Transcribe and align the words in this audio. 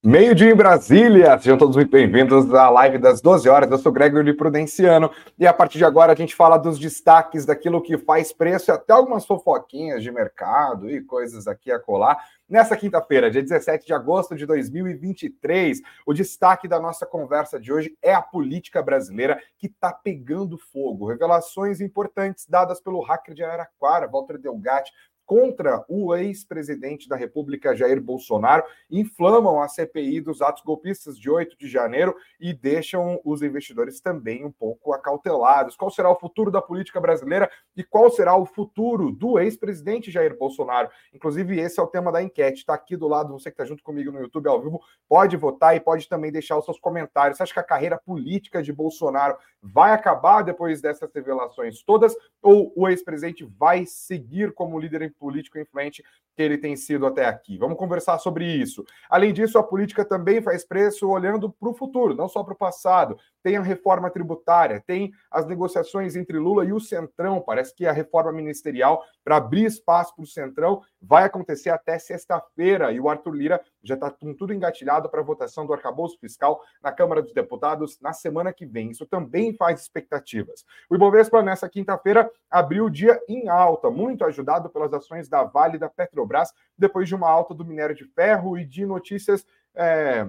Meio-dia 0.00 0.52
em 0.52 0.54
Brasília, 0.54 1.36
sejam 1.40 1.58
todos 1.58 1.74
muito 1.74 1.90
bem-vindos 1.90 2.54
à 2.54 2.70
live 2.70 2.98
das 2.98 3.20
12 3.20 3.48
horas. 3.48 3.68
Eu 3.68 3.78
sou 3.78 3.90
Gregory 3.90 4.32
Prudenciano 4.32 5.10
e 5.36 5.44
a 5.44 5.52
partir 5.52 5.78
de 5.78 5.84
agora 5.84 6.12
a 6.12 6.14
gente 6.14 6.36
fala 6.36 6.56
dos 6.56 6.78
destaques 6.78 7.44
daquilo 7.44 7.82
que 7.82 7.98
faz 7.98 8.32
preço 8.32 8.70
e 8.70 8.72
até 8.72 8.92
algumas 8.92 9.26
fofoquinhas 9.26 10.00
de 10.00 10.12
mercado 10.12 10.88
e 10.88 11.02
coisas 11.02 11.48
aqui 11.48 11.72
a 11.72 11.80
colar. 11.80 12.16
Nessa 12.48 12.76
quinta-feira, 12.76 13.28
dia 13.28 13.42
17 13.42 13.84
de 13.84 13.92
agosto 13.92 14.36
de 14.36 14.46
2023, 14.46 15.80
o 16.06 16.14
destaque 16.14 16.68
da 16.68 16.78
nossa 16.78 17.04
conversa 17.04 17.58
de 17.58 17.72
hoje 17.72 17.98
é 18.00 18.14
a 18.14 18.22
política 18.22 18.80
brasileira 18.80 19.42
que 19.58 19.66
está 19.66 19.92
pegando 19.92 20.56
fogo. 20.56 21.08
Revelações 21.08 21.80
importantes 21.80 22.46
dadas 22.46 22.80
pelo 22.80 23.02
hacker 23.02 23.34
de 23.34 23.42
Araraquara, 23.42 24.06
Walter 24.06 24.38
Delgatti, 24.38 24.92
contra 25.28 25.84
o 25.90 26.16
ex-presidente 26.16 27.06
da 27.06 27.14
República, 27.14 27.76
Jair 27.76 28.00
Bolsonaro, 28.00 28.64
inflamam 28.90 29.60
a 29.60 29.68
CPI 29.68 30.22
dos 30.22 30.40
atos 30.40 30.62
golpistas 30.62 31.18
de 31.18 31.28
8 31.28 31.54
de 31.58 31.68
janeiro 31.68 32.16
e 32.40 32.54
deixam 32.54 33.20
os 33.22 33.42
investidores 33.42 34.00
também 34.00 34.42
um 34.42 34.50
pouco 34.50 34.90
acautelados. 34.94 35.76
Qual 35.76 35.90
será 35.90 36.10
o 36.10 36.18
futuro 36.18 36.50
da 36.50 36.62
política 36.62 36.98
brasileira 36.98 37.50
e 37.76 37.84
qual 37.84 38.10
será 38.10 38.34
o 38.38 38.46
futuro 38.46 39.12
do 39.12 39.38
ex-presidente 39.38 40.10
Jair 40.10 40.34
Bolsonaro? 40.34 40.88
Inclusive, 41.12 41.60
esse 41.60 41.78
é 41.78 41.82
o 41.82 41.86
tema 41.86 42.10
da 42.10 42.22
enquete. 42.22 42.60
Está 42.60 42.72
aqui 42.72 42.96
do 42.96 43.06
lado, 43.06 43.34
você 43.34 43.50
que 43.50 43.54
está 43.54 43.66
junto 43.66 43.82
comigo 43.82 44.10
no 44.10 44.20
YouTube 44.20 44.48
ao 44.48 44.62
vivo, 44.62 44.80
pode 45.06 45.36
votar 45.36 45.76
e 45.76 45.80
pode 45.80 46.08
também 46.08 46.32
deixar 46.32 46.56
os 46.56 46.64
seus 46.64 46.80
comentários. 46.80 47.36
Você 47.36 47.42
acha 47.42 47.52
que 47.52 47.60
a 47.60 47.64
carreira 47.64 47.98
política 47.98 48.62
de 48.62 48.72
Bolsonaro 48.72 49.36
vai 49.62 49.92
acabar 49.92 50.40
depois 50.40 50.80
dessas 50.80 51.12
revelações 51.12 51.82
todas 51.82 52.14
ou 52.40 52.72
o 52.74 52.88
ex-presidente 52.88 53.44
vai 53.44 53.84
seguir 53.84 54.54
como 54.54 54.78
líder 54.78 55.02
político 55.18 55.58
influente 55.58 56.02
que 56.38 56.42
ele 56.42 56.56
tem 56.56 56.76
sido 56.76 57.04
até 57.04 57.26
aqui. 57.26 57.58
Vamos 57.58 57.76
conversar 57.76 58.16
sobre 58.18 58.46
isso. 58.46 58.84
Além 59.10 59.32
disso, 59.32 59.58
a 59.58 59.62
política 59.62 60.04
também 60.04 60.40
faz 60.40 60.64
preço 60.64 61.08
olhando 61.08 61.50
para 61.50 61.68
o 61.68 61.74
futuro, 61.74 62.14
não 62.14 62.28
só 62.28 62.44
para 62.44 62.54
o 62.54 62.56
passado. 62.56 63.18
Tem 63.42 63.56
a 63.56 63.62
reforma 63.62 64.08
tributária, 64.08 64.82
tem 64.86 65.10
as 65.30 65.46
negociações 65.46 66.14
entre 66.14 66.38
Lula 66.38 66.64
e 66.64 66.72
o 66.72 66.78
Centrão. 66.78 67.40
Parece 67.40 67.74
que 67.74 67.86
a 67.86 67.92
reforma 67.92 68.30
ministerial, 68.30 69.02
para 69.24 69.36
abrir 69.36 69.64
espaço 69.64 70.14
para 70.14 70.22
o 70.22 70.26
Centrão, 70.26 70.82
vai 71.02 71.24
acontecer 71.24 71.70
até 71.70 71.98
sexta-feira. 71.98 72.92
E 72.92 73.00
o 73.00 73.08
Arthur 73.08 73.34
Lira 73.34 73.60
já 73.82 73.94
está 73.94 74.08
com 74.08 74.32
tudo 74.32 74.54
engatilhado 74.54 75.08
para 75.08 75.20
a 75.20 75.24
votação 75.24 75.66
do 75.66 75.72
arcabouço 75.72 76.18
fiscal 76.20 76.62
na 76.80 76.92
Câmara 76.92 77.20
dos 77.20 77.32
Deputados 77.32 77.98
na 78.00 78.12
semana 78.12 78.52
que 78.52 78.66
vem. 78.66 78.90
Isso 78.90 79.06
também 79.06 79.54
faz 79.54 79.80
expectativas. 79.80 80.64
O 80.88 80.94
Ibovespa, 80.94 81.42
nessa 81.42 81.68
quinta-feira, 81.68 82.30
abriu 82.48 82.84
o 82.84 82.90
dia 82.90 83.20
em 83.28 83.48
alta, 83.48 83.90
muito 83.90 84.24
ajudado 84.24 84.68
pelas 84.70 84.92
ações 84.92 85.07
da 85.28 85.44
Vale 85.44 85.76
e 85.76 85.78
da 85.78 85.88
Petrobras, 85.88 86.52
depois 86.76 87.08
de 87.08 87.14
uma 87.14 87.28
alta 87.28 87.54
do 87.54 87.64
minério 87.64 87.94
de 87.94 88.04
ferro 88.04 88.58
e 88.58 88.64
de 88.64 88.84
notícias. 88.84 89.44
É 89.74 90.28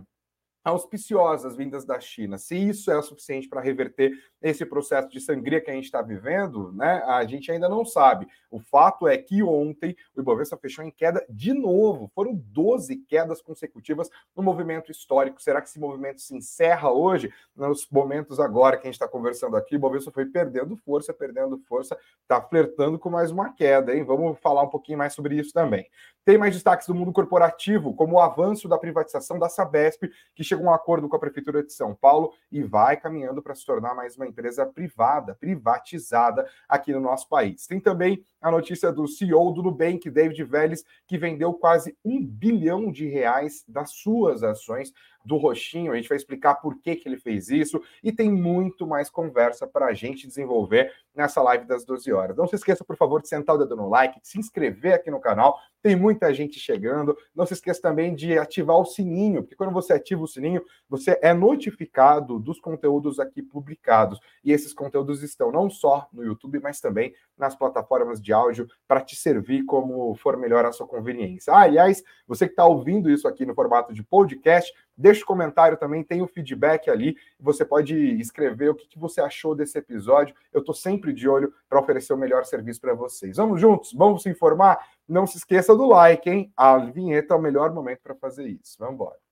auspiciosas 0.69 1.55
vindas 1.55 1.85
da 1.85 1.99
China. 1.99 2.37
Se 2.37 2.55
isso 2.55 2.91
é 2.91 2.97
o 2.97 3.01
suficiente 3.01 3.47
para 3.47 3.61
reverter 3.61 4.11
esse 4.41 4.65
processo 4.65 5.09
de 5.09 5.19
sangria 5.19 5.59
que 5.59 5.69
a 5.69 5.73
gente 5.73 5.85
está 5.85 6.01
vivendo, 6.01 6.71
né, 6.71 7.03
a 7.05 7.23
gente 7.25 7.51
ainda 7.51 7.67
não 7.67 7.83
sabe. 7.83 8.27
O 8.49 8.59
fato 8.59 9.07
é 9.07 9.17
que 9.17 9.43
ontem 9.43 9.95
o 10.15 10.21
Ibovespa 10.21 10.57
fechou 10.57 10.83
em 10.83 10.91
queda 10.91 11.25
de 11.29 11.53
novo. 11.53 12.09
Foram 12.15 12.33
12 12.33 12.97
quedas 13.07 13.41
consecutivas 13.41 14.09
no 14.35 14.41
movimento 14.41 14.91
histórico. 14.91 15.41
Será 15.41 15.61
que 15.61 15.67
esse 15.67 15.79
movimento 15.79 16.21
se 16.21 16.35
encerra 16.35 16.89
hoje? 16.89 17.31
Nos 17.55 17.87
momentos 17.89 18.39
agora 18.39 18.77
que 18.77 18.83
a 18.83 18.89
gente 18.89 18.95
está 18.95 19.07
conversando 19.07 19.55
aqui, 19.55 19.75
o 19.75 19.77
Ibovespa 19.77 20.11
foi 20.11 20.25
perdendo 20.25 20.75
força, 20.77 21.13
perdendo 21.13 21.57
força, 21.67 21.97
está 22.21 22.41
flertando 22.41 22.97
com 22.97 23.09
mais 23.09 23.31
uma 23.31 23.53
queda, 23.53 23.95
hein? 23.95 24.03
Vamos 24.03 24.39
falar 24.39 24.63
um 24.63 24.69
pouquinho 24.69 24.97
mais 24.97 25.13
sobre 25.13 25.35
isso 25.35 25.53
também. 25.53 25.87
Tem 26.25 26.37
mais 26.37 26.53
destaques 26.53 26.87
do 26.87 26.95
mundo 26.95 27.11
corporativo, 27.11 27.93
como 27.93 28.15
o 28.15 28.19
avanço 28.19 28.67
da 28.67 28.77
privatização 28.77 29.39
da 29.39 29.49
Sabesp, 29.49 30.03
que 30.35 30.43
chegou 30.43 30.58
a 30.65 30.71
um 30.71 30.73
acordo 30.73 31.07
com 31.07 31.15
a 31.15 31.19
Prefeitura 31.19 31.63
de 31.63 31.73
São 31.73 31.95
Paulo 31.95 32.33
e 32.51 32.61
vai 32.61 32.97
caminhando 32.97 33.41
para 33.41 33.55
se 33.55 33.65
tornar 33.65 33.95
mais 33.95 34.15
uma 34.15 34.27
empresa 34.27 34.65
privada, 34.65 35.35
privatizada 35.35 36.47
aqui 36.67 36.91
no 36.93 36.99
nosso 36.99 37.27
país. 37.27 37.65
Tem 37.67 37.79
também 37.79 38.23
a 38.41 38.51
notícia 38.51 38.91
do 38.91 39.07
CEO 39.07 39.51
do 39.51 39.63
Nubank, 39.63 40.09
David 40.09 40.43
Vélez, 40.43 40.83
que 41.07 41.17
vendeu 41.17 41.53
quase 41.53 41.97
um 42.03 42.25
bilhão 42.25 42.91
de 42.91 43.07
reais 43.07 43.63
das 43.67 43.91
suas 43.91 44.43
ações 44.43 44.93
do 45.25 45.37
Roxinho. 45.37 45.91
A 45.91 45.95
gente 45.95 46.07
vai 46.09 46.17
explicar 46.17 46.55
por 46.55 46.79
que, 46.79 46.95
que 46.95 47.07
ele 47.07 47.17
fez 47.17 47.49
isso 47.49 47.81
e 48.03 48.11
tem 48.11 48.31
muito 48.31 48.87
mais 48.87 49.09
conversa 49.09 49.67
para 49.67 49.87
a 49.87 49.93
gente 49.93 50.27
desenvolver 50.27 50.91
nessa 51.19 51.41
live 51.41 51.65
das 51.65 51.83
12 51.83 52.13
horas. 52.13 52.37
Não 52.37 52.47
se 52.47 52.55
esqueça, 52.55 52.85
por 52.85 52.95
favor, 52.95 53.21
de 53.21 53.27
sentar 53.27 53.55
o 53.55 53.59
dedo 53.59 53.75
no 53.75 53.89
like, 53.89 54.21
de 54.21 54.27
se 54.27 54.39
inscrever 54.39 54.93
aqui 54.93 55.11
no 55.11 55.19
canal. 55.19 55.59
Tem 55.81 55.93
muita 55.93 56.33
gente 56.33 56.57
chegando. 56.57 57.15
Não 57.35 57.45
se 57.45 57.53
esqueça 57.53 57.81
também 57.81 58.15
de 58.15 58.37
ativar 58.37 58.77
o 58.77 58.85
sininho, 58.85 59.43
porque 59.43 59.55
quando 59.55 59.73
você 59.73 59.91
ativa 59.91 60.23
o 60.23 60.27
sininho, 60.27 60.63
você 60.87 61.19
é 61.21 61.33
notificado 61.33 62.39
dos 62.39 62.57
conteúdos 62.61 63.19
aqui 63.19 63.43
publicados. 63.43 64.17
E 64.45 64.53
esses 64.53 64.73
conteúdos 64.73 65.21
estão 65.21 65.51
não 65.51 65.69
só 65.69 66.07
no 66.13 66.23
YouTube, 66.23 66.57
mas 66.61 66.79
também 66.79 67.13
nas 67.37 67.53
plataformas 67.53 68.21
de 68.21 68.31
áudio 68.31 68.67
para 68.87 69.01
te 69.01 69.15
servir 69.15 69.65
como 69.65 70.15
for 70.15 70.37
melhor 70.37 70.65
a 70.65 70.71
sua 70.71 70.87
conveniência. 70.87 71.53
Ah, 71.53 71.61
aliás, 71.61 72.01
você 72.25 72.45
que 72.45 72.53
está 72.53 72.65
ouvindo 72.65 73.09
isso 73.09 73.27
aqui 73.27 73.45
no 73.45 73.53
formato 73.53 73.93
de 73.93 74.03
podcast, 74.03 74.73
Deixe 74.99 75.23
o 75.23 75.25
comentário 75.25 75.77
também, 75.77 76.03
tem 76.03 76.21
o 76.21 76.27
feedback 76.27 76.89
ali. 76.89 77.15
Você 77.39 77.63
pode 77.63 77.95
escrever 78.19 78.69
o 78.69 78.75
que, 78.75 78.85
que 78.85 78.99
você 78.99 79.21
achou 79.21 79.55
desse 79.55 79.77
episódio. 79.77 80.35
Eu 80.51 80.59
estou 80.59 80.75
sempre 80.75 81.13
de 81.13 81.29
olho 81.29 81.53
para 81.69 81.79
oferecer 81.79 82.11
o 82.11 82.17
melhor 82.17 82.43
serviço 82.43 82.81
para 82.81 82.93
vocês. 82.93 83.37
Vamos 83.37 83.61
juntos? 83.61 83.93
Vamos 83.93 84.23
se 84.23 84.29
informar? 84.29 84.77
Não 85.07 85.25
se 85.25 85.37
esqueça 85.37 85.73
do 85.73 85.87
like, 85.87 86.29
hein? 86.29 86.51
A 86.57 86.77
vinheta 86.79 87.33
é 87.33 87.37
o 87.37 87.41
melhor 87.41 87.73
momento 87.73 88.01
para 88.03 88.13
fazer 88.13 88.45
isso. 88.45 88.75
Vamos 88.77 88.95
embora. 88.95 89.28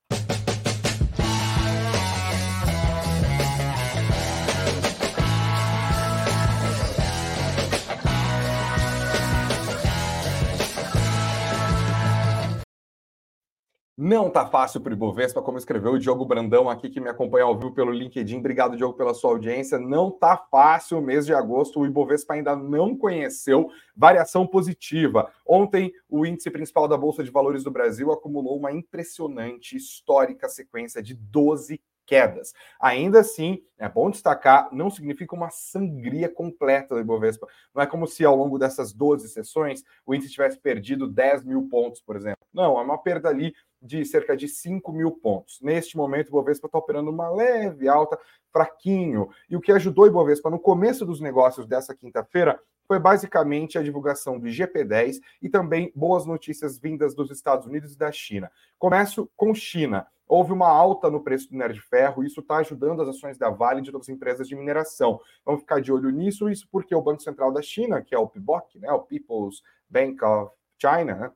Não 13.99 14.29
tá 14.29 14.45
fácil 14.45 14.79
para 14.79 14.91
o 14.91 14.93
Ibovespa, 14.93 15.41
como 15.41 15.57
escreveu 15.57 15.93
o 15.93 15.97
Diogo 15.97 16.23
Brandão 16.23 16.69
aqui, 16.69 16.87
que 16.87 16.99
me 17.01 17.09
acompanha 17.09 17.45
ao 17.45 17.57
vivo 17.57 17.73
pelo 17.73 17.91
LinkedIn. 17.91 18.37
Obrigado, 18.37 18.77
Diogo, 18.77 18.95
pela 18.95 19.11
sua 19.11 19.31
audiência. 19.31 19.79
Não 19.79 20.11
tá 20.11 20.37
fácil 20.37 20.99
o 20.99 21.01
mês 21.01 21.25
de 21.25 21.33
agosto. 21.33 21.79
O 21.79 21.85
Ibovespa 21.85 22.35
ainda 22.35 22.55
não 22.55 22.95
conheceu 22.95 23.71
variação 23.95 24.45
positiva. 24.45 25.31
Ontem, 25.43 25.91
o 26.07 26.27
índice 26.27 26.51
principal 26.51 26.87
da 26.87 26.95
Bolsa 26.95 27.23
de 27.23 27.31
Valores 27.31 27.63
do 27.63 27.71
Brasil 27.71 28.11
acumulou 28.11 28.55
uma 28.55 28.71
impressionante, 28.71 29.75
histórica 29.75 30.47
sequência 30.47 31.01
de 31.01 31.15
12 31.15 31.81
quedas. 32.07 32.53
Ainda 32.79 33.19
assim, 33.19 33.61
é 33.77 33.87
bom 33.89 34.09
destacar, 34.09 34.69
não 34.71 34.89
significa 34.89 35.35
uma 35.35 35.49
sangria 35.49 36.29
completa 36.29 36.95
do 36.95 37.01
Ibovespa. 37.01 37.47
Não 37.75 37.83
é 37.83 37.85
como 37.85 38.07
se 38.07 38.23
ao 38.23 38.35
longo 38.35 38.57
dessas 38.57 38.93
12 38.93 39.27
sessões 39.27 39.83
o 40.05 40.15
índice 40.15 40.31
tivesse 40.31 40.57
perdido 40.57 41.07
10 41.07 41.43
mil 41.43 41.67
pontos, 41.67 42.01
por 42.01 42.15
exemplo. 42.15 42.47
Não, 42.53 42.79
é 42.79 42.81
uma 42.81 42.97
perda 42.97 43.29
ali 43.29 43.53
de 43.81 44.03
cerca 44.05 44.35
de 44.35 44.47
5 44.47 44.91
mil 44.91 45.11
pontos. 45.11 45.59
Neste 45.61 45.95
momento, 45.97 46.29
o 46.29 46.31
Bovespa 46.31 46.67
está 46.67 46.77
operando 46.77 47.11
uma 47.11 47.29
leve 47.29 47.87
alta, 47.87 48.19
fraquinho. 48.51 49.29
E 49.49 49.55
o 49.55 49.61
que 49.61 49.71
ajudou 49.71 50.05
o 50.05 50.07
Ibovespa 50.07 50.49
no 50.49 50.59
começo 50.59 51.05
dos 51.05 51.21
negócios 51.21 51.67
dessa 51.67 51.95
quinta-feira 51.95 52.59
foi 52.87 52.99
basicamente 52.99 53.77
a 53.77 53.83
divulgação 53.83 54.39
do 54.39 54.47
GP10 54.47 55.19
e 55.41 55.49
também 55.49 55.91
boas 55.93 56.25
notícias 56.25 56.79
vindas 56.79 57.13
dos 57.13 57.29
Estados 57.29 57.67
Unidos 57.67 57.93
e 57.93 57.97
da 57.97 58.11
China. 58.11 58.49
Começo 58.79 59.29
com 59.35 59.53
China. 59.53 60.07
Houve 60.27 60.51
uma 60.51 60.67
alta 60.67 61.09
no 61.09 61.21
preço 61.21 61.47
do 61.47 61.53
minério 61.53 61.73
de 61.73 61.81
ferro, 61.81 62.21
e 62.21 62.27
isso 62.27 62.41
está 62.41 62.57
ajudando 62.57 63.01
as 63.01 63.07
ações 63.07 63.37
da 63.37 63.49
Vale 63.49 63.79
e 63.79 63.83
de 63.83 63.89
outras 63.89 64.09
empresas 64.09 64.47
de 64.47 64.55
mineração. 64.55 65.21
Vamos 65.45 65.61
ficar 65.61 65.79
de 65.79 65.91
olho 65.91 66.09
nisso, 66.09 66.49
isso 66.49 66.67
porque 66.69 66.93
o 66.93 67.01
Banco 67.01 67.21
Central 67.21 67.51
da 67.51 67.61
China, 67.61 68.01
que 68.01 68.13
é 68.13 68.19
o 68.19 68.27
PBOC, 68.27 68.79
né, 68.79 68.91
o 68.91 68.99
People's 69.03 69.63
Bank 69.89 70.23
of 70.25 70.51
China, 70.77 71.15
né, 71.15 71.31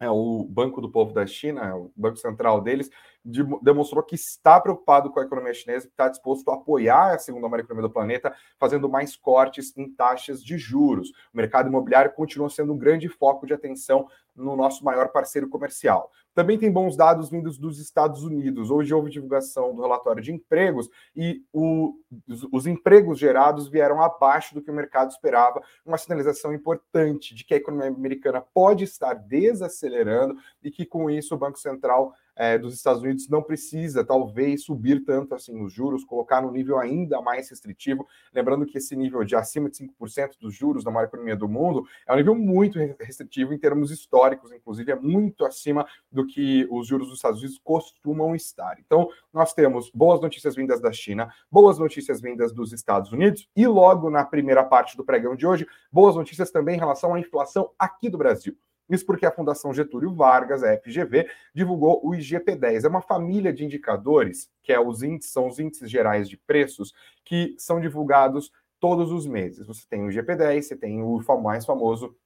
é 0.00 0.10
o 0.10 0.44
Banco 0.44 0.80
do 0.80 0.90
Povo 0.90 1.12
da 1.12 1.26
China, 1.26 1.76
o 1.76 1.92
banco 1.94 2.16
central 2.16 2.62
deles, 2.62 2.90
de, 3.24 3.42
demonstrou 3.62 4.02
que 4.02 4.14
está 4.14 4.60
preocupado 4.60 5.10
com 5.10 5.20
a 5.20 5.22
economia 5.22 5.52
chinesa, 5.52 5.86
que 5.86 5.92
está 5.92 6.08
disposto 6.08 6.50
a 6.50 6.54
apoiar 6.54 7.14
a 7.14 7.18
segunda 7.18 7.48
maior 7.48 7.64
economia 7.64 7.88
do 7.88 7.92
planeta, 7.92 8.34
fazendo 8.58 8.88
mais 8.88 9.16
cortes 9.16 9.76
em 9.76 9.90
taxas 9.90 10.42
de 10.42 10.56
juros. 10.56 11.10
O 11.32 11.36
mercado 11.36 11.68
imobiliário 11.68 12.12
continua 12.12 12.48
sendo 12.48 12.72
um 12.72 12.78
grande 12.78 13.08
foco 13.08 13.46
de 13.46 13.52
atenção 13.52 14.08
no 14.34 14.56
nosso 14.56 14.84
maior 14.84 15.08
parceiro 15.08 15.48
comercial. 15.48 16.10
Também 16.34 16.56
tem 16.56 16.70
bons 16.70 16.96
dados 16.96 17.28
vindos 17.28 17.58
dos 17.58 17.80
Estados 17.80 18.22
Unidos. 18.22 18.70
Hoje 18.70 18.94
houve 18.94 19.10
divulgação 19.10 19.74
do 19.74 19.82
relatório 19.82 20.22
de 20.22 20.32
empregos 20.32 20.88
e 21.14 21.44
o, 21.52 21.94
os, 22.28 22.46
os, 22.52 22.66
empregos 22.66 23.18
gerados 23.18 23.68
vieram 23.68 24.00
abaixo 24.00 24.54
do 24.54 24.62
que 24.62 24.70
o 24.70 24.74
mercado 24.74 25.10
esperava, 25.10 25.60
uma 25.84 25.98
sinalização 25.98 26.54
importante 26.54 27.34
de 27.34 27.44
que 27.44 27.52
a 27.52 27.56
economia 27.56 27.88
americana 27.88 28.40
pode 28.40 28.84
estar 28.84 29.14
desacelerando 29.14 30.36
e 30.62 30.70
que 30.70 30.86
com 30.86 31.10
isso 31.10 31.34
o 31.34 31.38
Banco 31.38 31.58
Central 31.58 32.14
é, 32.36 32.58
dos 32.58 32.74
Estados 32.74 33.02
Unidos 33.02 33.28
não 33.28 33.42
precisa, 33.42 34.04
talvez, 34.04 34.64
subir 34.64 35.04
tanto 35.04 35.34
assim 35.34 35.62
os 35.62 35.72
juros, 35.72 36.04
colocar 36.04 36.40
no 36.40 36.50
nível 36.50 36.78
ainda 36.78 37.20
mais 37.20 37.50
restritivo. 37.50 38.06
Lembrando 38.32 38.66
que 38.66 38.78
esse 38.78 38.96
nível 38.96 39.24
de 39.24 39.36
acima 39.36 39.68
de 39.68 39.76
5% 39.76 40.38
dos 40.40 40.54
juros 40.54 40.84
da 40.84 40.90
maior 40.90 41.06
economia 41.06 41.36
do 41.36 41.48
mundo 41.48 41.84
é 42.06 42.12
um 42.12 42.16
nível 42.16 42.34
muito 42.34 42.78
restritivo 43.00 43.52
em 43.52 43.58
termos 43.58 43.90
históricos, 43.90 44.52
inclusive 44.52 44.92
é 44.92 44.96
muito 44.96 45.44
acima 45.44 45.86
do 46.10 46.26
que 46.26 46.66
os 46.70 46.86
juros 46.86 47.08
dos 47.08 47.16
Estados 47.16 47.40
Unidos 47.40 47.60
costumam 47.62 48.34
estar. 48.34 48.78
Então, 48.78 49.08
nós 49.32 49.52
temos 49.52 49.90
boas 49.90 50.20
notícias 50.20 50.54
vindas 50.54 50.80
da 50.80 50.92
China, 50.92 51.32
boas 51.50 51.78
notícias 51.78 52.20
vindas 52.20 52.52
dos 52.52 52.72
Estados 52.72 53.12
Unidos 53.12 53.48
e 53.56 53.66
logo 53.66 54.10
na 54.10 54.24
primeira 54.24 54.64
parte 54.64 54.96
do 54.96 55.04
pregão 55.04 55.36
de 55.36 55.46
hoje, 55.46 55.66
boas 55.92 56.16
notícias 56.16 56.50
também 56.50 56.76
em 56.76 56.78
relação 56.78 57.14
à 57.14 57.20
inflação 57.20 57.70
aqui 57.78 58.08
do 58.08 58.18
Brasil. 58.18 58.56
Isso 58.90 59.06
porque 59.06 59.24
a 59.24 59.30
Fundação 59.30 59.72
Getúlio 59.72 60.12
Vargas, 60.12 60.62
a 60.62 60.76
FGV, 60.76 61.28
divulgou 61.54 62.00
o 62.04 62.10
IGP-10. 62.10 62.84
É 62.84 62.88
uma 62.88 63.00
família 63.00 63.52
de 63.52 63.64
indicadores, 63.64 64.50
que 64.62 64.72
é 64.72 64.80
os 64.80 65.02
índices, 65.02 65.32
são 65.32 65.46
os 65.46 65.58
índices 65.58 65.90
gerais 65.90 66.28
de 66.28 66.36
preços, 66.36 66.92
que 67.24 67.54
são 67.58 67.80
divulgados 67.80 68.50
todos 68.78 69.12
os 69.12 69.26
meses. 69.26 69.66
Você 69.66 69.86
tem 69.88 70.02
o 70.02 70.08
IGP-10, 70.08 70.62
você 70.62 70.76
tem 70.76 71.02
o 71.02 71.22
mais 71.42 71.64
famoso, 71.64 72.16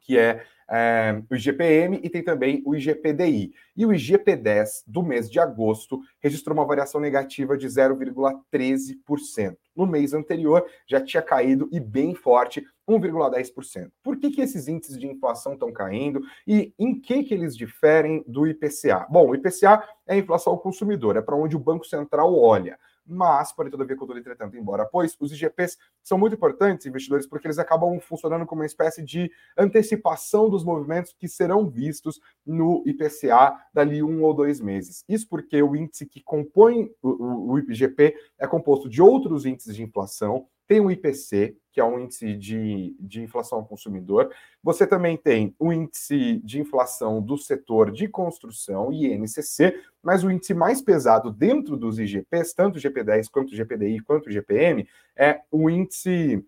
que 0.00 0.18
é 0.18 0.44
é, 0.70 1.20
o 1.28 1.34
IGPM 1.34 2.00
e 2.02 2.08
tem 2.08 2.22
também 2.22 2.62
o 2.64 2.76
IGPDI. 2.76 3.52
E 3.76 3.84
o 3.84 3.90
IGP-10 3.90 4.84
do 4.86 5.02
mês 5.02 5.28
de 5.28 5.40
agosto 5.40 6.00
registrou 6.20 6.56
uma 6.56 6.64
variação 6.64 7.00
negativa 7.00 7.58
de 7.58 7.66
0,13%. 7.66 9.56
No 9.80 9.86
mês 9.86 10.12
anterior 10.12 10.66
já 10.86 11.00
tinha 11.00 11.22
caído 11.22 11.66
e 11.72 11.80
bem 11.80 12.14
forte, 12.14 12.62
1,10%. 12.86 13.90
Por 14.02 14.18
que, 14.18 14.30
que 14.30 14.42
esses 14.42 14.68
índices 14.68 14.98
de 14.98 15.06
inflação 15.06 15.54
estão 15.54 15.72
caindo 15.72 16.20
e 16.46 16.74
em 16.78 17.00
que, 17.00 17.24
que 17.24 17.32
eles 17.32 17.56
diferem 17.56 18.22
do 18.26 18.46
IPCA? 18.46 19.06
Bom, 19.08 19.30
o 19.30 19.34
IPCA 19.34 19.82
é 20.06 20.16
a 20.16 20.18
inflação 20.18 20.52
ao 20.52 20.58
consumidor, 20.58 21.16
é 21.16 21.22
para 21.22 21.34
onde 21.34 21.56
o 21.56 21.58
Banco 21.58 21.86
Central 21.86 22.38
olha 22.38 22.78
mas, 23.10 23.52
porém, 23.52 23.70
todavia, 23.70 23.96
contudo, 23.96 24.18
entretanto, 24.18 24.56
embora, 24.56 24.86
pois 24.86 25.16
os 25.18 25.32
IGPs 25.32 25.76
são 26.02 26.16
muito 26.16 26.36
importantes, 26.36 26.86
investidores, 26.86 27.26
porque 27.26 27.46
eles 27.46 27.58
acabam 27.58 27.98
funcionando 28.00 28.46
como 28.46 28.60
uma 28.60 28.66
espécie 28.66 29.02
de 29.02 29.30
antecipação 29.58 30.48
dos 30.48 30.64
movimentos 30.64 31.12
que 31.12 31.28
serão 31.28 31.68
vistos 31.68 32.20
no 32.46 32.82
IPCA 32.86 33.56
dali 33.74 34.02
um 34.02 34.22
ou 34.22 34.32
dois 34.32 34.60
meses. 34.60 35.04
Isso 35.08 35.28
porque 35.28 35.62
o 35.62 35.74
índice 35.74 36.06
que 36.06 36.22
compõe 36.22 36.90
o, 37.02 37.52
o 37.52 37.58
IGP 37.58 38.14
é 38.38 38.46
composto 38.46 38.88
de 38.88 39.02
outros 39.02 39.44
índices 39.44 39.74
de 39.74 39.82
inflação, 39.82 40.46
tem 40.70 40.78
o 40.78 40.88
IPC, 40.88 41.56
que 41.72 41.80
é 41.80 41.84
um 41.84 41.98
índice 41.98 42.32
de, 42.36 42.94
de 43.00 43.20
inflação 43.20 43.58
ao 43.58 43.66
consumidor. 43.66 44.32
Você 44.62 44.86
também 44.86 45.16
tem 45.16 45.52
o 45.58 45.72
índice 45.72 46.40
de 46.44 46.60
inflação 46.60 47.20
do 47.20 47.36
setor 47.36 47.90
de 47.90 48.06
construção, 48.06 48.92
INCC, 48.92 49.82
mas 50.00 50.22
o 50.22 50.30
índice 50.30 50.54
mais 50.54 50.80
pesado 50.80 51.28
dentro 51.28 51.76
dos 51.76 51.98
IGPs, 51.98 52.54
tanto 52.54 52.76
o 52.76 52.80
GP10 52.80 53.28
quanto 53.32 53.50
o 53.50 53.56
GPDI 53.56 53.98
quanto 53.98 54.28
o 54.28 54.32
GPM, 54.32 54.88
é 55.16 55.40
o 55.50 55.68
índice 55.68 56.40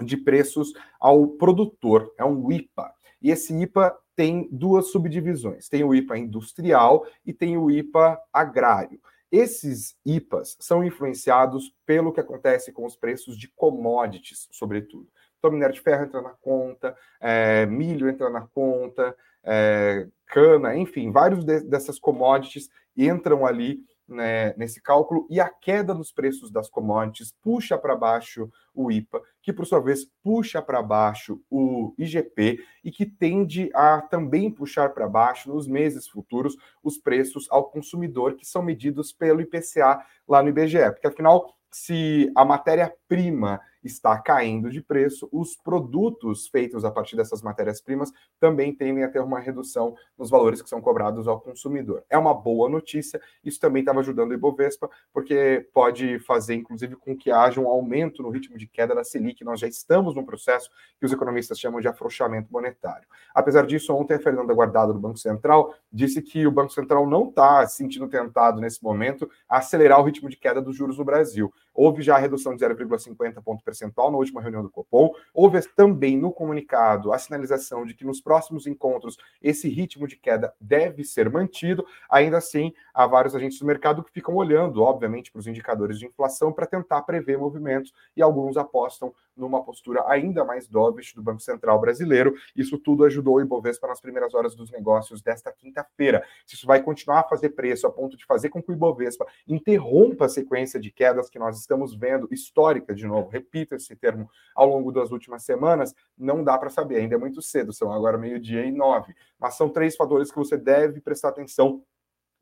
de 0.00 0.16
preços 0.16 0.72
ao 0.98 1.28
produtor, 1.28 2.12
é 2.18 2.24
um 2.24 2.50
IPA. 2.50 2.92
E 3.22 3.30
esse 3.30 3.56
IPA 3.56 3.96
tem 4.16 4.48
duas 4.50 4.90
subdivisões: 4.90 5.68
tem 5.68 5.84
o 5.84 5.94
IPA 5.94 6.18
industrial 6.18 7.06
e 7.24 7.32
tem 7.32 7.56
o 7.56 7.70
IPA 7.70 8.18
agrário. 8.32 8.98
Esses 9.32 9.96
IPAs 10.04 10.58
são 10.60 10.84
influenciados 10.84 11.74
pelo 11.86 12.12
que 12.12 12.20
acontece 12.20 12.70
com 12.70 12.84
os 12.84 12.94
preços 12.94 13.38
de 13.38 13.48
commodities, 13.48 14.46
sobretudo. 14.52 15.08
Então, 15.38 15.50
minério 15.50 15.74
de 15.74 15.80
ferro 15.80 16.04
entra 16.04 16.20
na 16.20 16.30
conta, 16.30 16.94
é, 17.18 17.64
milho 17.64 18.10
entra 18.10 18.28
na 18.28 18.46
conta, 18.54 19.16
é, 19.42 20.06
cana, 20.26 20.76
enfim, 20.76 21.10
vários 21.10 21.44
de, 21.44 21.60
dessas 21.60 21.98
commodities 21.98 22.68
entram 22.94 23.46
ali 23.46 23.80
né, 24.06 24.52
nesse 24.56 24.82
cálculo 24.82 25.26
e 25.30 25.40
a 25.40 25.48
queda 25.48 25.94
nos 25.94 26.12
preços 26.12 26.50
das 26.50 26.68
commodities 26.68 27.34
puxa 27.42 27.78
para 27.78 27.96
baixo 27.96 28.50
o 28.74 28.90
IPA, 28.90 29.20
que 29.42 29.52
por 29.52 29.66
sua 29.66 29.80
vez 29.80 30.04
puxa 30.22 30.62
para 30.62 30.82
baixo 30.82 31.40
o 31.50 31.94
IGP 31.98 32.58
e 32.84 32.90
que 32.90 33.06
tende 33.06 33.70
a 33.74 34.00
também 34.00 34.50
puxar 34.50 34.90
para 34.90 35.08
baixo 35.08 35.48
nos 35.52 35.66
meses 35.66 36.08
futuros 36.08 36.56
os 36.82 36.98
preços 36.98 37.46
ao 37.50 37.70
consumidor 37.70 38.34
que 38.34 38.46
são 38.46 38.62
medidos 38.62 39.12
pelo 39.12 39.40
IPCA 39.40 40.04
lá 40.26 40.42
no 40.42 40.48
IBGE, 40.48 40.90
porque 40.92 41.06
afinal 41.06 41.54
se 41.72 42.30
a 42.36 42.44
matéria-prima 42.44 43.60
está 43.82 44.16
caindo 44.20 44.70
de 44.70 44.80
preço, 44.80 45.28
os 45.32 45.56
produtos 45.56 46.46
feitos 46.46 46.84
a 46.84 46.90
partir 46.90 47.16
dessas 47.16 47.42
matérias-primas 47.42 48.12
também 48.38 48.74
tendem 48.74 49.02
a 49.02 49.08
ter 49.08 49.20
uma 49.20 49.40
redução 49.40 49.96
nos 50.16 50.30
valores 50.30 50.62
que 50.62 50.68
são 50.68 50.80
cobrados 50.80 51.26
ao 51.26 51.40
consumidor. 51.40 52.04
É 52.08 52.16
uma 52.16 52.34
boa 52.34 52.68
notícia, 52.68 53.20
isso 53.42 53.58
também 53.58 53.80
estava 53.80 54.00
ajudando 54.00 54.30
o 54.30 54.34
Ibovespa, 54.34 54.88
porque 55.12 55.68
pode 55.72 56.18
fazer, 56.20 56.54
inclusive, 56.54 56.94
com 56.94 57.16
que 57.16 57.30
haja 57.30 57.60
um 57.60 57.66
aumento 57.66 58.22
no 58.22 58.30
ritmo 58.30 58.56
de 58.56 58.61
queda 58.66 58.94
da 58.94 59.04
Selic. 59.04 59.44
Nós 59.44 59.60
já 59.60 59.66
estamos 59.66 60.14
num 60.14 60.24
processo 60.24 60.70
que 60.98 61.06
os 61.06 61.12
economistas 61.12 61.58
chamam 61.58 61.80
de 61.80 61.88
afrouxamento 61.88 62.52
monetário. 62.52 63.06
Apesar 63.34 63.66
disso, 63.66 63.94
ontem 63.94 64.14
a 64.14 64.20
Fernanda 64.20 64.54
Guardado, 64.54 64.92
do 64.92 64.98
Banco 64.98 65.18
Central, 65.18 65.74
disse 65.92 66.22
que 66.22 66.46
o 66.46 66.50
Banco 66.50 66.72
Central 66.72 67.06
não 67.06 67.28
está 67.28 67.66
se 67.66 67.76
sentindo 67.76 68.08
tentado 68.08 68.60
nesse 68.60 68.82
momento 68.82 69.30
a 69.48 69.58
acelerar 69.58 70.00
o 70.00 70.04
ritmo 70.04 70.28
de 70.28 70.36
queda 70.36 70.60
dos 70.60 70.76
juros 70.76 70.98
no 70.98 71.04
Brasil. 71.04 71.52
Houve 71.74 72.02
já 72.02 72.16
a 72.16 72.18
redução 72.18 72.54
de 72.54 72.64
0,50 72.64 73.42
ponto 73.42 73.64
percentual 73.64 74.10
na 74.10 74.18
última 74.18 74.40
reunião 74.40 74.62
do 74.62 74.70
Copom. 74.70 75.10
Houve 75.32 75.60
também 75.74 76.16
no 76.16 76.32
comunicado 76.32 77.12
a 77.12 77.18
sinalização 77.18 77.84
de 77.86 77.94
que 77.94 78.04
nos 78.04 78.20
próximos 78.20 78.66
encontros 78.66 79.16
esse 79.40 79.68
ritmo 79.68 80.06
de 80.06 80.16
queda 80.16 80.54
deve 80.60 81.04
ser 81.04 81.30
mantido. 81.30 81.84
Ainda 82.10 82.38
assim, 82.38 82.72
há 82.92 83.06
vários 83.06 83.34
agentes 83.34 83.58
do 83.58 83.66
mercado 83.66 84.02
que 84.02 84.12
ficam 84.12 84.34
olhando, 84.34 84.82
obviamente, 84.82 85.30
para 85.30 85.40
os 85.40 85.46
indicadores 85.46 85.98
de 85.98 86.06
inflação 86.06 86.52
para 86.52 86.66
tentar 86.66 87.02
prever 87.02 87.38
movimentos 87.38 87.92
e 88.16 88.22
alguns 88.22 88.56
apostam 88.56 89.14
numa 89.36 89.62
postura 89.62 90.04
ainda 90.08 90.44
mais 90.44 90.66
dovish 90.68 91.14
do 91.14 91.22
Banco 91.22 91.40
Central 91.40 91.80
brasileiro. 91.80 92.34
Isso 92.54 92.78
tudo 92.78 93.04
ajudou 93.04 93.36
o 93.36 93.40
Ibovespa 93.40 93.86
nas 93.86 94.00
primeiras 94.00 94.34
horas 94.34 94.54
dos 94.54 94.70
negócios 94.70 95.22
desta 95.22 95.52
quinta-feira. 95.52 96.24
Se 96.46 96.54
isso 96.54 96.66
vai 96.66 96.82
continuar 96.82 97.20
a 97.20 97.24
fazer 97.24 97.50
preço 97.50 97.86
a 97.86 97.90
ponto 97.90 98.16
de 98.16 98.24
fazer 98.24 98.48
com 98.48 98.62
que 98.62 98.70
o 98.70 98.74
Ibovespa 98.74 99.26
interrompa 99.46 100.26
a 100.26 100.28
sequência 100.28 100.78
de 100.78 100.90
quedas 100.90 101.28
que 101.28 101.38
nós 101.38 101.58
estamos 101.58 101.94
vendo, 101.94 102.28
histórica 102.30 102.94
de 102.94 103.06
novo, 103.06 103.28
repito 103.28 103.74
esse 103.74 103.94
termo, 103.96 104.28
ao 104.54 104.68
longo 104.68 104.92
das 104.92 105.10
últimas 105.10 105.42
semanas, 105.44 105.94
não 106.16 106.44
dá 106.44 106.58
para 106.58 106.70
saber, 106.70 106.96
ainda 106.96 107.14
é 107.14 107.18
muito 107.18 107.40
cedo, 107.40 107.72
são 107.72 107.92
agora 107.92 108.18
meio-dia 108.18 108.64
e 108.64 108.70
nove. 108.70 109.14
Mas 109.38 109.54
são 109.54 109.68
três 109.68 109.96
fatores 109.96 110.30
que 110.30 110.38
você 110.38 110.56
deve 110.56 111.00
prestar 111.00 111.28
atenção 111.30 111.82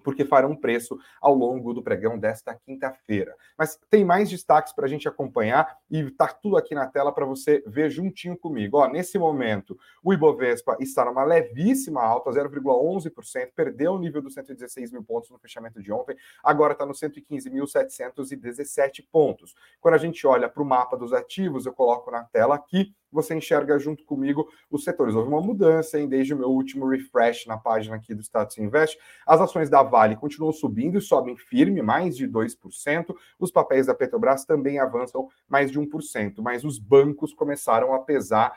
porque 0.02 0.24
farão 0.24 0.56
preço 0.56 0.98
ao 1.20 1.34
longo 1.34 1.72
do 1.72 1.82
pregão 1.82 2.18
desta 2.18 2.54
quinta-feira. 2.54 3.34
Mas 3.56 3.78
tem 3.88 4.04
mais 4.04 4.30
destaques 4.30 4.72
para 4.72 4.86
a 4.86 4.88
gente 4.88 5.08
acompanhar 5.08 5.76
e 5.90 6.00
está 6.00 6.28
tudo 6.28 6.56
aqui 6.56 6.74
na 6.74 6.86
tela 6.86 7.12
para 7.12 7.26
você 7.26 7.62
ver 7.66 7.90
juntinho 7.90 8.36
comigo. 8.36 8.78
Ó, 8.78 8.88
nesse 8.88 9.18
momento, 9.18 9.78
o 10.02 10.12
Ibovespa 10.12 10.76
está 10.80 11.04
numa 11.04 11.24
levíssima 11.24 12.02
alta, 12.02 12.30
0,11%, 12.30 13.50
perdeu 13.54 13.92
o 13.92 13.98
nível 13.98 14.22
dos 14.22 14.34
116 14.34 14.92
mil 14.92 15.02
pontos 15.02 15.30
no 15.30 15.38
fechamento 15.38 15.82
de 15.82 15.92
ontem, 15.92 16.16
agora 16.42 16.72
está 16.72 16.86
nos 16.86 17.00
115.717 17.00 19.06
pontos. 19.10 19.54
Quando 19.80 19.94
a 19.94 19.98
gente 19.98 20.26
olha 20.26 20.48
para 20.48 20.62
o 20.62 20.66
mapa 20.66 20.96
dos 20.96 21.12
ativos, 21.12 21.66
eu 21.66 21.72
coloco 21.72 22.10
na 22.10 22.24
tela 22.24 22.54
aqui, 22.54 22.94
você 23.12 23.34
enxerga 23.34 23.78
junto 23.78 24.04
comigo 24.04 24.48
os 24.70 24.84
setores. 24.84 25.14
Houve 25.14 25.28
uma 25.28 25.40
mudança, 25.40 25.98
hein, 25.98 26.08
desde 26.08 26.34
o 26.34 26.36
meu 26.36 26.48
último 26.48 26.88
refresh 26.88 27.46
na 27.46 27.56
página 27.56 27.96
aqui 27.96 28.14
do 28.14 28.22
Status 28.22 28.58
Invest. 28.58 28.98
As 29.26 29.40
ações 29.40 29.68
da 29.68 29.82
Vale 29.82 30.16
continuam 30.16 30.52
subindo 30.52 30.98
e 30.98 31.00
sobem 31.00 31.36
firme, 31.36 31.82
mais 31.82 32.16
de 32.16 32.28
2%. 32.28 33.14
Os 33.38 33.50
papéis 33.50 33.86
da 33.86 33.94
Petrobras 33.94 34.44
também 34.44 34.78
avançam 34.78 35.28
mais 35.48 35.70
de 35.70 35.80
1%, 35.80 36.40
mas 36.40 36.64
os 36.64 36.78
bancos 36.78 37.32
começaram 37.32 37.94
a 37.94 38.00
pesar 38.00 38.52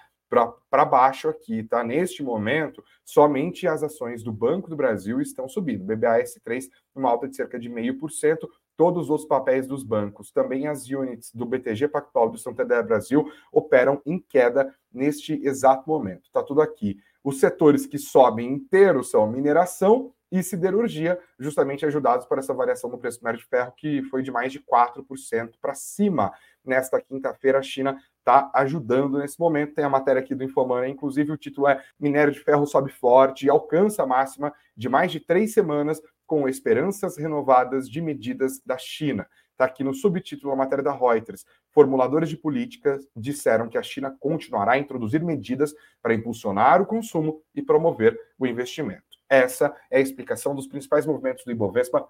para 0.69 0.85
baixo 0.85 1.29
aqui, 1.29 1.63
tá? 1.63 1.83
Neste 1.83 2.23
momento, 2.23 2.83
somente 3.05 3.67
as 3.67 3.83
ações 3.83 4.23
do 4.23 4.31
Banco 4.31 4.67
do 4.67 4.75
Brasil 4.75 5.21
estão 5.21 5.47
subindo. 5.47 5.85
BBAS3, 5.85 6.69
uma 6.95 7.09
alta 7.09 7.27
de 7.27 7.35
cerca 7.35 7.59
de 7.59 7.69
0,5%, 7.69 8.37
todos 8.75 9.09
os 9.09 9.25
papéis 9.25 9.67
dos 9.67 9.83
bancos, 9.83 10.31
também 10.31 10.67
as 10.67 10.87
units 10.87 11.33
do 11.33 11.45
BTG 11.45 11.87
Pactual 11.87 12.29
do 12.29 12.37
Santander 12.37 12.85
Brasil 12.85 13.29
operam 13.51 14.01
em 14.05 14.19
queda 14.19 14.73
neste 14.91 15.33
exato 15.45 15.89
momento. 15.89 16.29
Tá 16.31 16.43
tudo 16.43 16.61
aqui. 16.61 16.97
Os 17.23 17.39
setores 17.39 17.85
que 17.85 17.97
sobem 17.97 18.51
inteiros 18.51 19.09
são 19.09 19.29
mineração 19.31 20.13
e 20.33 20.41
siderurgia, 20.41 21.19
justamente 21.37 21.85
ajudados 21.85 22.25
por 22.25 22.39
essa 22.39 22.55
variação 22.55 22.89
no 22.89 22.97
preço 22.97 23.23
médio 23.23 23.39
de 23.39 23.45
ferro, 23.45 23.71
que 23.77 24.01
foi 24.09 24.23
de 24.23 24.31
mais 24.31 24.51
de 24.51 24.59
4% 24.59 25.51
para 25.61 25.75
cima. 25.75 26.33
Nesta 26.65 26.99
quinta-feira, 26.99 27.59
a 27.59 27.61
China 27.61 27.97
está 28.17 28.49
ajudando 28.55 29.19
nesse 29.19 29.39
momento. 29.39 29.75
Tem 29.75 29.85
a 29.85 29.89
matéria 29.89 30.19
aqui 30.19 30.33
do 30.33 30.43
Infomania, 30.43 30.89
inclusive 30.89 31.31
o 31.31 31.37
título 31.37 31.67
é 31.67 31.83
Minério 31.99 32.33
de 32.33 32.39
Ferro 32.39 32.65
sobe 32.65 32.91
forte 32.91 33.45
e 33.45 33.49
alcança 33.49 34.01
a 34.01 34.07
máxima 34.07 34.51
de 34.75 34.89
mais 34.89 35.11
de 35.11 35.19
três 35.19 35.53
semanas 35.53 36.01
com 36.25 36.47
esperanças 36.47 37.17
renovadas 37.17 37.89
de 37.89 38.01
medidas 38.01 38.59
da 38.65 38.77
China. 38.77 39.27
Está 39.51 39.65
aqui 39.65 39.83
no 39.83 39.93
subtítulo 39.93 40.51
a 40.51 40.55
matéria 40.55 40.83
da 40.83 40.91
Reuters. 40.91 41.45
Formuladores 41.69 42.29
de 42.29 42.37
políticas 42.37 43.07
disseram 43.15 43.69
que 43.69 43.77
a 43.77 43.83
China 43.83 44.15
continuará 44.19 44.73
a 44.73 44.77
introduzir 44.77 45.23
medidas 45.23 45.73
para 46.01 46.13
impulsionar 46.13 46.81
o 46.81 46.85
consumo 46.85 47.41
e 47.53 47.61
promover 47.61 48.19
o 48.37 48.47
investimento. 48.47 49.03
Essa 49.29 49.75
é 49.89 49.97
a 49.97 50.01
explicação 50.01 50.55
dos 50.55 50.67
principais 50.67 51.05
movimentos 51.05 51.45
do 51.45 51.51
Ibovespa 51.51 52.07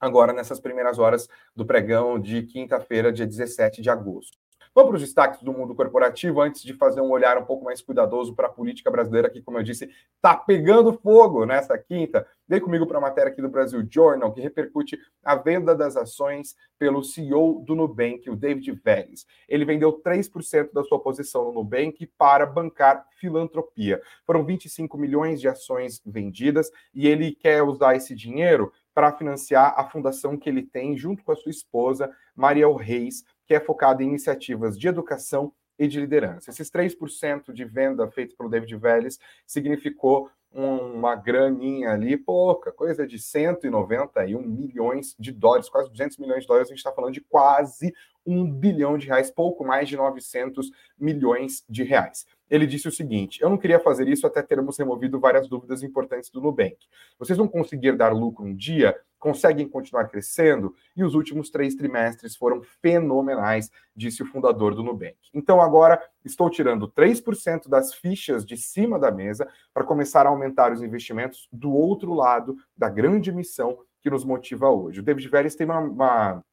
agora 0.00 0.32
nessas 0.32 0.60
primeiras 0.60 0.98
horas 0.98 1.28
do 1.54 1.66
pregão 1.66 2.18
de 2.18 2.42
quinta-feira, 2.42 3.12
dia 3.12 3.26
17 3.26 3.82
de 3.82 3.90
agosto. 3.90 4.38
Vamos 4.78 4.90
para 4.90 4.96
os 4.98 5.02
destaques 5.02 5.42
do 5.42 5.52
mundo 5.52 5.74
corporativo 5.74 6.40
antes 6.40 6.62
de 6.62 6.72
fazer 6.72 7.00
um 7.00 7.10
olhar 7.10 7.36
um 7.36 7.44
pouco 7.44 7.64
mais 7.64 7.82
cuidadoso 7.82 8.32
para 8.32 8.46
a 8.46 8.48
política 8.48 8.88
brasileira, 8.88 9.28
que, 9.28 9.42
como 9.42 9.58
eu 9.58 9.62
disse, 9.64 9.90
está 10.14 10.36
pegando 10.36 10.92
fogo 10.92 11.44
nessa 11.44 11.76
quinta. 11.76 12.24
Vem 12.46 12.60
comigo 12.60 12.86
para 12.86 12.98
a 12.98 13.00
matéria 13.00 13.32
aqui 13.32 13.42
do 13.42 13.48
Brasil 13.48 13.84
Journal, 13.90 14.32
que 14.32 14.40
repercute 14.40 14.96
a 15.24 15.34
venda 15.34 15.74
das 15.74 15.96
ações 15.96 16.54
pelo 16.78 17.02
CEO 17.02 17.60
do 17.66 17.74
Nubank, 17.74 18.30
o 18.30 18.36
David 18.36 18.70
Vélez. 18.84 19.26
Ele 19.48 19.64
vendeu 19.64 20.00
3% 20.00 20.72
da 20.72 20.84
sua 20.84 21.00
posição 21.00 21.46
no 21.46 21.54
Nubank 21.54 22.06
para 22.16 22.46
bancar 22.46 23.04
filantropia. 23.18 24.00
Foram 24.24 24.44
25 24.44 24.96
milhões 24.96 25.40
de 25.40 25.48
ações 25.48 26.00
vendidas 26.06 26.70
e 26.94 27.08
ele 27.08 27.32
quer 27.32 27.64
usar 27.64 27.96
esse 27.96 28.14
dinheiro 28.14 28.72
para 28.94 29.12
financiar 29.12 29.74
a 29.76 29.84
fundação 29.84 30.36
que 30.36 30.48
ele 30.48 30.62
tem 30.62 30.96
junto 30.96 31.22
com 31.22 31.32
a 31.32 31.36
sua 31.36 31.50
esposa, 31.50 32.10
Mariel 32.34 32.74
Reis, 32.74 33.24
que 33.48 33.54
é 33.54 33.60
focada 33.60 34.02
em 34.02 34.08
iniciativas 34.08 34.78
de 34.78 34.86
educação 34.86 35.52
e 35.78 35.88
de 35.88 35.98
liderança. 35.98 36.50
Esses 36.50 36.70
3% 36.70 37.50
de 37.50 37.64
venda 37.64 38.06
feito 38.10 38.36
pelo 38.36 38.50
David 38.50 38.76
Vélez 38.76 39.18
significou 39.46 40.30
uma 40.50 41.14
graninha 41.14 41.90
ali, 41.90 42.16
pouca, 42.16 42.72
coisa 42.72 43.06
de 43.06 43.18
191 43.18 44.40
milhões 44.40 45.14
de 45.18 45.32
dólares, 45.32 45.68
quase 45.68 45.90
200 45.90 46.18
milhões 46.18 46.42
de 46.42 46.48
dólares, 46.48 46.68
a 46.68 46.72
gente 46.72 46.78
está 46.78 46.92
falando 46.92 47.14
de 47.14 47.20
quase 47.20 47.92
um 48.26 48.50
bilhão 48.50 48.98
de 48.98 49.06
reais, 49.06 49.30
pouco 49.30 49.64
mais 49.64 49.88
de 49.88 49.96
900 49.96 50.70
milhões 50.98 51.64
de 51.68 51.82
reais. 51.82 52.26
Ele 52.50 52.66
disse 52.66 52.88
o 52.88 52.92
seguinte: 52.92 53.40
Eu 53.42 53.48
não 53.48 53.58
queria 53.58 53.78
fazer 53.78 54.08
isso 54.08 54.26
até 54.26 54.42
termos 54.42 54.78
removido 54.78 55.20
várias 55.20 55.48
dúvidas 55.48 55.82
importantes 55.82 56.30
do 56.30 56.40
Nubank. 56.40 56.76
Vocês 57.18 57.38
vão 57.38 57.48
conseguir 57.48 57.96
dar 57.96 58.12
lucro 58.12 58.44
um 58.44 58.54
dia? 58.54 58.98
Conseguem 59.18 59.68
continuar 59.68 60.08
crescendo? 60.08 60.74
E 60.96 61.02
os 61.02 61.14
últimos 61.14 61.50
três 61.50 61.74
trimestres 61.74 62.36
foram 62.36 62.62
fenomenais, 62.80 63.70
disse 63.94 64.22
o 64.22 64.26
fundador 64.26 64.74
do 64.74 64.82
Nubank. 64.82 65.16
Então 65.34 65.60
agora 65.60 66.00
estou 66.24 66.48
tirando 66.48 66.88
3% 66.88 67.68
das 67.68 67.94
fichas 67.94 68.44
de 68.44 68.56
cima 68.56 68.98
da 68.98 69.10
mesa 69.10 69.48
para 69.74 69.84
começar 69.84 70.26
a 70.26 70.30
aumentar 70.30 70.72
os 70.72 70.82
investimentos 70.82 71.48
do 71.52 71.72
outro 71.72 72.14
lado 72.14 72.56
da 72.76 72.88
grande 72.88 73.32
missão 73.32 73.78
que 74.00 74.10
nos 74.10 74.24
motiva 74.24 74.70
hoje. 74.70 75.00
O 75.00 75.02
David 75.02 75.28
Vélez 75.28 75.54
tem 75.54 75.66
uma, 75.66 75.80
uma 75.80 76.44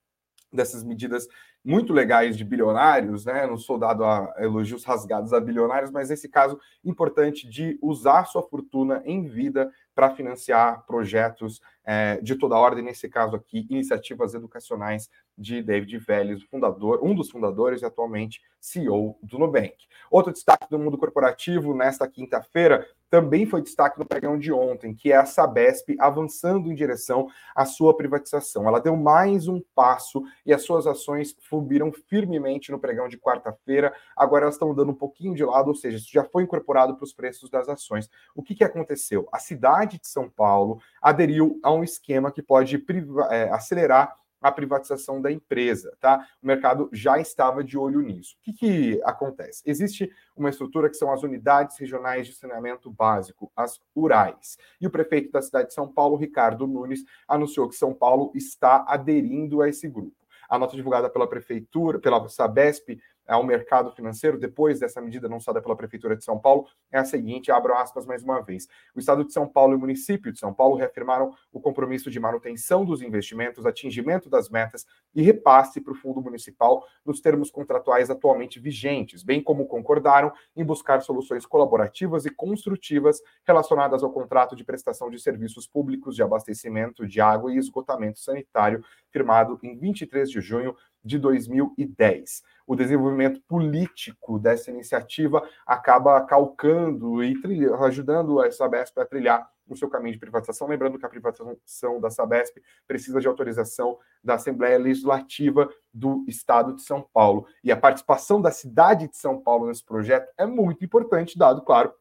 dessas 0.51 0.83
medidas 0.83 1.27
muito 1.63 1.91
legais 1.91 2.37
de 2.37 2.45
bilionários, 2.45 3.25
né? 3.25 3.47
Não 3.47 3.57
sou 3.57 3.79
dado 3.79 4.03
a 4.05 4.33
elogios 4.37 4.83
rasgados 4.83 5.33
a 5.33 5.39
bilionários, 5.39 5.89
mas 5.89 6.09
nesse 6.09 6.29
caso 6.29 6.59
importante 6.83 7.49
de 7.49 7.79
usar 7.81 8.25
sua 8.25 8.43
fortuna 8.43 9.01
em 9.03 9.23
vida 9.23 9.71
para 9.95 10.11
financiar 10.11 10.85
projetos 10.85 11.61
é, 11.85 12.19
de 12.21 12.35
toda 12.35 12.57
ordem, 12.57 12.83
nesse 12.83 13.07
caso 13.07 13.35
aqui, 13.35 13.65
iniciativas 13.69 14.33
educacionais 14.33 15.09
de 15.37 15.61
David 15.61 15.97
Vélez, 15.99 16.43
fundador, 16.43 16.99
um 17.01 17.13
dos 17.13 17.29
fundadores 17.29 17.81
e 17.81 17.85
atualmente 17.85 18.41
CEO 18.59 19.17
do 19.21 19.37
Nubank. 19.37 19.75
Outro 20.09 20.33
destaque 20.33 20.67
do 20.69 20.79
mundo 20.79 20.97
corporativo 20.97 21.75
nesta 21.75 22.07
quinta-feira 22.07 22.87
também 23.09 23.45
foi 23.45 23.61
destaque 23.61 23.99
no 23.99 24.05
pregão 24.05 24.37
de 24.37 24.51
ontem, 24.51 24.93
que 24.93 25.11
é 25.11 25.15
a 25.15 25.25
Sabesp 25.25 25.95
avançando 25.99 26.71
em 26.71 26.75
direção 26.75 27.27
à 27.55 27.65
sua 27.65 27.95
privatização. 27.95 28.67
Ela 28.67 28.79
deu 28.79 28.95
mais 28.97 29.47
um 29.47 29.61
passo 29.75 30.23
e 30.45 30.53
as 30.53 30.63
suas 30.63 30.87
ações 30.87 31.35
subiram 31.39 31.91
firmemente 31.91 32.71
no 32.71 32.79
pregão 32.79 33.07
de 33.07 33.17
quarta-feira. 33.17 33.93
Agora 34.17 34.45
elas 34.45 34.55
estão 34.55 34.73
dando 34.73 34.91
um 34.91 34.95
pouquinho 34.95 35.35
de 35.35 35.45
lado, 35.45 35.67
ou 35.67 35.75
seja, 35.75 35.97
isso 35.97 36.11
já 36.11 36.23
foi 36.23 36.43
incorporado 36.43 36.95
para 36.95 37.03
os 37.03 37.13
preços 37.13 37.49
das 37.49 37.69
ações. 37.69 38.09
O 38.35 38.41
que, 38.41 38.55
que 38.55 38.63
aconteceu? 38.63 39.29
A 39.31 39.39
cidade 39.39 39.84
de 39.87 39.99
São 40.03 40.29
Paulo 40.29 40.79
aderiu 41.01 41.59
a 41.63 41.71
um 41.71 41.83
esquema 41.83 42.31
que 42.31 42.41
pode 42.41 42.83
é, 43.29 43.49
acelerar 43.49 44.15
a 44.41 44.51
privatização 44.51 45.19
da 45.19 45.31
empresa, 45.31 45.97
tá? 45.99 46.27
O 46.41 46.45
mercado 46.45 46.87
já 46.93 47.17
estava 47.17 47.63
de 47.63 47.77
olho 47.77 47.99
nisso. 48.01 48.35
O 48.39 48.43
que, 48.43 48.53
que 48.53 49.01
acontece? 49.03 49.63
Existe 49.65 50.11
uma 50.35 50.49
estrutura 50.49 50.87
que 50.87 50.95
são 50.95 51.11
as 51.11 51.23
unidades 51.23 51.77
regionais 51.79 52.27
de 52.27 52.33
saneamento 52.33 52.91
básico, 52.91 53.51
as 53.55 53.81
URAIs. 53.95 54.57
E 54.79 54.85
o 54.85 54.91
prefeito 54.91 55.31
da 55.31 55.41
cidade 55.41 55.69
de 55.69 55.73
São 55.73 55.91
Paulo, 55.91 56.15
Ricardo 56.15 56.67
Nunes, 56.67 57.03
anunciou 57.27 57.67
que 57.67 57.75
São 57.75 57.91
Paulo 57.91 58.31
está 58.35 58.85
aderindo 58.87 59.63
a 59.63 59.69
esse 59.69 59.87
grupo. 59.87 60.15
A 60.47 60.59
nota 60.59 60.75
divulgada 60.75 61.09
pela 61.09 61.27
prefeitura, 61.27 61.97
pela 61.97 62.29
Sabesp, 62.29 62.99
ao 63.27 63.43
mercado 63.43 63.91
financeiro, 63.91 64.37
depois 64.37 64.79
dessa 64.79 65.01
medida 65.01 65.27
anunciada 65.27 65.61
pela 65.61 65.75
Prefeitura 65.75 66.15
de 66.15 66.23
São 66.23 66.39
Paulo, 66.39 66.67
é 66.91 66.97
a 66.97 67.05
seguinte: 67.05 67.51
abro 67.51 67.73
aspas 67.75 68.05
mais 68.05 68.23
uma 68.23 68.41
vez. 68.41 68.67
O 68.95 68.99
Estado 68.99 69.25
de 69.25 69.33
São 69.33 69.47
Paulo 69.47 69.73
e 69.73 69.75
o 69.75 69.79
município 69.79 70.31
de 70.31 70.39
São 70.39 70.53
Paulo 70.53 70.75
reafirmaram 70.75 71.33
o 71.51 71.59
compromisso 71.59 72.09
de 72.11 72.19
manutenção 72.19 72.85
dos 72.85 73.01
investimentos, 73.01 73.65
atingimento 73.65 74.29
das 74.29 74.49
metas 74.49 74.85
e 75.13 75.21
repasse 75.21 75.81
para 75.81 75.93
o 75.93 75.95
Fundo 75.95 76.21
Municipal 76.21 76.85
nos 77.05 77.19
termos 77.19 77.49
contratuais 77.49 78.09
atualmente 78.09 78.59
vigentes, 78.59 79.23
bem 79.23 79.41
como 79.41 79.67
concordaram 79.67 80.31
em 80.55 80.63
buscar 80.63 81.01
soluções 81.01 81.45
colaborativas 81.45 82.25
e 82.25 82.29
construtivas 82.29 83.21
relacionadas 83.45 84.03
ao 84.03 84.11
contrato 84.11 84.55
de 84.55 84.63
prestação 84.63 85.09
de 85.09 85.19
serviços 85.19 85.67
públicos 85.67 86.15
de 86.15 86.23
abastecimento 86.23 87.07
de 87.07 87.21
água 87.21 87.53
e 87.53 87.57
esgotamento 87.57 88.19
sanitário, 88.19 88.83
firmado 89.09 89.59
em 89.63 89.77
23 89.77 90.29
de 90.29 90.41
junho 90.41 90.75
de 91.05 91.19
2010. 91.19 92.41
O 92.65 92.75
desenvolvimento 92.75 93.39
político 93.47 94.39
dessa 94.39 94.71
iniciativa 94.71 95.47
acaba 95.67 96.19
calcando 96.21 97.23
e 97.23 97.39
trilha, 97.39 97.75
ajudando 97.75 98.41
a 98.41 98.51
Sabesp 98.51 98.99
a 98.99 99.05
trilhar 99.05 99.47
o 99.67 99.75
seu 99.75 99.87
caminho 99.87 100.13
de 100.13 100.19
privatização. 100.19 100.67
Lembrando 100.67 100.97
que 100.97 101.05
a 101.05 101.09
privatização 101.09 101.99
da 102.01 102.09
Sabesp 102.09 102.59
precisa 102.87 103.19
de 103.21 103.27
autorização 103.27 103.99
da 104.23 104.33
Assembleia 104.33 104.79
Legislativa 104.79 105.69
do 105.93 106.25
Estado 106.27 106.75
de 106.75 106.81
São 106.81 107.07
Paulo. 107.13 107.47
E 107.63 107.71
a 107.71 107.77
participação 107.77 108.41
da 108.41 108.51
cidade 108.51 109.07
de 109.07 109.15
São 109.15 109.39
Paulo 109.39 109.67
nesse 109.67 109.85
projeto 109.85 110.27
é 110.37 110.45
muito 110.45 110.83
importante, 110.83 111.37
dado, 111.37 111.61
claro, 111.61 111.93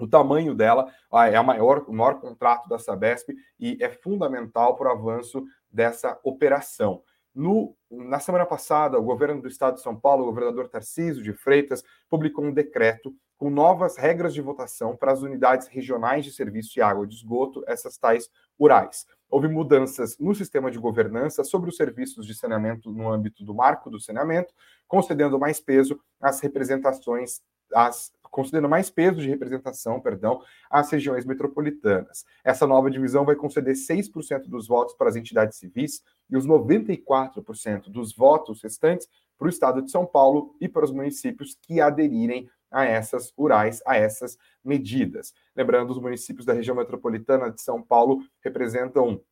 o 0.00 0.06
tamanho 0.06 0.54
dela 0.54 0.90
é 1.12 1.36
a 1.36 1.42
maior, 1.42 1.84
o 1.88 1.92
maior 1.92 2.20
contrato 2.20 2.68
da 2.68 2.78
Sabesp 2.78 3.34
e 3.58 3.76
é 3.80 3.90
fundamental 3.90 4.76
para 4.76 4.88
o 4.88 4.92
avanço 4.92 5.44
dessa 5.70 6.18
operação. 6.22 7.02
No, 7.34 7.76
na 7.90 8.18
semana 8.18 8.44
passada, 8.44 8.98
o 8.98 9.02
governo 9.02 9.40
do 9.40 9.48
estado 9.48 9.74
de 9.74 9.82
São 9.82 9.98
Paulo, 9.98 10.22
o 10.22 10.26
governador 10.26 10.68
Tarcísio 10.68 11.22
de 11.22 11.32
Freitas, 11.32 11.82
publicou 12.08 12.44
um 12.44 12.52
decreto 12.52 13.14
com 13.36 13.48
novas 13.48 13.96
regras 13.96 14.34
de 14.34 14.40
votação 14.40 14.96
para 14.96 15.12
as 15.12 15.22
unidades 15.22 15.68
regionais 15.68 16.24
de 16.24 16.32
serviço 16.32 16.74
de 16.74 16.82
água 16.82 17.06
de 17.06 17.14
esgoto, 17.14 17.62
essas 17.68 17.96
tais 17.96 18.28
URAIs. 18.58 19.06
Houve 19.30 19.46
mudanças 19.46 20.18
no 20.18 20.34
sistema 20.34 20.70
de 20.70 20.78
governança 20.78 21.44
sobre 21.44 21.70
os 21.70 21.76
serviços 21.76 22.26
de 22.26 22.34
saneamento 22.34 22.90
no 22.90 23.08
âmbito 23.08 23.44
do 23.44 23.54
marco 23.54 23.88
do 23.88 24.00
saneamento, 24.00 24.52
concedendo 24.88 25.38
mais 25.38 25.60
peso 25.60 26.00
às 26.20 26.40
representações, 26.40 27.40
às 27.74 28.12
concedendo 28.30 28.68
mais 28.68 28.90
peso 28.90 29.20
de 29.20 29.28
representação, 29.28 30.00
perdão, 30.00 30.42
às 30.70 30.90
regiões 30.90 31.24
metropolitanas. 31.24 32.24
Essa 32.44 32.66
nova 32.66 32.90
divisão 32.90 33.24
vai 33.24 33.34
conceder 33.34 33.74
6% 33.74 34.46
dos 34.46 34.68
votos 34.68 34.94
para 34.94 35.08
as 35.08 35.16
entidades 35.16 35.58
civis 35.58 36.02
e 36.30 36.36
os 36.36 36.46
94% 36.46 37.88
dos 37.88 38.14
votos 38.14 38.62
restantes 38.62 39.08
para 39.36 39.46
o 39.46 39.48
estado 39.48 39.82
de 39.82 39.90
São 39.90 40.04
Paulo 40.04 40.54
e 40.60 40.68
para 40.68 40.84
os 40.84 40.90
municípios 40.90 41.56
que 41.62 41.80
aderirem 41.80 42.48
a 42.70 42.84
essas 42.84 43.30
rurais, 43.30 43.80
a 43.86 43.96
essas 43.96 44.36
medidas. 44.62 45.32
Lembrando, 45.56 45.90
os 45.90 45.98
municípios 45.98 46.44
da 46.44 46.52
região 46.52 46.76
metropolitana 46.76 47.50
de 47.50 47.62
São 47.62 47.82
Paulo 47.82 48.22
representam 48.44 49.22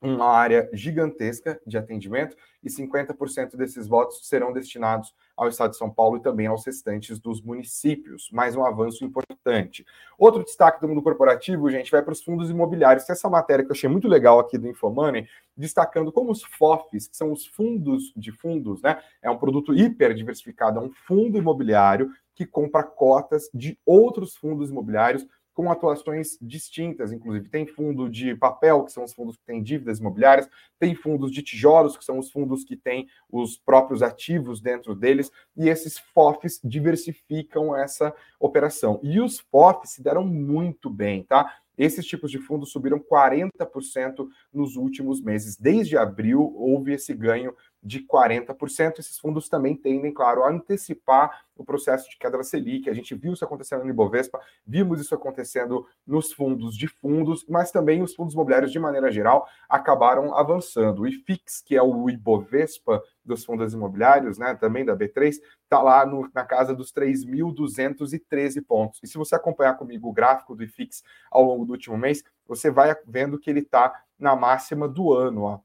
uma 0.00 0.26
área 0.26 0.68
gigantesca 0.72 1.60
de 1.66 1.78
atendimento 1.78 2.36
e 2.62 2.68
50% 2.68 3.56
desses 3.56 3.86
votos 3.86 4.26
serão 4.28 4.52
destinados 4.52 5.14
ao 5.36 5.48
Estado 5.48 5.70
de 5.70 5.76
São 5.76 5.90
Paulo 5.90 6.16
e 6.16 6.20
também 6.20 6.46
aos 6.46 6.66
restantes 6.66 7.18
dos 7.18 7.40
municípios. 7.40 8.28
Mais 8.32 8.56
um 8.56 8.64
avanço 8.64 9.04
importante. 9.04 9.86
Outro 10.18 10.44
destaque 10.44 10.80
do 10.80 10.88
mundo 10.88 11.02
corporativo, 11.02 11.70
gente, 11.70 11.90
vai 11.90 12.02
para 12.02 12.12
os 12.12 12.22
fundos 12.22 12.50
imobiliários. 12.50 13.08
Essa 13.08 13.28
matéria 13.28 13.64
que 13.64 13.70
eu 13.70 13.74
achei 13.74 13.88
muito 13.88 14.08
legal 14.08 14.38
aqui 14.38 14.58
do 14.58 14.68
Infomoney, 14.68 15.26
destacando 15.56 16.12
como 16.12 16.30
os 16.30 16.42
FOFs, 16.42 17.08
que 17.08 17.16
são 17.16 17.32
os 17.32 17.46
fundos 17.46 18.12
de 18.16 18.32
fundos, 18.32 18.82
né? 18.82 19.02
É 19.22 19.30
um 19.30 19.38
produto 19.38 19.74
hiper 19.74 20.14
diversificado, 20.14 20.78
é 20.78 20.82
um 20.82 20.90
fundo 21.06 21.38
imobiliário 21.38 22.10
que 22.34 22.44
compra 22.44 22.82
cotas 22.82 23.48
de 23.52 23.78
outros 23.86 24.36
fundos 24.36 24.70
imobiliários 24.70 25.26
com 25.56 25.72
atuações 25.72 26.36
distintas, 26.38 27.10
inclusive. 27.12 27.48
Tem 27.48 27.66
fundo 27.66 28.10
de 28.10 28.34
papel, 28.34 28.84
que 28.84 28.92
são 28.92 29.04
os 29.04 29.14
fundos 29.14 29.38
que 29.38 29.44
têm 29.46 29.62
dívidas 29.62 29.98
imobiliárias, 29.98 30.46
tem 30.78 30.94
fundos 30.94 31.32
de 31.32 31.42
tijolos, 31.42 31.96
que 31.96 32.04
são 32.04 32.18
os 32.18 32.30
fundos 32.30 32.62
que 32.62 32.76
têm 32.76 33.08
os 33.32 33.56
próprios 33.56 34.02
ativos 34.02 34.60
dentro 34.60 34.94
deles, 34.94 35.32
e 35.56 35.70
esses 35.70 35.98
FOFs 35.98 36.60
diversificam 36.62 37.74
essa 37.74 38.14
operação. 38.38 39.00
E 39.02 39.18
os 39.18 39.40
FOFs 39.40 39.92
se 39.92 40.02
deram 40.02 40.26
muito 40.26 40.90
bem, 40.90 41.22
tá? 41.22 41.50
Esses 41.78 42.04
tipos 42.06 42.30
de 42.30 42.38
fundos 42.38 42.70
subiram 42.70 42.98
40% 42.98 44.28
nos 44.52 44.76
últimos 44.76 45.22
meses. 45.22 45.56
Desde 45.56 45.96
abril, 45.96 46.54
houve 46.54 46.92
esse 46.92 47.14
ganho 47.14 47.54
de 47.82 48.00
40%. 48.00 48.98
Esses 48.98 49.18
fundos 49.18 49.48
também 49.48 49.76
tendem, 49.76 50.12
claro, 50.12 50.42
a 50.42 50.50
antecipar 50.50 51.46
o 51.56 51.64
processo 51.64 52.10
de 52.10 52.18
queda 52.18 52.36
da 52.36 52.44
Selic. 52.44 52.90
A 52.90 52.94
gente 52.94 53.14
viu 53.14 53.32
isso 53.32 53.44
acontecendo 53.44 53.84
no 53.84 53.90
Ibovespa, 53.90 54.40
vimos 54.66 55.00
isso 55.00 55.14
acontecendo 55.14 55.86
nos 56.06 56.32
fundos 56.32 56.76
de 56.76 56.86
fundos, 56.86 57.46
mas 57.48 57.70
também 57.70 58.02
os 58.02 58.14
fundos 58.14 58.34
imobiliários, 58.34 58.72
de 58.72 58.78
maneira 58.78 59.10
geral, 59.10 59.48
acabaram 59.68 60.34
avançando. 60.34 61.02
O 61.02 61.06
IFIX, 61.06 61.62
que 61.62 61.76
é 61.76 61.82
o 61.82 62.10
Ibovespa 62.10 63.02
dos 63.24 63.44
fundos 63.44 63.72
imobiliários, 63.72 64.38
né, 64.38 64.54
também 64.54 64.84
da 64.84 64.96
B3, 64.96 65.40
está 65.62 65.82
lá 65.82 66.04
no, 66.04 66.28
na 66.34 66.44
casa 66.44 66.74
dos 66.74 66.92
3.213 66.92 68.64
pontos. 68.64 69.00
E 69.02 69.06
se 69.06 69.16
você 69.16 69.34
acompanhar 69.34 69.74
comigo 69.74 70.08
o 70.08 70.12
gráfico 70.12 70.54
do 70.54 70.62
IFIX 70.62 71.02
ao 71.30 71.44
longo 71.44 71.64
do 71.64 71.72
último 71.72 71.96
mês, 71.96 72.22
você 72.46 72.70
vai 72.70 72.94
vendo 73.06 73.38
que 73.38 73.50
ele 73.50 73.60
está 73.60 74.02
na 74.18 74.36
máxima 74.36 74.88
do 74.88 75.12
ano. 75.12 75.42
Ó. 75.42 75.60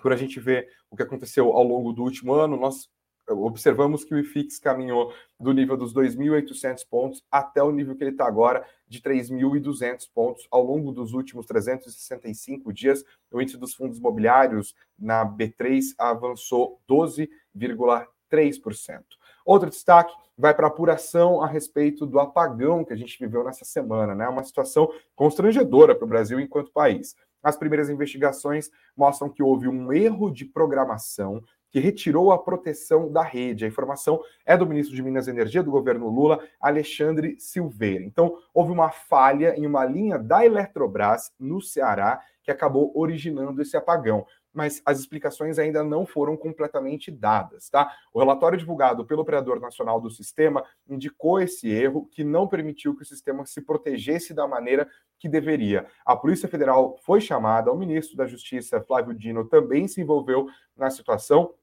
Por 0.00 0.12
a 0.12 0.16
gente 0.16 0.40
ver 0.40 0.68
o 0.90 0.96
que 0.96 1.02
aconteceu 1.02 1.52
ao 1.52 1.62
longo 1.62 1.92
do 1.92 2.02
último 2.02 2.34
ano, 2.34 2.56
nós 2.56 2.88
observamos 3.30 4.04
que 4.04 4.14
o 4.14 4.18
IFIX 4.18 4.58
caminhou 4.58 5.12
do 5.38 5.52
nível 5.52 5.76
dos 5.76 5.92
2.800 5.92 6.86
pontos 6.88 7.22
até 7.30 7.62
o 7.62 7.70
nível 7.70 7.94
que 7.94 8.02
ele 8.02 8.12
está 8.12 8.26
agora, 8.26 8.64
de 8.86 9.00
3.200 9.00 10.08
pontos. 10.14 10.46
Ao 10.50 10.62
longo 10.62 10.92
dos 10.92 11.12
últimos 11.12 11.46
365 11.46 12.72
dias, 12.72 13.04
o 13.30 13.40
índice 13.40 13.58
dos 13.58 13.74
fundos 13.74 13.98
imobiliários 13.98 14.74
na 14.98 15.26
B3 15.26 15.82
avançou 15.98 16.80
12,3%. 16.88 19.02
Outro 19.44 19.70
destaque 19.70 20.14
vai 20.36 20.54
para 20.54 20.66
a 20.66 20.68
apuração 20.68 21.42
a 21.42 21.46
respeito 21.46 22.06
do 22.06 22.20
apagão 22.20 22.84
que 22.84 22.92
a 22.92 22.96
gente 22.96 23.18
viveu 23.18 23.42
nessa 23.42 23.64
semana, 23.64 24.14
né? 24.14 24.28
Uma 24.28 24.44
situação 24.44 24.88
constrangedora 25.16 25.94
para 25.94 26.04
o 26.04 26.08
Brasil 26.08 26.38
enquanto 26.38 26.70
país. 26.70 27.16
As 27.42 27.56
primeiras 27.56 27.88
investigações 27.88 28.70
mostram 28.96 29.28
que 29.28 29.42
houve 29.42 29.68
um 29.68 29.92
erro 29.92 30.30
de 30.30 30.44
programação 30.44 31.42
que 31.70 31.78
retirou 31.78 32.32
a 32.32 32.38
proteção 32.38 33.12
da 33.12 33.22
rede. 33.22 33.64
A 33.64 33.68
informação 33.68 34.20
é 34.44 34.56
do 34.56 34.66
ministro 34.66 34.94
de 34.94 35.02
Minas 35.02 35.26
e 35.26 35.30
Energia 35.30 35.62
do 35.62 35.70
governo 35.70 36.08
Lula, 36.08 36.42
Alexandre 36.60 37.36
Silveira. 37.38 38.04
Então, 38.04 38.38
houve 38.54 38.72
uma 38.72 38.90
falha 38.90 39.54
em 39.56 39.66
uma 39.66 39.84
linha 39.84 40.18
da 40.18 40.44
Eletrobras 40.44 41.30
no 41.38 41.60
Ceará 41.60 42.20
que 42.48 42.52
acabou 42.52 42.90
originando 42.94 43.60
esse 43.60 43.76
apagão 43.76 44.24
mas 44.58 44.82
as 44.84 44.98
explicações 44.98 45.56
ainda 45.58 45.84
não 45.84 46.04
foram 46.04 46.36
completamente 46.36 47.10
dadas, 47.10 47.68
tá? 47.68 47.94
O 48.12 48.18
relatório 48.18 48.58
divulgado 48.58 49.04
pelo 49.06 49.22
operador 49.22 49.60
nacional 49.60 50.00
do 50.00 50.10
sistema 50.10 50.64
indicou 50.88 51.40
esse 51.40 51.70
erro 51.70 52.06
que 52.10 52.24
não 52.24 52.48
permitiu 52.48 52.96
que 52.96 53.02
o 53.02 53.06
sistema 53.06 53.46
se 53.46 53.60
protegesse 53.60 54.34
da 54.34 54.48
maneira 54.48 54.88
que 55.16 55.28
deveria. 55.28 55.86
A 56.04 56.16
Polícia 56.16 56.48
Federal 56.48 56.96
foi 57.04 57.20
chamada, 57.20 57.72
o 57.72 57.78
ministro 57.78 58.16
da 58.16 58.26
Justiça, 58.26 58.80
Flávio 58.80 59.14
Dino, 59.14 59.44
também 59.44 59.86
se 59.86 60.00
envolveu 60.00 60.48
na 60.76 60.90
situação. 60.90 61.54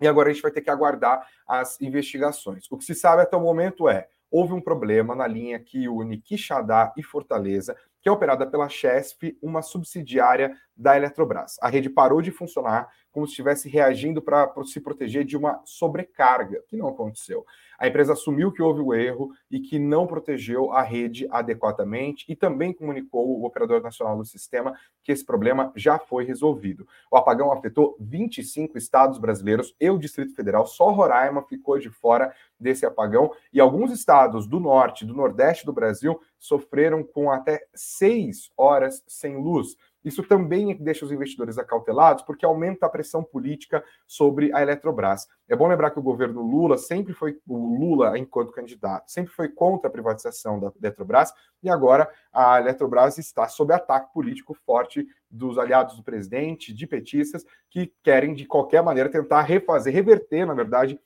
E 0.00 0.06
agora 0.06 0.28
a 0.28 0.32
gente 0.32 0.42
vai 0.42 0.50
ter 0.50 0.60
que 0.60 0.70
aguardar 0.70 1.26
as 1.46 1.80
investigações. 1.80 2.66
O 2.70 2.76
que 2.76 2.84
se 2.84 2.94
sabe 2.94 3.22
até 3.22 3.36
o 3.36 3.40
momento 3.40 3.88
é 3.88 4.08
houve 4.30 4.52
um 4.52 4.60
problema 4.60 5.14
na 5.14 5.26
linha 5.26 5.60
que 5.60 5.88
une 5.88 6.18
Quixadá 6.18 6.92
e 6.96 7.02
Fortaleza, 7.02 7.76
que 8.04 8.08
é 8.10 8.12
operada 8.12 8.46
pela 8.46 8.68
Chesf, 8.68 9.34
uma 9.40 9.62
subsidiária 9.62 10.54
da 10.76 10.94
Eletrobras. 10.94 11.56
A 11.62 11.70
rede 11.70 11.88
parou 11.88 12.20
de 12.20 12.30
funcionar 12.30 12.90
como 13.10 13.26
se 13.26 13.30
estivesse 13.30 13.66
reagindo 13.66 14.20
para 14.20 14.52
se 14.64 14.78
proteger 14.78 15.24
de 15.24 15.38
uma 15.38 15.62
sobrecarga, 15.64 16.62
que 16.68 16.76
não 16.76 16.88
aconteceu. 16.88 17.46
A 17.78 17.88
empresa 17.88 18.12
assumiu 18.12 18.52
que 18.52 18.60
houve 18.60 18.80
o 18.80 18.92
erro 18.92 19.30
e 19.50 19.60
que 19.60 19.78
não 19.78 20.06
protegeu 20.06 20.72
a 20.72 20.82
rede 20.82 21.26
adequadamente 21.30 22.24
e 22.28 22.36
também 22.36 22.72
comunicou 22.72 23.26
o 23.26 23.46
operador 23.46 23.80
nacional 23.80 24.16
do 24.16 24.24
sistema 24.24 24.74
que 25.02 25.12
esse 25.12 25.24
problema 25.24 25.72
já 25.74 25.98
foi 25.98 26.24
resolvido. 26.24 26.86
O 27.10 27.16
apagão 27.16 27.52
afetou 27.52 27.96
25 28.00 28.76
estados 28.76 29.18
brasileiros 29.18 29.74
e 29.80 29.88
o 29.88 29.98
Distrito 29.98 30.34
Federal, 30.34 30.66
só 30.66 30.90
Roraima 30.90 31.42
ficou 31.42 31.78
de 31.78 31.90
fora 31.90 32.34
desse 32.58 32.84
apagão 32.84 33.30
e 33.52 33.60
alguns 33.60 33.92
estados 33.92 34.46
do 34.46 34.60
norte, 34.60 35.04
do 35.04 35.14
nordeste 35.14 35.64
do 35.64 35.72
Brasil 35.72 36.20
sofreram 36.44 37.02
com 37.02 37.30
até 37.30 37.66
seis 37.74 38.50
horas 38.54 39.02
sem 39.08 39.34
luz. 39.34 39.78
Isso 40.04 40.22
também 40.22 40.76
deixa 40.76 41.02
os 41.02 41.10
investidores 41.10 41.56
acautelados, 41.56 42.22
porque 42.22 42.44
aumenta 42.44 42.84
a 42.84 42.90
pressão 42.90 43.24
política 43.24 43.82
sobre 44.06 44.52
a 44.52 44.60
Eletrobras. 44.60 45.26
É 45.48 45.56
bom 45.56 45.66
lembrar 45.66 45.90
que 45.90 45.98
o 45.98 46.02
governo 46.02 46.42
Lula 46.42 46.76
sempre 46.76 47.14
foi, 47.14 47.38
o 47.48 47.78
Lula, 47.78 48.18
enquanto 48.18 48.52
candidato, 48.52 49.10
sempre 49.10 49.32
foi 49.32 49.48
contra 49.48 49.88
a 49.88 49.90
privatização 49.90 50.60
da 50.60 50.70
Eletrobras, 50.78 51.32
e 51.62 51.70
agora 51.70 52.06
a 52.30 52.60
Eletrobras 52.60 53.16
está 53.16 53.48
sob 53.48 53.72
ataque 53.72 54.12
político 54.12 54.52
forte 54.66 55.06
dos 55.30 55.56
aliados 55.56 55.96
do 55.96 56.02
presidente, 56.02 56.74
de 56.74 56.86
petistas, 56.86 57.42
que 57.70 57.90
querem, 58.02 58.34
de 58.34 58.44
qualquer 58.44 58.82
maneira, 58.82 59.08
tentar 59.08 59.40
refazer, 59.40 59.94
reverter, 59.94 60.46
na 60.46 60.52
verdade, 60.52 61.00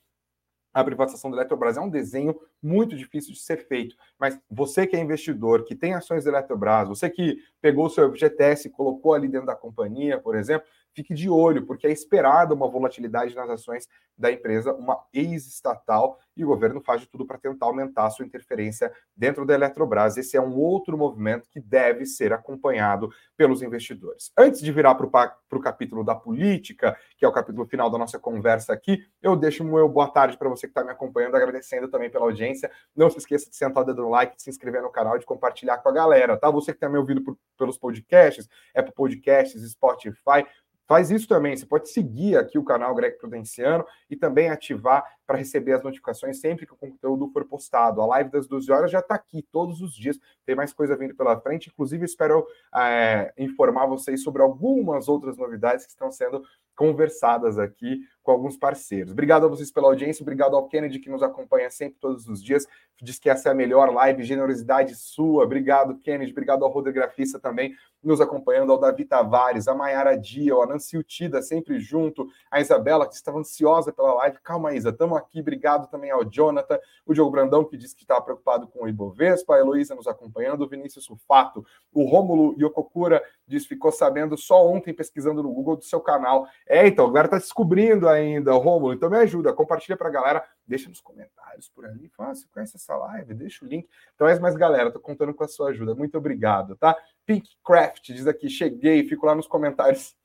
a 0.73 0.83
privatização 0.83 1.31
da 1.31 1.37
Eletrobras 1.37 1.77
é 1.77 1.81
um 1.81 1.89
desenho 1.89 2.39
muito 2.61 2.95
difícil 2.95 3.33
de 3.33 3.39
ser 3.39 3.67
feito. 3.67 3.95
Mas 4.19 4.39
você 4.49 4.85
que 4.85 4.95
é 4.95 4.99
investidor, 4.99 5.65
que 5.65 5.75
tem 5.75 5.93
ações 5.93 6.23
da 6.23 6.31
Eletrobras, 6.31 6.87
você 6.87 7.09
que 7.09 7.37
pegou 7.61 7.85
o 7.85 7.89
seu 7.89 8.11
FGTS 8.11 8.67
e 8.67 8.71
colocou 8.71 9.13
ali 9.13 9.27
dentro 9.27 9.47
da 9.47 9.55
companhia, 9.55 10.19
por 10.19 10.35
exemplo, 10.35 10.67
fique 10.93 11.13
de 11.13 11.29
olho, 11.29 11.65
porque 11.65 11.87
é 11.87 11.91
esperada 11.91 12.53
uma 12.53 12.69
volatilidade 12.69 13.35
nas 13.35 13.49
ações 13.49 13.87
da 14.17 14.31
empresa, 14.31 14.73
uma 14.73 15.01
ex-estatal, 15.13 16.19
e 16.35 16.43
o 16.43 16.47
governo 16.47 16.81
faz 16.81 17.01
de 17.01 17.07
tudo 17.07 17.25
para 17.25 17.37
tentar 17.37 17.65
aumentar 17.65 18.05
a 18.05 18.09
sua 18.09 18.25
interferência 18.25 18.91
dentro 19.15 19.45
da 19.45 19.53
Eletrobras. 19.53 20.17
Esse 20.17 20.37
é 20.37 20.41
um 20.41 20.55
outro 20.55 20.97
movimento 20.97 21.49
que 21.49 21.59
deve 21.59 22.05
ser 22.05 22.33
acompanhado 22.33 23.09
pelos 23.35 23.61
investidores. 23.61 24.31
Antes 24.37 24.61
de 24.61 24.71
virar 24.71 24.95
para 24.95 25.07
o 25.51 25.61
capítulo 25.61 26.03
da 26.03 26.15
política, 26.15 26.97
que 27.17 27.25
é 27.25 27.27
o 27.27 27.31
capítulo 27.31 27.65
final 27.65 27.89
da 27.89 27.97
nossa 27.97 28.19
conversa 28.19 28.73
aqui, 28.73 29.05
eu 29.21 29.35
deixo 29.35 29.63
o 29.63 29.67
meu 29.67 29.87
boa 29.87 30.09
tarde 30.09 30.37
para 30.37 30.49
você 30.49 30.67
que 30.67 30.71
está 30.71 30.83
me 30.83 30.91
acompanhando, 30.91 31.35
agradecendo 31.35 31.89
também 31.89 32.09
pela 32.09 32.25
audiência. 32.25 32.71
Não 32.95 33.09
se 33.09 33.17
esqueça 33.17 33.49
de 33.49 33.55
sentar 33.55 33.83
o 33.83 33.85
dedo 33.85 34.01
no 34.01 34.09
like, 34.09 34.35
de 34.35 34.41
se 34.41 34.49
inscrever 34.49 34.81
no 34.81 34.91
canal 34.91 35.15
e 35.15 35.19
de 35.19 35.25
compartilhar 35.25 35.77
com 35.77 35.89
a 35.89 35.93
galera, 35.93 36.37
tá? 36.37 36.49
Você 36.49 36.71
que 36.71 36.77
está 36.77 36.89
me 36.89 36.97
ouvindo 36.97 37.21
por, 37.21 37.37
pelos 37.57 37.77
podcasts, 37.77 38.47
para 38.73 38.91
Podcasts, 38.91 39.71
Spotify, 39.71 40.45
Faz 40.89 41.11
isso 41.11 41.27
também. 41.27 41.55
Você 41.55 41.67
pode 41.67 41.87
seguir 41.87 42.35
aqui 42.35 42.57
o 42.57 42.63
canal 42.63 42.95
Greg 42.95 43.15
Prudenciano 43.19 43.85
e 44.09 44.15
também 44.15 44.49
ativar 44.49 45.05
para 45.29 45.37
receber 45.37 45.73
as 45.73 45.83
notificações 45.83 46.39
sempre 46.39 46.65
que 46.65 46.73
o 46.73 46.75
conteúdo 46.75 47.29
for 47.31 47.45
postado. 47.45 48.01
A 48.01 48.05
live 48.07 48.31
das 48.31 48.47
12 48.47 48.71
horas 48.71 48.89
já 48.89 48.97
está 48.97 49.13
aqui 49.13 49.43
todos 49.51 49.79
os 49.79 49.93
dias. 49.93 50.19
Tem 50.43 50.55
mais 50.55 50.73
coisa 50.73 50.97
vindo 50.97 51.13
pela 51.13 51.39
frente. 51.39 51.69
Inclusive, 51.69 52.03
espero 52.03 52.47
é, 52.75 53.31
informar 53.37 53.85
vocês 53.85 54.23
sobre 54.23 54.41
algumas 54.41 55.07
outras 55.07 55.37
novidades 55.37 55.85
que 55.85 55.91
estão 55.91 56.11
sendo 56.11 56.43
conversadas 56.79 57.59
aqui 57.59 57.99
com 58.23 58.31
alguns 58.31 58.57
parceiros. 58.57 59.11
Obrigado 59.11 59.45
a 59.45 59.49
vocês 59.49 59.69
pela 59.69 59.87
audiência, 59.87 60.23
obrigado 60.23 60.55
ao 60.55 60.67
Kennedy 60.67 60.99
que 60.99 61.09
nos 61.09 61.21
acompanha 61.21 61.69
sempre 61.69 61.99
todos 61.99 62.25
os 62.27 62.41
dias. 62.41 62.65
Diz 63.01 63.19
que 63.19 63.29
essa 63.29 63.49
é 63.49 63.51
a 63.51 63.55
melhor 63.55 63.93
live, 63.93 64.23
generosidade 64.23 64.95
sua. 64.95 65.43
Obrigado, 65.43 65.97
Kennedy. 65.97 66.31
Obrigado 66.31 66.63
ao 66.63 66.71
Rodegrafista 66.71 67.37
também 67.37 67.75
nos 68.01 68.21
acompanhando, 68.21 68.71
ao 68.71 68.79
Davi 68.79 69.03
Tavares, 69.03 69.67
a 69.67 69.75
Mayara 69.75 70.17
Dia, 70.17 70.53
a 70.53 70.65
Nancy 70.65 70.97
Utida 70.97 71.41
sempre 71.41 71.79
junto, 71.79 72.27
a 72.49 72.61
Isabela 72.61 73.07
que 73.07 73.13
estava 73.13 73.39
ansiosa 73.39 73.91
pela 73.91 74.13
live. 74.13 74.37
Calma, 74.41 74.73
Isa, 74.73 74.89
estamos 74.89 75.17
aqui. 75.19 75.39
Obrigado 75.39 75.89
também 75.89 76.11
ao 76.11 76.25
Jonathan, 76.25 76.79
o 77.05 77.13
Diogo 77.13 77.31
Brandão, 77.31 77.63
que 77.63 77.77
disse 77.77 77.95
que 77.95 78.03
estava 78.03 78.21
preocupado 78.21 78.67
com 78.67 78.83
o 78.83 78.87
Ibovespa, 78.87 79.55
a 79.55 79.59
Heloísa 79.59 79.95
nos 79.95 80.07
acompanhando, 80.07 80.63
o 80.63 80.67
Vinícius 80.67 81.05
Sufato, 81.05 81.65
o 81.93 82.03
Rômulo 82.03 82.55
Yokokura 82.59 83.21
diz 83.47 83.65
ficou 83.65 83.91
sabendo 83.91 84.37
só 84.37 84.67
ontem 84.67 84.93
pesquisando 84.93 85.43
no 85.43 85.51
Google 85.51 85.77
do 85.77 85.83
seu 85.83 85.99
canal. 85.99 86.47
É, 86.67 86.87
então, 86.87 87.05
a 87.05 87.09
galera 87.09 87.27
está 87.27 87.37
descobrindo 87.37 88.07
ainda, 88.07 88.53
Rômulo, 88.53 88.93
então 88.93 89.09
me 89.09 89.17
ajuda, 89.17 89.53
compartilha 89.53 89.97
para 89.97 90.07
a 90.07 90.11
galera, 90.11 90.43
deixa 90.65 90.89
nos 90.89 91.01
comentários 91.01 91.69
por 91.69 91.85
ali, 91.85 92.09
fala, 92.09 92.31
ah, 92.31 92.35
você 92.35 92.47
conhece 92.51 92.75
essa 92.75 92.95
live, 92.95 93.33
deixa 93.33 93.65
o 93.65 93.67
link. 93.67 93.87
Então 94.15 94.27
é 94.27 94.39
mais 94.39 94.55
galera, 94.55 94.91
tô 94.91 94.99
contando 94.99 95.33
com 95.33 95.43
a 95.43 95.47
sua 95.47 95.69
ajuda, 95.69 95.93
muito 95.95 96.17
obrigado, 96.17 96.75
tá? 96.75 96.95
Pink 97.25 97.49
Craft 97.63 98.07
diz 98.07 98.27
aqui, 98.27 98.49
cheguei, 98.49 99.03
fico 99.03 99.25
lá 99.25 99.35
nos 99.35 99.47
comentários 99.47 100.15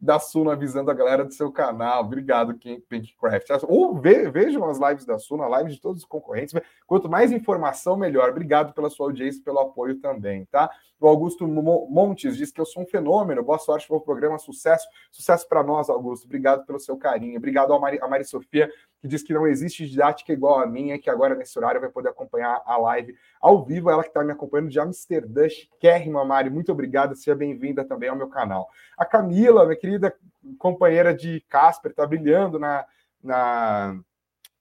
da 0.00 0.18
Suna 0.18 0.52
avisando 0.52 0.90
a 0.90 0.94
galera 0.94 1.24
do 1.24 1.32
seu 1.32 1.50
canal. 1.52 2.02
Obrigado, 2.02 2.54
Pinkcraft. 2.88 3.48
Ou 3.68 3.94
ve, 3.98 4.30
vejam 4.30 4.68
as 4.68 4.78
lives 4.78 5.04
da 5.04 5.18
Suna, 5.18 5.48
lives 5.58 5.74
de 5.74 5.80
todos 5.80 6.02
os 6.02 6.08
concorrentes. 6.08 6.54
Quanto 6.86 7.08
mais 7.08 7.32
informação, 7.32 7.96
melhor. 7.96 8.30
Obrigado 8.30 8.72
pela 8.74 8.90
sua 8.90 9.06
audiência 9.06 9.42
pelo 9.44 9.58
apoio 9.58 9.98
também, 10.00 10.44
tá? 10.46 10.70
O 11.00 11.08
Augusto 11.08 11.48
Montes 11.48 12.36
diz 12.36 12.52
que 12.52 12.60
eu 12.60 12.64
sou 12.64 12.84
um 12.84 12.86
fenômeno. 12.86 13.42
Boa 13.42 13.58
sorte 13.58 13.88
para 13.88 13.96
o 13.96 14.00
programa, 14.00 14.38
sucesso. 14.38 14.86
Sucesso 15.10 15.48
para 15.48 15.62
nós, 15.62 15.90
Augusto. 15.90 16.26
Obrigado 16.26 16.64
pelo 16.64 16.78
seu 16.78 16.96
carinho. 16.96 17.36
Obrigado 17.36 17.72
a 17.72 17.80
Mari, 17.80 17.98
a 18.00 18.06
Mari 18.06 18.24
Sofia, 18.24 18.70
que 19.02 19.08
diz 19.08 19.20
que 19.20 19.34
não 19.34 19.48
existe 19.48 19.84
didática 19.84 20.32
igual 20.32 20.60
a 20.60 20.66
minha, 20.66 20.96
que 20.96 21.10
agora 21.10 21.34
nesse 21.34 21.58
horário 21.58 21.80
vai 21.80 21.90
poder 21.90 22.10
acompanhar 22.10 22.62
a 22.64 22.76
live 22.76 23.16
ao 23.40 23.64
vivo. 23.64 23.90
Ela 23.90 24.04
que 24.04 24.10
está 24.10 24.22
me 24.22 24.30
acompanhando 24.30 24.70
de 24.70 24.78
Amsterdã, 24.78 25.48
chiquérrima, 25.48 26.24
Mari. 26.24 26.48
Muito 26.48 26.70
obrigado. 26.70 27.16
Seja 27.16 27.34
bem-vinda 27.34 27.84
também 27.84 28.08
ao 28.08 28.14
meu 28.14 28.28
canal. 28.28 28.68
A 28.96 29.04
Camila, 29.04 29.64
minha 29.64 29.76
querida 29.76 30.14
companheira 30.56 31.12
de 31.12 31.40
Casper, 31.48 31.90
está 31.90 32.06
brilhando 32.06 32.60
na, 32.60 32.86
na 33.20 34.00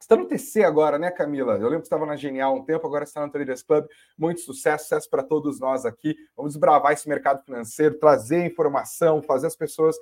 está 0.02 0.16
no 0.16 0.26
TC 0.26 0.64
agora, 0.64 0.98
né, 0.98 1.12
Camila? 1.12 1.54
Eu 1.54 1.64
lembro 1.64 1.80
que 1.80 1.86
estava 1.86 2.06
na 2.06 2.16
Genial 2.16 2.56
um 2.56 2.64
tempo, 2.64 2.86
agora 2.86 3.04
está 3.04 3.26
no 3.26 3.32
Traders 3.32 3.64
Club. 3.64 3.86
Muito 4.18 4.42
sucesso, 4.42 4.84
sucesso 4.84 5.10
para 5.10 5.24
todos 5.24 5.60
nós 5.60 5.86
aqui. 5.86 6.16
Vamos 6.36 6.54
desbravar 6.54 6.92
esse 6.92 7.08
mercado 7.08 7.44
financeiro, 7.44 7.98
trazer 8.00 8.46
informação, 8.46 9.22
fazer 9.22 9.48
as 9.48 9.56
pessoas 9.56 9.96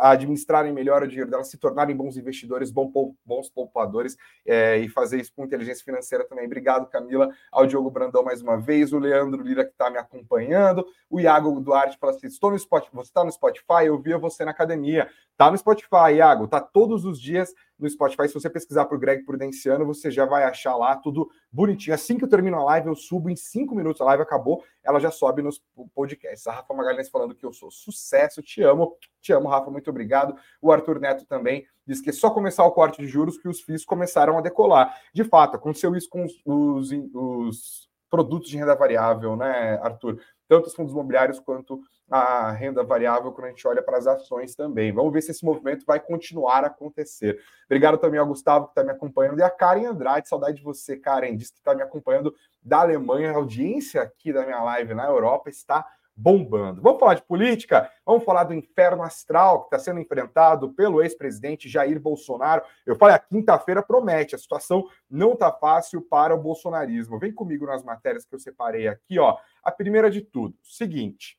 administrarem 0.00 0.72
melhor 0.72 1.02
o 1.02 1.08
dinheiro 1.08 1.30
delas, 1.30 1.48
se 1.48 1.58
tornarem 1.58 1.94
bons 1.94 2.16
investidores, 2.16 2.70
bons 2.70 3.50
poupadores 3.50 4.16
é, 4.46 4.78
e 4.78 4.88
fazer 4.88 5.20
isso 5.20 5.32
com 5.34 5.44
inteligência 5.44 5.84
financeira 5.84 6.24
também. 6.24 6.46
Obrigado, 6.46 6.88
Camila, 6.88 7.30
ao 7.52 7.66
Diogo 7.66 7.90
Brandão 7.90 8.22
mais 8.22 8.40
uma 8.40 8.56
vez, 8.56 8.92
o 8.92 8.98
Leandro 8.98 9.42
Lira 9.42 9.64
que 9.64 9.72
está 9.72 9.90
me 9.90 9.98
acompanhando, 9.98 10.86
o 11.10 11.20
Iago 11.20 11.60
Duarte 11.60 11.98
fala 11.98 12.12
assim: 12.12 12.26
estou 12.26 12.50
no 12.50 12.58
Spotify, 12.58 12.94
você 12.94 13.10
está 13.10 13.24
no 13.24 13.32
Spotify, 13.32 13.86
eu 13.86 13.98
via 13.98 14.18
você 14.18 14.44
na 14.44 14.50
academia. 14.50 15.08
Tá 15.36 15.50
no 15.50 15.58
Spotify, 15.58 16.14
Iago, 16.16 16.46
tá 16.46 16.60
todos 16.60 17.04
os 17.04 17.20
dias 17.20 17.52
no 17.78 17.88
Spotify. 17.88 18.28
Se 18.28 18.34
você 18.34 18.48
pesquisar 18.48 18.84
por 18.86 18.98
Greg 18.98 19.24
Prudenciano, 19.24 19.84
você 19.84 20.10
já 20.10 20.24
vai 20.24 20.44
achar 20.44 20.76
lá 20.76 20.96
tudo 20.96 21.30
bonitinho. 21.50 21.94
Assim 21.94 22.16
que 22.16 22.24
eu 22.24 22.28
termino 22.28 22.56
a 22.58 22.64
live, 22.64 22.88
eu 22.88 22.94
subo 22.94 23.30
em 23.30 23.36
cinco 23.36 23.74
minutos. 23.74 24.00
A 24.00 24.04
live 24.04 24.22
acabou, 24.22 24.64
ela 24.82 25.00
já 25.00 25.10
sobe 25.10 25.42
nos 25.42 25.62
podcasts. 25.94 26.46
A 26.46 26.52
Rafa 26.52 26.74
Magalhães 26.74 27.08
falando 27.08 27.34
que 27.34 27.44
eu 27.44 27.52
sou 27.52 27.70
sucesso, 27.70 28.42
te 28.42 28.62
amo, 28.62 28.96
te 29.20 29.32
amo, 29.32 29.48
Rafa, 29.48 29.70
muito 29.70 29.90
obrigado. 29.90 30.36
O 30.60 30.72
Arthur 30.72 31.00
Neto 31.00 31.24
também 31.26 31.66
diz 31.86 32.00
que 32.00 32.10
é 32.10 32.12
só 32.12 32.30
começar 32.30 32.64
o 32.64 32.72
corte 32.72 33.00
de 33.00 33.06
juros 33.06 33.38
que 33.38 33.48
os 33.48 33.60
FIIs 33.60 33.84
começaram 33.84 34.38
a 34.38 34.40
decolar. 34.40 34.98
De 35.12 35.24
fato, 35.24 35.56
aconteceu 35.56 35.94
isso 35.94 36.08
com 36.08 36.24
os, 36.24 36.32
os, 36.44 36.90
os 37.14 37.93
produtos 38.14 38.48
de 38.48 38.56
renda 38.56 38.76
variável, 38.76 39.34
né, 39.34 39.76
Arthur? 39.82 40.20
Tanto 40.46 40.68
os 40.68 40.74
fundos 40.74 40.92
imobiliários 40.92 41.40
quanto 41.40 41.80
a 42.08 42.52
renda 42.52 42.84
variável 42.84 43.32
quando 43.32 43.46
a 43.46 43.50
gente 43.50 43.66
olha 43.66 43.82
para 43.82 43.98
as 43.98 44.06
ações 44.06 44.54
também. 44.54 44.92
Vamos 44.92 45.12
ver 45.12 45.20
se 45.20 45.32
esse 45.32 45.44
movimento 45.44 45.84
vai 45.84 45.98
continuar 45.98 46.62
a 46.62 46.68
acontecer. 46.68 47.40
Obrigado 47.64 47.98
também 47.98 48.20
ao 48.20 48.26
Gustavo 48.26 48.66
que 48.66 48.70
está 48.70 48.84
me 48.84 48.92
acompanhando 48.92 49.40
e 49.40 49.42
a 49.42 49.50
Karen 49.50 49.86
Andrade, 49.86 50.28
saudade 50.28 50.58
de 50.58 50.62
você, 50.62 50.96
Karen, 50.96 51.36
disse 51.36 51.52
que 51.52 51.58
está 51.58 51.74
me 51.74 51.82
acompanhando 51.82 52.32
da 52.62 52.82
Alemanha. 52.82 53.32
A 53.32 53.34
audiência 53.34 54.00
aqui 54.00 54.32
da 54.32 54.44
minha 54.44 54.62
live 54.62 54.94
na 54.94 55.06
Europa 55.06 55.50
está 55.50 55.84
bombando. 56.16 56.80
Vamos 56.80 57.00
falar 57.00 57.14
de 57.14 57.22
política? 57.22 57.90
Vamos 58.04 58.24
falar 58.24 58.44
do 58.44 58.54
inferno 58.54 59.02
astral 59.02 59.60
que 59.60 59.66
está 59.66 59.78
sendo 59.78 60.00
enfrentado 60.00 60.72
pelo 60.72 61.02
ex-presidente 61.02 61.68
Jair 61.68 62.00
Bolsonaro. 62.00 62.62
Eu 62.86 62.96
falei, 62.96 63.16
a 63.16 63.18
quinta-feira 63.18 63.82
promete, 63.82 64.34
a 64.34 64.38
situação 64.38 64.84
não 65.10 65.32
está 65.32 65.50
fácil 65.52 66.00
para 66.02 66.34
o 66.34 66.40
bolsonarismo. 66.40 67.18
Vem 67.18 67.32
comigo 67.32 67.66
nas 67.66 67.82
matérias 67.82 68.24
que 68.24 68.34
eu 68.34 68.38
separei 68.38 68.88
aqui, 68.88 69.18
ó. 69.18 69.36
A 69.62 69.72
primeira 69.72 70.10
de 70.10 70.20
tudo, 70.20 70.56
seguinte. 70.62 71.38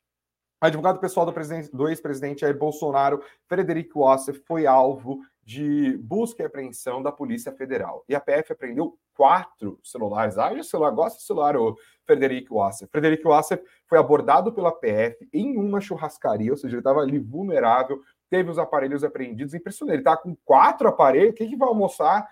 Advogado 0.58 0.98
pessoal 0.98 1.26
do, 1.26 1.34
do 1.72 1.88
ex-presidente 1.88 2.40
Jair 2.40 2.56
Bolsonaro, 2.56 3.22
Frederico 3.46 4.00
Wasser, 4.00 4.42
foi 4.46 4.66
alvo 4.66 5.20
de 5.44 5.98
busca 5.98 6.42
e 6.42 6.46
apreensão 6.46 7.02
da 7.02 7.12
Polícia 7.12 7.52
Federal. 7.52 8.02
E 8.08 8.14
a 8.14 8.20
PF 8.20 8.52
apreendeu 8.52 8.98
quatro 9.14 9.78
celulares. 9.84 10.38
Ah, 10.38 10.50
o 10.52 10.64
celular, 10.64 10.90
gosta 10.90 11.18
do 11.18 11.22
celular, 11.22 11.56
o 11.58 11.76
Frederico 12.06 12.56
Wasser. 12.56 12.88
Frederico 12.88 13.28
Wasser 13.28 13.62
foi 13.86 13.98
abordado 13.98 14.50
pela 14.50 14.72
PF 14.72 15.28
em 15.30 15.58
uma 15.58 15.80
churrascaria, 15.80 16.50
ou 16.50 16.56
seja, 16.56 16.74
ele 16.74 16.80
estava 16.80 17.00
ali 17.00 17.18
vulnerável, 17.18 18.00
teve 18.30 18.50
os 18.50 18.58
aparelhos 18.58 19.04
apreendidos. 19.04 19.52
Impressionante, 19.52 19.96
ele 19.96 20.00
está 20.00 20.16
com 20.16 20.34
quatro 20.42 20.88
aparelhos. 20.88 21.34
Quem 21.34 21.50
que 21.50 21.56
vai 21.56 21.68
almoçar? 21.68 22.26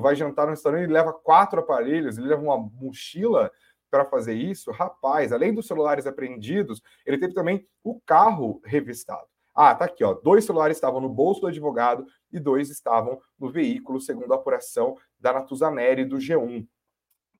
Vai 0.00 0.16
jantar 0.16 0.46
no 0.46 0.50
restaurante, 0.50 0.82
ele 0.82 0.92
leva 0.92 1.12
quatro 1.12 1.60
aparelhos, 1.60 2.18
ele 2.18 2.26
leva 2.26 2.42
uma 2.42 2.58
mochila 2.58 3.52
para 3.90 4.04
fazer 4.04 4.34
isso, 4.34 4.70
rapaz, 4.70 5.32
além 5.32 5.52
dos 5.52 5.66
celulares 5.66 6.06
apreendidos, 6.06 6.82
ele 7.06 7.18
teve 7.18 7.34
também 7.34 7.66
o 7.82 8.00
carro 8.00 8.60
revistado. 8.64 9.26
Ah, 9.54 9.74
tá 9.74 9.86
aqui, 9.86 10.04
ó. 10.04 10.14
Dois 10.14 10.44
celulares 10.44 10.76
estavam 10.76 11.00
no 11.00 11.08
bolso 11.08 11.40
do 11.40 11.46
advogado 11.48 12.06
e 12.30 12.38
dois 12.38 12.70
estavam 12.70 13.20
no 13.38 13.50
veículo, 13.50 14.00
segundo 14.00 14.32
a 14.32 14.36
apuração 14.36 14.96
da 15.18 15.32
Natuzaneri 15.32 16.04
do 16.04 16.18
G1. 16.18 16.62
O 16.62 16.68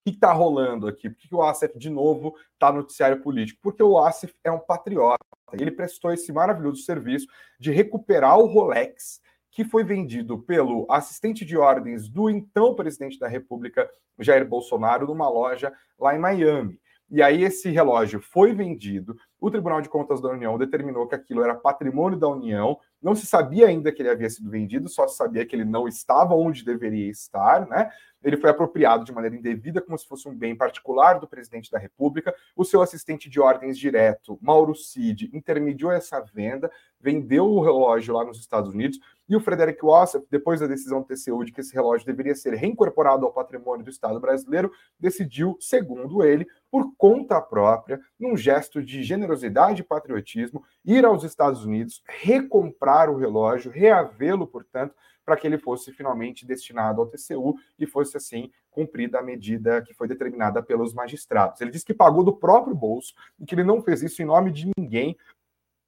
que 0.04 0.10
está 0.10 0.32
rolando 0.32 0.88
aqui? 0.88 1.08
Por 1.08 1.16
que 1.16 1.34
o 1.34 1.42
Asif, 1.42 1.78
de 1.78 1.90
novo, 1.90 2.34
está 2.54 2.72
no 2.72 2.78
noticiário 2.78 3.22
político? 3.22 3.60
Porque 3.62 3.82
o 3.82 3.98
Asif 3.98 4.34
é 4.42 4.50
um 4.50 4.58
patriota. 4.58 5.18
Ele 5.52 5.70
prestou 5.70 6.12
esse 6.12 6.32
maravilhoso 6.32 6.82
serviço 6.82 7.26
de 7.58 7.70
recuperar 7.70 8.38
o 8.38 8.46
Rolex 8.46 9.20
que 9.58 9.64
foi 9.64 9.82
vendido 9.82 10.38
pelo 10.38 10.86
assistente 10.88 11.44
de 11.44 11.56
ordens 11.56 12.08
do 12.08 12.30
então 12.30 12.76
presidente 12.76 13.18
da 13.18 13.26
República, 13.26 13.90
Jair 14.16 14.46
Bolsonaro, 14.46 15.04
numa 15.04 15.28
loja 15.28 15.72
lá 15.98 16.14
em 16.14 16.18
Miami. 16.20 16.80
E 17.10 17.20
aí 17.20 17.42
esse 17.42 17.68
relógio 17.68 18.20
foi 18.20 18.54
vendido. 18.54 19.16
O 19.40 19.50
Tribunal 19.50 19.80
de 19.80 19.88
Contas 19.88 20.20
da 20.20 20.28
União 20.28 20.56
determinou 20.56 21.08
que 21.08 21.16
aquilo 21.16 21.42
era 21.42 21.56
patrimônio 21.56 22.16
da 22.16 22.28
União. 22.28 22.78
Não 23.02 23.16
se 23.16 23.26
sabia 23.26 23.66
ainda 23.66 23.90
que 23.90 24.00
ele 24.00 24.10
havia 24.10 24.30
sido 24.30 24.48
vendido, 24.48 24.88
só 24.88 25.08
se 25.08 25.16
sabia 25.16 25.44
que 25.44 25.56
ele 25.56 25.64
não 25.64 25.88
estava 25.88 26.36
onde 26.36 26.64
deveria 26.64 27.10
estar, 27.10 27.66
né? 27.66 27.90
Ele 28.22 28.36
foi 28.36 28.50
apropriado 28.50 29.04
de 29.04 29.12
maneira 29.12 29.36
indevida, 29.36 29.80
como 29.80 29.96
se 29.96 30.06
fosse 30.06 30.28
um 30.28 30.34
bem 30.34 30.54
particular 30.54 31.18
do 31.18 31.26
presidente 31.26 31.70
da 31.70 31.78
República. 31.78 32.34
O 32.54 32.64
seu 32.64 32.82
assistente 32.82 33.30
de 33.30 33.40
ordens 33.40 33.78
direto, 33.78 34.38
Mauro 34.42 34.74
Cid, 34.74 35.30
intermediou 35.32 35.92
essa 35.92 36.20
venda, 36.20 36.70
vendeu 37.00 37.46
o 37.46 37.60
relógio 37.60 38.14
lá 38.14 38.24
nos 38.24 38.38
Estados 38.38 38.74
Unidos. 38.74 38.98
E 39.28 39.36
o 39.36 39.40
Frederic 39.40 39.84
Wassef, 39.84 40.26
depois 40.30 40.60
da 40.60 40.66
decisão 40.66 41.02
do 41.02 41.06
TCU 41.06 41.44
de 41.44 41.52
que 41.52 41.60
esse 41.60 41.74
relógio 41.74 42.06
deveria 42.06 42.34
ser 42.34 42.54
reincorporado 42.54 43.26
ao 43.26 43.32
patrimônio 43.32 43.84
do 43.84 43.90
Estado 43.90 44.18
brasileiro, 44.18 44.72
decidiu, 44.98 45.56
segundo 45.60 46.24
ele, 46.24 46.46
por 46.70 46.94
conta 46.96 47.40
própria, 47.40 48.00
num 48.18 48.36
gesto 48.36 48.82
de 48.82 49.02
generosidade 49.02 49.82
e 49.82 49.84
patriotismo, 49.84 50.64
ir 50.84 51.04
aos 51.04 51.24
Estados 51.24 51.64
Unidos, 51.64 52.02
recomprar 52.06 53.10
o 53.10 53.16
relógio, 53.16 53.70
reavê-lo, 53.70 54.46
portanto, 54.46 54.94
para 55.28 55.36
que 55.36 55.46
ele 55.46 55.58
fosse 55.58 55.92
finalmente 55.92 56.46
destinado 56.46 57.02
ao 57.02 57.06
TCU 57.06 57.54
e 57.78 57.86
fosse 57.86 58.16
assim 58.16 58.50
cumprida 58.70 59.18
a 59.18 59.22
medida 59.22 59.82
que 59.82 59.92
foi 59.92 60.08
determinada 60.08 60.62
pelos 60.62 60.94
magistrados. 60.94 61.60
Ele 61.60 61.70
disse 61.70 61.84
que 61.84 61.92
pagou 61.92 62.24
do 62.24 62.32
próprio 62.32 62.74
bolso 62.74 63.12
e 63.38 63.44
que 63.44 63.54
ele 63.54 63.62
não 63.64 63.82
fez 63.82 64.02
isso 64.02 64.22
em 64.22 64.24
nome 64.24 64.50
de 64.50 64.70
ninguém, 64.78 65.18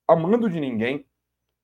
amando 0.06 0.50
de 0.50 0.60
ninguém, 0.60 1.06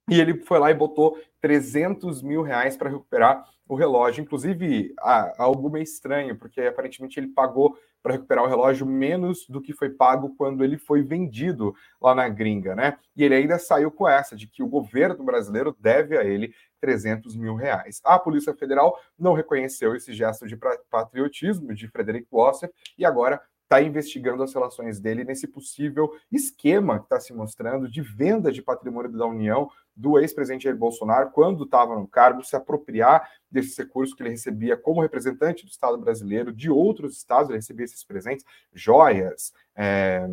e 0.08 0.20
ele 0.20 0.40
foi 0.44 0.58
lá 0.58 0.70
e 0.70 0.74
botou 0.74 1.18
300 1.40 2.22
mil 2.22 2.42
reais 2.42 2.76
para 2.76 2.90
recuperar 2.90 3.44
o 3.68 3.74
relógio. 3.74 4.22
Inclusive, 4.22 4.94
algo 5.36 5.68
meio 5.68 5.82
estranho, 5.82 6.36
porque 6.36 6.60
aparentemente 6.60 7.18
ele 7.18 7.28
pagou 7.28 7.76
para 8.02 8.12
recuperar 8.12 8.44
o 8.44 8.48
relógio 8.48 8.86
menos 8.86 9.46
do 9.48 9.60
que 9.60 9.72
foi 9.72 9.90
pago 9.90 10.32
quando 10.36 10.62
ele 10.62 10.78
foi 10.78 11.02
vendido 11.02 11.74
lá 12.00 12.14
na 12.14 12.28
gringa, 12.28 12.74
né? 12.76 12.98
E 13.16 13.24
ele 13.24 13.34
ainda 13.34 13.58
saiu 13.58 13.90
com 13.90 14.08
essa, 14.08 14.36
de 14.36 14.46
que 14.46 14.62
o 14.62 14.68
governo 14.68 15.24
brasileiro 15.24 15.76
deve 15.80 16.16
a 16.16 16.22
ele 16.22 16.54
300 16.80 17.34
mil 17.36 17.56
reais. 17.56 18.00
A 18.04 18.16
Polícia 18.16 18.54
Federal 18.54 18.96
não 19.18 19.32
reconheceu 19.32 19.96
esse 19.96 20.12
gesto 20.12 20.46
de 20.46 20.56
patriotismo 20.88 21.74
de 21.74 21.88
Frederico 21.88 22.36
Wasser 22.36 22.70
e 22.96 23.04
agora 23.04 23.42
está 23.66 23.82
investigando 23.82 24.44
as 24.44 24.54
relações 24.54 25.00
dele 25.00 25.24
nesse 25.24 25.48
possível 25.48 26.12
esquema 26.30 27.00
que 27.00 27.06
está 27.06 27.18
se 27.18 27.32
mostrando 27.32 27.90
de 27.90 28.00
venda 28.00 28.52
de 28.52 28.62
patrimônio 28.62 29.10
da 29.10 29.26
União 29.26 29.68
do 29.96 30.18
ex-presidente 30.18 30.64
Jair 30.64 30.76
Bolsonaro, 30.76 31.30
quando 31.30 31.64
estava 31.64 31.94
no 31.98 32.06
cargo, 32.06 32.44
se 32.44 32.54
apropriar 32.54 33.30
desses 33.50 33.76
recursos 33.76 34.14
que 34.14 34.22
ele 34.22 34.30
recebia 34.30 34.76
como 34.76 35.00
representante 35.00 35.64
do 35.64 35.70
Estado 35.70 35.96
brasileiro, 35.96 36.52
de 36.52 36.70
outros 36.70 37.16
estados, 37.16 37.48
ele 37.48 37.58
recebia 37.58 37.84
esses 37.84 38.04
presentes, 38.04 38.44
joias, 38.74 39.54
é, 39.74 40.28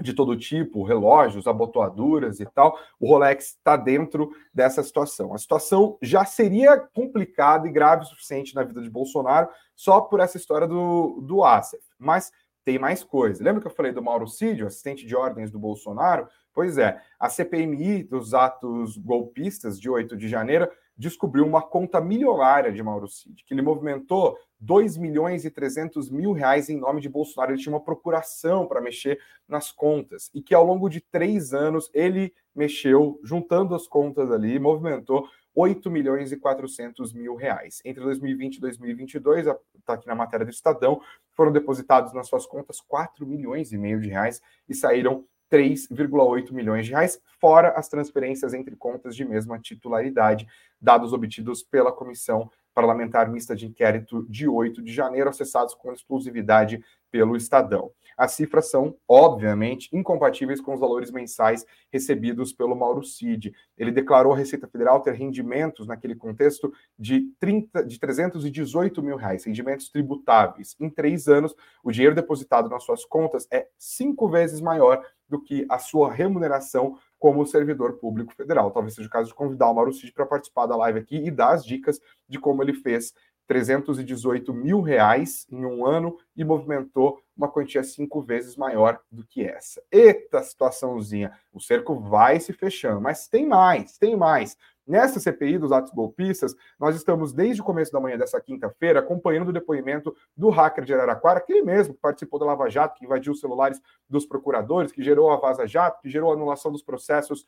de 0.00 0.12
todo 0.12 0.36
tipo, 0.36 0.82
relógios, 0.82 1.46
abotoaduras 1.46 2.40
e 2.40 2.46
tal, 2.46 2.78
o 2.98 3.06
Rolex 3.06 3.50
está 3.50 3.76
dentro 3.76 4.30
dessa 4.52 4.82
situação. 4.82 5.32
A 5.32 5.38
situação 5.38 5.96
já 6.02 6.24
seria 6.24 6.76
complicada 6.78 7.68
e 7.68 7.72
grave 7.72 8.02
o 8.02 8.06
suficiente 8.06 8.54
na 8.54 8.64
vida 8.64 8.82
de 8.82 8.90
Bolsonaro 8.90 9.48
só 9.74 10.00
por 10.00 10.20
essa 10.20 10.36
história 10.36 10.66
do, 10.66 11.20
do 11.22 11.44
ASEF. 11.44 11.84
Mas 11.98 12.32
tem 12.64 12.78
mais 12.78 13.04
coisa. 13.04 13.44
Lembra 13.44 13.60
que 13.60 13.66
eu 13.66 13.74
falei 13.74 13.92
do 13.92 14.02
Mauro 14.02 14.26
Cid, 14.26 14.64
assistente 14.64 15.06
de 15.06 15.14
ordens 15.14 15.50
do 15.50 15.58
Bolsonaro? 15.58 16.26
Pois 16.54 16.78
é, 16.78 17.00
a 17.18 17.28
CPMI 17.28 18.04
dos 18.04 18.32
atos 18.32 18.96
golpistas 18.96 19.78
de 19.78 19.90
8 19.90 20.16
de 20.16 20.28
janeiro 20.28 20.70
descobriu 20.96 21.44
uma 21.44 21.60
conta 21.60 22.00
milionária 22.00 22.72
de 22.72 22.80
Mauro 22.80 23.08
Cid, 23.08 23.42
que 23.44 23.52
ele 23.52 23.60
movimentou 23.60 24.38
2 24.60 24.96
milhões 24.96 25.44
e 25.44 25.50
300 25.50 26.08
mil 26.08 26.32
reais 26.32 26.68
em 26.68 26.78
nome 26.78 27.00
de 27.00 27.08
Bolsonaro. 27.08 27.52
Ele 27.52 27.60
tinha 27.60 27.74
uma 27.74 27.82
procuração 27.82 28.68
para 28.68 28.80
mexer 28.80 29.18
nas 29.48 29.72
contas 29.72 30.30
e 30.32 30.40
que 30.40 30.54
ao 30.54 30.64
longo 30.64 30.88
de 30.88 31.00
três 31.00 31.52
anos 31.52 31.90
ele 31.92 32.32
mexeu, 32.54 33.20
juntando 33.24 33.74
as 33.74 33.88
contas 33.88 34.30
ali, 34.30 34.56
movimentou 34.60 35.28
8 35.56 35.90
milhões 35.90 36.30
e 36.30 36.36
400 36.36 37.12
mil 37.12 37.34
reais. 37.34 37.80
Entre 37.84 38.02
2020 38.02 38.56
e 38.56 38.60
2022, 38.60 39.46
está 39.78 39.94
aqui 39.94 40.06
na 40.06 40.14
matéria 40.14 40.46
do 40.46 40.50
Estadão, 40.50 41.00
foram 41.32 41.52
depositados 41.52 42.12
nas 42.12 42.28
suas 42.28 42.46
contas 42.46 42.80
4 42.80 43.26
milhões 43.26 43.72
e 43.72 43.78
meio 43.78 44.00
de 44.00 44.08
reais 44.08 44.40
e 44.68 44.74
saíram 44.74 45.24
3,8 45.50 46.52
milhões 46.52 46.86
de 46.86 46.92
reais, 46.92 47.20
fora 47.40 47.70
as 47.70 47.88
transferências 47.88 48.54
entre 48.54 48.76
contas 48.76 49.14
de 49.14 49.24
mesma 49.24 49.58
titularidade, 49.58 50.46
dados 50.80 51.12
obtidos 51.12 51.62
pela 51.62 51.92
Comissão 51.92 52.50
parlamentar 52.74 53.30
mista 53.30 53.54
de 53.54 53.66
inquérito 53.66 54.26
de 54.28 54.48
8 54.48 54.82
de 54.82 54.92
janeiro, 54.92 55.30
acessados 55.30 55.74
com 55.74 55.92
exclusividade 55.92 56.84
pelo 57.10 57.36
Estadão. 57.36 57.92
As 58.16 58.32
cifras 58.32 58.70
são, 58.70 58.96
obviamente, 59.08 59.88
incompatíveis 59.92 60.60
com 60.60 60.74
os 60.74 60.80
valores 60.80 61.10
mensais 61.10 61.64
recebidos 61.92 62.52
pelo 62.52 62.74
Mauro 62.74 63.04
Cid. 63.04 63.54
Ele 63.78 63.92
declarou 63.92 64.32
à 64.32 64.36
Receita 64.36 64.66
Federal 64.66 65.00
ter 65.00 65.14
rendimentos, 65.14 65.86
naquele 65.86 66.16
contexto, 66.16 66.72
de, 66.98 67.28
30, 67.38 67.84
de 67.86 67.98
318 67.98 69.02
mil 69.02 69.16
reais, 69.16 69.44
rendimentos 69.44 69.88
tributáveis. 69.88 70.76
Em 70.80 70.90
três 70.90 71.28
anos, 71.28 71.54
o 71.82 71.92
dinheiro 71.92 72.14
depositado 72.14 72.68
nas 72.68 72.84
suas 72.84 73.04
contas 73.04 73.46
é 73.50 73.68
cinco 73.78 74.28
vezes 74.28 74.60
maior 74.60 75.04
do 75.28 75.40
que 75.40 75.66
a 75.68 75.78
sua 75.78 76.12
remuneração 76.12 76.98
como 77.18 77.46
servidor 77.46 77.94
público 77.94 78.34
federal. 78.34 78.70
Talvez 78.70 78.94
seja 78.94 79.08
o 79.08 79.10
caso 79.10 79.28
de 79.28 79.34
convidar 79.34 79.70
o 79.70 79.74
Mauro 79.74 79.92
Cid 79.92 80.12
para 80.12 80.26
participar 80.26 80.66
da 80.66 80.76
live 80.76 80.98
aqui 80.98 81.16
e 81.16 81.30
dar 81.30 81.52
as 81.52 81.64
dicas 81.64 82.00
de 82.28 82.38
como 82.38 82.62
ele 82.62 82.74
fez 82.74 83.14
318 83.46 84.52
mil 84.52 84.80
reais 84.80 85.46
em 85.50 85.64
um 85.64 85.86
ano 85.86 86.18
e 86.36 86.44
movimentou 86.44 87.20
uma 87.36 87.48
quantia 87.48 87.82
cinco 87.82 88.22
vezes 88.22 88.56
maior 88.56 89.00
do 89.10 89.24
que 89.24 89.44
essa. 89.44 89.82
Eita 89.90 90.42
situaçãozinha! 90.42 91.32
O 91.52 91.60
cerco 91.60 91.98
vai 91.98 92.40
se 92.40 92.52
fechando, 92.52 93.00
mas 93.00 93.28
tem 93.28 93.46
mais, 93.46 93.98
tem 93.98 94.16
mais. 94.16 94.56
Nessa 94.86 95.18
CPI 95.18 95.58
dos 95.58 95.72
atos 95.72 95.92
golpistas, 95.92 96.54
nós 96.78 96.94
estamos 96.94 97.32
desde 97.32 97.62
o 97.62 97.64
começo 97.64 97.90
da 97.90 98.00
manhã 98.00 98.18
dessa 98.18 98.40
quinta-feira 98.40 99.00
acompanhando 99.00 99.48
o 99.48 99.52
depoimento 99.52 100.14
do 100.36 100.50
hacker 100.50 100.84
de 100.84 100.92
Araraquara, 100.92 101.38
aquele 101.38 101.62
mesmo 101.62 101.94
que 101.94 102.00
participou 102.00 102.38
da 102.38 102.46
Lava 102.46 102.68
Jato, 102.68 102.98
que 102.98 103.04
invadiu 103.04 103.32
os 103.32 103.40
celulares 103.40 103.80
dos 104.08 104.26
procuradores, 104.26 104.92
que 104.92 105.02
gerou 105.02 105.30
a 105.30 105.36
Vaza 105.36 105.66
Jato, 105.66 106.02
que 106.02 106.10
gerou 106.10 106.30
a 106.30 106.34
anulação 106.34 106.70
dos 106.70 106.82
processos 106.82 107.46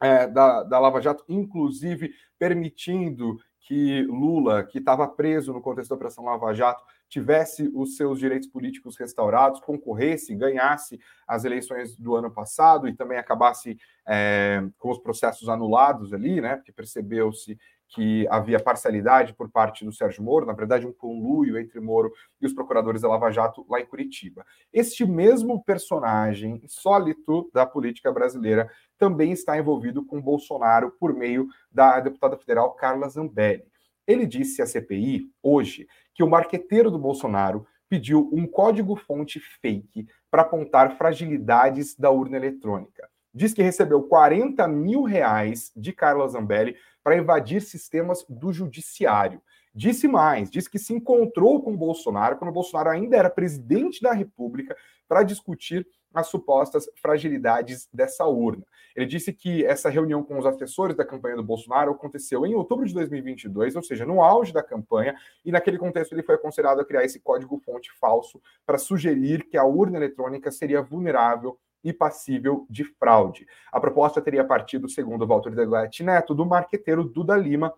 é, 0.00 0.26
da, 0.26 0.62
da 0.62 0.78
Lava 0.78 1.00
Jato, 1.00 1.24
inclusive 1.28 2.12
permitindo 2.38 3.38
que 3.60 4.02
Lula, 4.04 4.64
que 4.64 4.78
estava 4.78 5.06
preso 5.06 5.52
no 5.52 5.60
contexto 5.60 5.90
da 5.90 5.96
Operação 5.96 6.24
Lava 6.24 6.52
Jato, 6.52 6.82
tivesse 7.10 7.70
os 7.74 7.96
seus 7.96 8.18
direitos 8.18 8.48
políticos 8.48 8.96
restaurados, 8.96 9.60
concorresse, 9.60 10.34
ganhasse 10.34 10.98
as 11.26 11.44
eleições 11.44 11.96
do 11.96 12.14
ano 12.14 12.30
passado 12.30 12.88
e 12.88 12.94
também 12.94 13.18
acabasse 13.18 13.76
é, 14.06 14.62
com 14.78 14.90
os 14.90 14.98
processos 14.98 15.48
anulados 15.48 16.14
ali, 16.14 16.40
né? 16.40 16.56
Porque 16.56 16.72
percebeu-se 16.72 17.58
que 17.90 18.26
havia 18.30 18.60
parcialidade 18.60 19.34
por 19.34 19.50
parte 19.50 19.84
do 19.84 19.92
Sérgio 19.92 20.22
Moro, 20.22 20.46
na 20.46 20.52
verdade, 20.52 20.86
um 20.86 20.92
conluio 20.92 21.58
entre 21.58 21.80
Moro 21.80 22.12
e 22.40 22.46
os 22.46 22.54
procuradores 22.54 23.02
da 23.02 23.08
Lava 23.08 23.32
Jato 23.32 23.66
lá 23.68 23.80
em 23.80 23.86
Curitiba. 23.86 24.46
Este 24.72 25.04
mesmo 25.04 25.62
personagem 25.64 26.60
insólito 26.62 27.50
da 27.52 27.66
política 27.66 28.12
brasileira 28.12 28.70
também 28.96 29.32
está 29.32 29.58
envolvido 29.58 30.06
com 30.06 30.22
Bolsonaro 30.22 30.92
por 31.00 31.12
meio 31.12 31.48
da 31.70 31.98
deputada 31.98 32.36
federal 32.36 32.74
Carla 32.74 33.08
Zambelli. 33.08 33.64
Ele 34.06 34.26
disse 34.26 34.62
à 34.62 34.66
CPI 34.66 35.28
hoje 35.42 35.88
que 36.20 36.24
o 36.24 36.28
marqueteiro 36.28 36.90
do 36.90 36.98
Bolsonaro 36.98 37.66
pediu 37.88 38.28
um 38.30 38.46
código-fonte 38.46 39.40
fake 39.40 40.06
para 40.30 40.42
apontar 40.42 40.98
fragilidades 40.98 41.96
da 41.96 42.10
urna 42.10 42.36
eletrônica. 42.36 43.08
Diz 43.32 43.54
que 43.54 43.62
recebeu 43.62 44.02
40 44.02 44.68
mil 44.68 45.02
reais 45.02 45.72
de 45.74 45.94
Carla 45.94 46.28
Zambelli 46.28 46.76
para 47.02 47.16
invadir 47.16 47.62
sistemas 47.62 48.22
do 48.28 48.52
judiciário. 48.52 49.40
Disse 49.74 50.06
mais, 50.06 50.50
disse 50.50 50.68
que 50.68 50.78
se 50.78 50.92
encontrou 50.92 51.62
com 51.62 51.74
Bolsonaro 51.74 52.36
quando 52.36 52.52
Bolsonaro 52.52 52.90
ainda 52.90 53.16
era 53.16 53.30
presidente 53.30 54.02
da 54.02 54.12
República 54.12 54.76
para 55.08 55.22
discutir 55.22 55.86
as 56.14 56.26
supostas 56.26 56.88
fragilidades 56.96 57.88
dessa 57.92 58.26
urna. 58.26 58.64
Ele 58.94 59.06
disse 59.06 59.32
que 59.32 59.64
essa 59.64 59.88
reunião 59.88 60.22
com 60.22 60.38
os 60.38 60.46
assessores 60.46 60.96
da 60.96 61.04
campanha 61.04 61.36
do 61.36 61.42
Bolsonaro 61.42 61.92
aconteceu 61.92 62.44
em 62.44 62.54
outubro 62.54 62.86
de 62.86 62.94
2022, 62.94 63.76
ou 63.76 63.82
seja, 63.82 64.04
no 64.04 64.22
auge 64.22 64.52
da 64.52 64.62
campanha, 64.62 65.14
e 65.44 65.52
naquele 65.52 65.78
contexto 65.78 66.12
ele 66.12 66.22
foi 66.22 66.34
aconselhado 66.34 66.80
a 66.80 66.84
criar 66.84 67.04
esse 67.04 67.20
código-fonte 67.20 67.90
falso 68.00 68.40
para 68.66 68.78
sugerir 68.78 69.44
que 69.48 69.56
a 69.56 69.64
urna 69.64 69.96
eletrônica 69.96 70.50
seria 70.50 70.82
vulnerável 70.82 71.58
e 71.82 71.92
passível 71.92 72.66
de 72.68 72.84
fraude. 72.84 73.46
A 73.72 73.80
proposta 73.80 74.20
teria 74.20 74.44
partido, 74.44 74.88
segundo 74.88 75.26
Walter 75.26 75.54
Delgatti 75.54 76.02
Neto, 76.02 76.34
do 76.34 76.44
marqueteiro 76.44 77.04
Duda 77.04 77.36
Lima, 77.36 77.72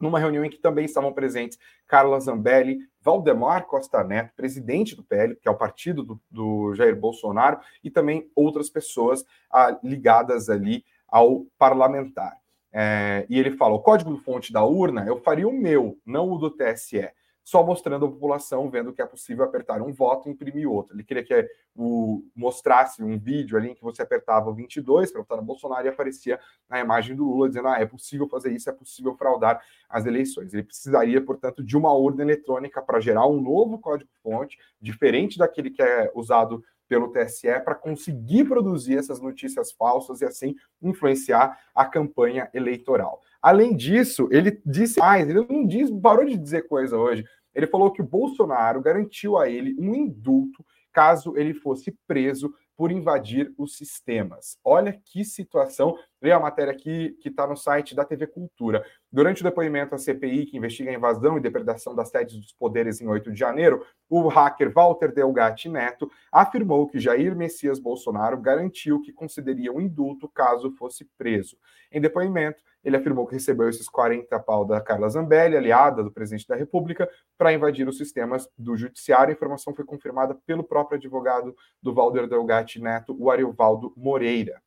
numa 0.00 0.18
reunião 0.18 0.44
em 0.44 0.50
que 0.50 0.58
também 0.58 0.84
estavam 0.84 1.12
presentes 1.12 1.58
Carla 1.86 2.20
Zambelli, 2.20 2.78
Valdemar 3.06 3.66
Costa 3.66 4.02
Neto, 4.02 4.34
presidente 4.34 4.96
do 4.96 5.04
PL, 5.04 5.36
que 5.36 5.46
é 5.46 5.50
o 5.50 5.56
partido 5.56 6.02
do, 6.02 6.20
do 6.28 6.74
Jair 6.74 6.98
Bolsonaro, 6.98 7.60
e 7.84 7.88
também 7.88 8.28
outras 8.34 8.68
pessoas 8.68 9.24
ah, 9.48 9.78
ligadas 9.80 10.50
ali 10.50 10.84
ao 11.06 11.46
parlamentar. 11.56 12.36
É, 12.72 13.24
e 13.30 13.38
ele 13.38 13.52
fala: 13.52 13.76
o 13.76 13.80
código-fonte 13.80 14.52
da 14.52 14.64
urna 14.64 15.06
eu 15.06 15.20
faria 15.20 15.46
o 15.46 15.52
meu, 15.52 15.96
não 16.04 16.32
o 16.32 16.36
do 16.36 16.50
TSE 16.50 17.08
só 17.46 17.64
mostrando 17.64 18.06
a 18.06 18.10
população, 18.10 18.68
vendo 18.68 18.92
que 18.92 19.00
é 19.00 19.06
possível 19.06 19.44
apertar 19.44 19.80
um 19.80 19.92
voto 19.92 20.28
e 20.28 20.32
imprimir 20.32 20.68
outro. 20.68 20.96
Ele 20.96 21.04
queria 21.04 21.22
que 21.22 21.48
o, 21.76 22.24
mostrasse 22.34 23.04
um 23.04 23.16
vídeo 23.16 23.56
ali 23.56 23.70
em 23.70 23.74
que 23.76 23.84
você 23.84 24.02
apertava 24.02 24.50
o 24.50 24.52
22 24.52 25.12
para 25.12 25.20
votar 25.20 25.38
no 25.38 25.44
Bolsonaro 25.44 25.86
e 25.86 25.88
aparecia 25.88 26.40
a 26.68 26.80
imagem 26.80 27.14
do 27.14 27.24
Lula 27.24 27.46
dizendo: 27.46 27.68
ah, 27.68 27.78
é 27.78 27.86
possível 27.86 28.28
fazer 28.28 28.50
isso, 28.50 28.68
é 28.68 28.72
possível 28.72 29.14
fraudar 29.14 29.62
as 29.88 30.06
eleições. 30.06 30.52
Ele 30.52 30.64
precisaria, 30.64 31.24
portanto, 31.24 31.62
de 31.62 31.76
uma 31.76 31.92
urna 31.92 32.22
eletrônica 32.22 32.82
para 32.82 32.98
gerar 32.98 33.28
um 33.28 33.40
novo 33.40 33.78
código-fonte, 33.78 34.58
diferente 34.80 35.38
daquele 35.38 35.70
que 35.70 35.80
é 35.80 36.10
usado 36.16 36.64
pelo 36.88 37.12
TSE 37.12 37.60
para 37.64 37.76
conseguir 37.76 38.44
produzir 38.44 38.98
essas 38.98 39.20
notícias 39.20 39.70
falsas 39.70 40.20
e 40.20 40.24
assim 40.24 40.56
influenciar 40.82 41.58
a 41.72 41.84
campanha 41.84 42.50
eleitoral. 42.52 43.22
Além 43.46 43.76
disso, 43.76 44.28
ele 44.32 44.60
disse 44.66 44.98
mais, 44.98 45.28
ele 45.28 45.46
não 45.48 45.64
diz, 45.64 45.88
parou 46.02 46.24
de 46.24 46.36
dizer 46.36 46.66
coisa 46.66 46.98
hoje. 46.98 47.24
Ele 47.54 47.68
falou 47.68 47.92
que 47.92 48.02
o 48.02 48.04
Bolsonaro 48.04 48.80
garantiu 48.80 49.38
a 49.38 49.48
ele 49.48 49.72
um 49.78 49.94
indulto 49.94 50.66
caso 50.92 51.36
ele 51.36 51.54
fosse 51.54 51.96
preso 52.08 52.52
por 52.76 52.90
invadir 52.90 53.54
os 53.56 53.76
sistemas. 53.76 54.58
Olha 54.64 55.00
que 55.04 55.24
situação. 55.24 55.96
Leia 56.26 56.38
a 56.38 56.40
matéria 56.40 56.72
aqui 56.72 57.16
que 57.20 57.28
está 57.28 57.46
no 57.46 57.56
site 57.56 57.94
da 57.94 58.04
TV 58.04 58.26
Cultura. 58.26 58.84
Durante 59.12 59.42
o 59.42 59.44
depoimento 59.44 59.94
à 59.94 59.98
CPI, 59.98 60.46
que 60.46 60.56
investiga 60.56 60.90
a 60.90 60.94
invasão 60.94 61.38
e 61.38 61.40
depredação 61.40 61.94
das 61.94 62.08
sedes 62.08 62.36
dos 62.36 62.52
poderes 62.52 63.00
em 63.00 63.06
8 63.06 63.30
de 63.30 63.38
janeiro, 63.38 63.86
o 64.10 64.26
hacker 64.26 64.72
Walter 64.72 65.14
Delgatti 65.14 65.68
Neto 65.68 66.10
afirmou 66.32 66.88
que 66.88 66.98
Jair 66.98 67.36
Messias 67.36 67.78
Bolsonaro 67.78 68.40
garantiu 68.40 69.00
que 69.00 69.12
concederia 69.12 69.72
um 69.72 69.80
indulto 69.80 70.28
caso 70.28 70.72
fosse 70.72 71.04
preso. 71.16 71.56
Em 71.92 72.00
depoimento, 72.00 72.60
ele 72.82 72.96
afirmou 72.96 73.24
que 73.24 73.34
recebeu 73.34 73.68
esses 73.68 73.88
40 73.88 74.36
pau 74.40 74.64
da 74.64 74.80
Carla 74.80 75.08
Zambelli, 75.08 75.56
aliada 75.56 76.02
do 76.02 76.10
presidente 76.10 76.48
da 76.48 76.56
República, 76.56 77.08
para 77.38 77.52
invadir 77.52 77.86
os 77.86 77.98
sistemas 77.98 78.48
do 78.58 78.76
judiciário. 78.76 79.30
A 79.30 79.36
informação 79.36 79.72
foi 79.72 79.84
confirmada 79.84 80.34
pelo 80.44 80.64
próprio 80.64 80.98
advogado 80.98 81.54
do 81.80 81.94
Walter 81.94 82.26
Delgatti 82.26 82.82
Neto, 82.82 83.16
o 83.16 83.30
Ariovaldo 83.30 83.92
Moreira. 83.96 84.60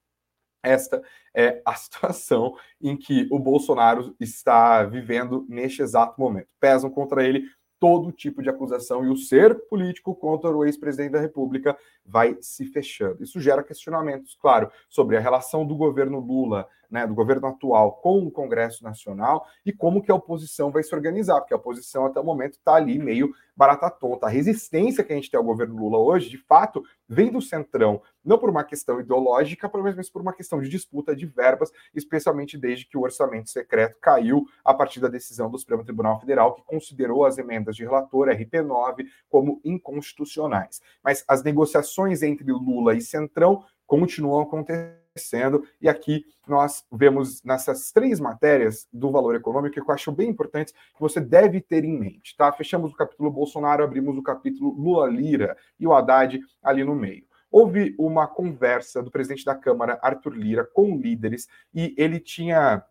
Esta 0.64 1.02
é 1.34 1.62
a 1.66 1.74
situação 1.76 2.56
em 2.82 2.98
que 2.98 3.28
o 3.32 3.40
Bolsonaro 3.40 4.16
está 4.20 4.84
vivendo 4.84 5.46
neste 5.50 5.82
exato 5.82 6.20
momento. 6.20 6.48
Pesam 6.60 6.90
contra 6.90 7.24
ele 7.24 7.46
todo 7.80 8.12
tipo 8.12 8.44
de 8.44 8.50
acusação 8.50 9.06
e 9.06 9.10
o 9.10 9.16
ser 9.16 9.56
político 9.68 10.14
contra 10.14 10.52
o 10.52 10.66
ex-presidente 10.66 11.14
da 11.14 11.20
República 11.20 11.78
vai 12.06 12.38
se 12.42 12.66
fechando. 12.66 13.24
Isso 13.24 13.40
gera 13.40 13.64
questionamentos, 13.64 14.38
claro, 14.40 14.70
sobre 14.90 15.16
a 15.16 15.20
relação 15.20 15.66
do 15.66 15.76
governo 15.76 16.20
Lula 16.20 16.68
né, 16.90 17.06
do 17.06 17.14
governo 17.14 17.48
atual 17.48 17.94
com 17.94 18.20
o 18.20 18.32
Congresso 18.32 18.84
Nacional 18.84 19.46
e 19.66 19.72
como 19.72 20.02
que 20.02 20.12
a 20.12 20.16
oposição 20.16 20.72
vai 20.72 20.84
se 20.84 20.94
organizar, 20.96 21.40
porque 21.40 21.54
a 21.54 21.58
oposição 21.58 22.06
até 22.06 22.20
o 22.20 22.24
momento 22.24 22.54
está 22.54 22.74
ali 22.74 22.98
meio 22.98 23.34
barata 23.56 23.90
tonta. 23.90 24.26
A 24.26 24.30
resistência 24.30 25.04
que 25.04 25.12
a 25.12 25.16
gente 25.16 25.30
tem 25.30 25.38
ao 25.38 25.44
governo 25.44 25.76
Lula 25.76 25.98
hoje, 25.98 26.30
de 26.30 26.38
fato, 26.38 26.82
vem 27.08 27.30
do 27.30 27.42
Centrão, 27.42 28.02
não 28.24 28.38
por 28.38 28.50
uma 28.50 28.64
questão 28.64 29.00
ideológica, 29.02 29.70
mas 29.74 30.10
por 30.10 30.22
uma 30.22 30.34
questão 30.34 30.62
de 30.62 30.70
disputa 30.70 31.14
de 31.16 31.26
verbas, 31.26 31.70
especialmente 31.94 32.58
desde 32.58 32.86
que 32.86 32.98
o 32.98 33.02
orçamento 33.02 33.50
secreto 33.50 33.98
caiu 34.00 34.46
a 34.64 34.74
partir 34.74 35.02
da 35.02 35.10
decisão 35.10 35.52
do 35.52 35.60
Supremo 35.60 35.84
Tribunal 35.84 36.20
Federal, 36.20 36.56
que 36.56 36.64
considerou 36.64 37.26
as 37.26 37.38
emendas 37.38 37.76
de 37.76 37.84
relator 37.84 38.30
RP9 38.30 39.06
como 39.30 39.60
inconstitucionais. 39.66 40.82
Mas 41.04 41.26
as 41.28 41.44
negociações 41.44 42.24
entre 42.24 42.50
Lula 42.52 42.96
e 42.96 43.02
Centrão 43.02 43.66
continuam 43.86 44.42
acontecendo 44.42 45.09
acontecendo. 45.20 45.64
E 45.82 45.90
aqui 45.90 46.26
nós 46.48 46.86
vemos 46.92 47.44
nessas 47.44 47.92
três 47.92 48.20
matérias 48.20 48.88
do 48.92 49.12
valor 49.12 49.36
econômico 49.36 49.74
que 49.74 49.82
eu 49.82 49.94
acho 49.94 50.12
bem 50.12 50.30
importantes 50.30 50.74
que 50.74 51.00
você 51.00 51.20
deve 51.20 51.62
ter 51.62 51.84
em 51.84 52.00
mente, 52.00 52.36
tá? 52.38 52.52
Fechamos 52.52 52.92
o 52.92 52.96
capítulo 52.96 53.30
Bolsonaro, 53.30 53.84
abrimos 53.84 54.18
o 54.18 54.24
capítulo 54.24 54.72
Lula 54.72 55.08
Lira 55.08 55.56
e 55.80 55.86
o 55.86 55.94
Haddad 55.94 56.40
ali 56.64 56.84
no 56.84 56.96
meio. 56.96 57.28
Houve 57.52 57.96
uma 57.98 58.28
conversa 58.28 59.02
do 59.02 59.12
presidente 59.12 59.44
da 59.44 59.56
Câmara, 59.56 60.00
Arthur 60.02 60.36
Lira, 60.36 60.64
com 60.64 60.96
líderes, 60.96 61.48
e 61.74 61.96
ele 61.98 62.20
tinha 62.20 62.84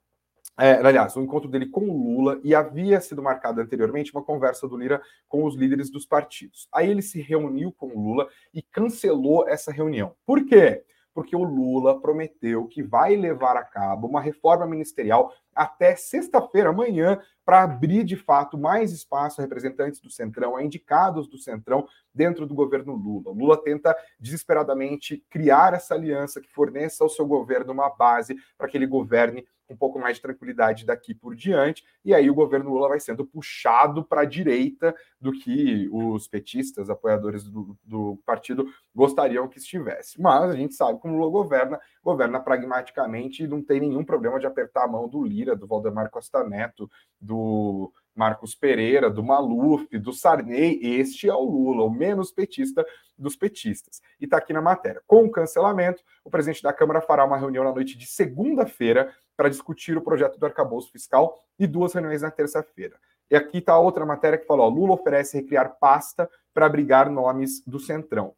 é, 0.61 0.73
aliás, 0.73 1.15
o 1.15 1.23
encontro 1.23 1.49
dele 1.49 1.67
com 1.67 1.89
o 1.89 2.17
Lula 2.17 2.41
e 2.43 2.53
havia 2.53 3.01
sido 3.01 3.23
marcado 3.23 3.61
anteriormente 3.61 4.13
uma 4.13 4.25
conversa 4.25 4.67
do 4.67 4.77
Lira 4.77 5.01
com 5.29 5.45
os 5.45 5.55
líderes 5.55 5.89
dos 5.89 6.05
partidos. 6.05 6.67
Aí 6.73 6.91
ele 6.91 7.01
se 7.01 7.21
reuniu 7.21 7.71
com 7.71 7.87
o 7.87 8.03
Lula 8.03 8.29
e 8.53 8.61
cancelou 8.61 9.49
essa 9.49 9.71
reunião. 9.71 10.17
Por 10.27 10.45
quê? 10.45 10.83
Porque 11.19 11.35
o 11.35 11.43
Lula 11.43 12.01
prometeu 12.01 12.69
que 12.69 12.81
vai 12.81 13.17
levar 13.17 13.57
a 13.57 13.65
cabo 13.65 14.07
uma 14.07 14.21
reforma 14.21 14.65
ministerial 14.65 15.33
até 15.59 15.97
sexta-feira, 15.97 16.71
amanhã, 16.71 17.21
para 17.45 17.63
abrir 17.63 18.05
de 18.05 18.15
fato 18.15 18.57
mais 18.57 18.93
espaço 18.93 19.41
a 19.41 19.45
representantes 19.45 20.01
do 20.01 20.11
Centrão, 20.11 20.57
a 20.57 20.63
indicados 20.63 21.27
do 21.27 21.37
Centrão 21.37 21.89
dentro 22.15 22.47
do 22.47 22.55
governo 22.55 22.95
Lula. 22.95 23.33
Lula 23.33 23.57
tenta 23.63 23.97
desesperadamente 24.21 25.25
criar 25.29 25.75
essa 25.75 25.95
aliança 25.95 26.41
que 26.41 26.53
forneça 26.53 27.03
ao 27.03 27.11
seu 27.11 27.27
governo 27.27 27.73
uma 27.73 27.91
base 27.91 28.37
para 28.57 28.69
que 28.69 28.77
ele 28.77 28.87
governe 28.87 29.45
um 29.69 29.77
pouco 29.77 29.99
mais 29.99 30.17
de 30.17 30.23
tranquilidade 30.23 30.87
daqui 30.87 31.15
por 31.15 31.35
diante, 31.35 31.85
e 32.05 32.15
aí 32.15 32.31
o 32.31 32.35
governo 32.35 32.71
Lula 32.71 32.89
vai 32.89 33.01
sendo 33.01 33.27
puxado 33.27 34.03
para 34.03 34.23
a 34.23 34.25
direita 34.25 34.95
do 35.21 35.31
que 35.33 35.89
os 35.93 36.27
petistas, 36.27 36.89
apoiadores 36.89 37.45
do, 37.45 37.77
do, 37.85 38.19
partido, 38.25 38.67
gostariam 38.95 39.49
que 39.49 39.59
estivesse. 39.59 40.21
Mas 40.21 40.51
a 40.51 40.57
gente 40.57 40.75
sabe 40.75 40.99
como 40.99 41.19
Lula 41.19 41.31
governa, 41.31 41.79
governa 42.09 42.41
pragmaticamente 42.41 43.43
e 43.43 43.47
não 43.47 43.63
tem 43.63 43.81
nenhum 43.81 44.03
problema 44.03 44.41
de 44.41 44.47
apertar 44.47 44.85
a 44.85 44.89
mão 44.89 45.07
do 45.07 45.23
Lira, 45.23 45.55
do 45.55 45.67
Valdemar 45.67 46.09
Costa 46.11 46.43
Neto, 46.43 46.91
do 47.21 47.93
Marcos 48.15 48.55
Pereira, 48.55 49.11
do 49.11 49.23
Maluf, 49.23 49.87
do 49.99 50.11
Sarney, 50.15 50.81
este 50.83 51.29
é 51.29 51.35
o 51.35 51.45
Lula, 51.45 51.85
o 51.85 51.91
menos 51.91 52.33
petista 52.33 52.83
dos 53.19 53.37
petistas. 53.37 54.01
E 54.19 54.25
está 54.25 54.39
aqui 54.39 54.55
na 54.55 54.63
matéria. 54.63 55.03
Com 55.07 55.27
o 55.27 55.31
cancelamento, 55.31 56.03
o 56.25 56.31
presidente 56.31 56.63
da 56.63 56.73
Câmara 56.73 57.03
fará 57.03 57.27
uma 57.27 57.37
reunião 57.37 57.63
na 57.63 57.73
noite 57.73 57.99
de 57.99 58.07
segunda-feira 58.07 59.15
para 59.37 59.51
discutir 59.51 59.99
o 59.99 60.03
projeto 60.03 60.39
do 60.39 60.47
arcabouço 60.47 60.91
fiscal 60.91 61.39
e 61.59 61.67
duas 61.67 61.93
reuniões 61.93 62.23
na 62.23 62.31
terça-feira. 62.31 62.97
E 63.31 63.37
aqui 63.37 63.59
está 63.59 63.79
outra 63.79 64.07
matéria 64.07 64.39
que 64.39 64.47
fala: 64.47 64.63
ó, 64.63 64.69
Lula 64.69 64.95
oferece 64.95 65.37
recriar 65.37 65.77
pasta 65.79 66.29
para 66.55 66.65
abrigar 66.65 67.11
nomes 67.11 67.63
do 67.67 67.79
Centrão. 67.79 68.35